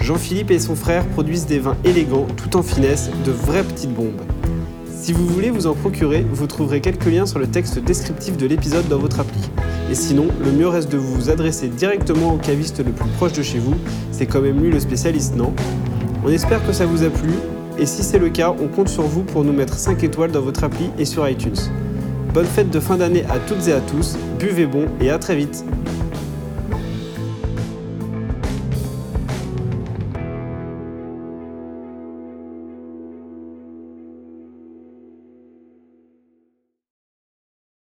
Jean-Philippe 0.00 0.52
et 0.52 0.60
son 0.60 0.76
frère 0.76 1.04
produisent 1.08 1.46
des 1.46 1.58
vins 1.58 1.76
élégants, 1.84 2.28
tout 2.36 2.56
en 2.56 2.62
finesse, 2.62 3.10
de 3.24 3.32
vraies 3.32 3.64
petites 3.64 3.92
bombes. 3.92 4.20
Si 4.96 5.12
vous 5.12 5.26
voulez 5.26 5.50
vous 5.50 5.66
en 5.66 5.74
procurer, 5.74 6.24
vous 6.32 6.46
trouverez 6.46 6.80
quelques 6.80 7.06
liens 7.06 7.26
sur 7.26 7.40
le 7.40 7.48
texte 7.48 7.80
descriptif 7.80 8.36
de 8.36 8.46
l'épisode 8.46 8.86
dans 8.86 8.98
votre 8.98 9.18
appli. 9.18 9.40
Et 9.90 9.96
sinon, 9.96 10.28
le 10.44 10.52
mieux 10.52 10.68
reste 10.68 10.92
de 10.92 10.96
vous 10.96 11.28
adresser 11.28 11.66
directement 11.66 12.34
au 12.34 12.38
caviste 12.38 12.78
le 12.78 12.92
plus 12.92 13.10
proche 13.16 13.32
de 13.32 13.42
chez 13.42 13.58
vous, 13.58 13.74
c'est 14.12 14.26
quand 14.26 14.42
même 14.42 14.62
lui 14.62 14.70
le 14.70 14.78
spécialiste, 14.78 15.34
non? 15.34 15.52
On 16.24 16.28
espère 16.28 16.64
que 16.64 16.72
ça 16.72 16.86
vous 16.86 17.02
a 17.02 17.10
plu, 17.10 17.30
et 17.80 17.86
si 17.86 18.04
c'est 18.04 18.20
le 18.20 18.28
cas, 18.28 18.54
on 18.62 18.68
compte 18.68 18.88
sur 18.88 19.02
vous 19.02 19.24
pour 19.24 19.42
nous 19.42 19.52
mettre 19.52 19.74
5 19.74 20.04
étoiles 20.04 20.30
dans 20.30 20.40
votre 20.40 20.62
appli 20.62 20.90
et 21.00 21.04
sur 21.04 21.28
iTunes. 21.28 21.58
Bonne 22.34 22.46
fête 22.46 22.68
de 22.68 22.80
fin 22.80 22.96
d'année 22.96 23.24
à 23.30 23.38
toutes 23.38 23.68
et 23.68 23.72
à 23.72 23.80
tous, 23.80 24.16
buvez 24.40 24.66
bon 24.66 24.86
et 25.00 25.08
à 25.08 25.20
très 25.20 25.36
vite 25.36 25.64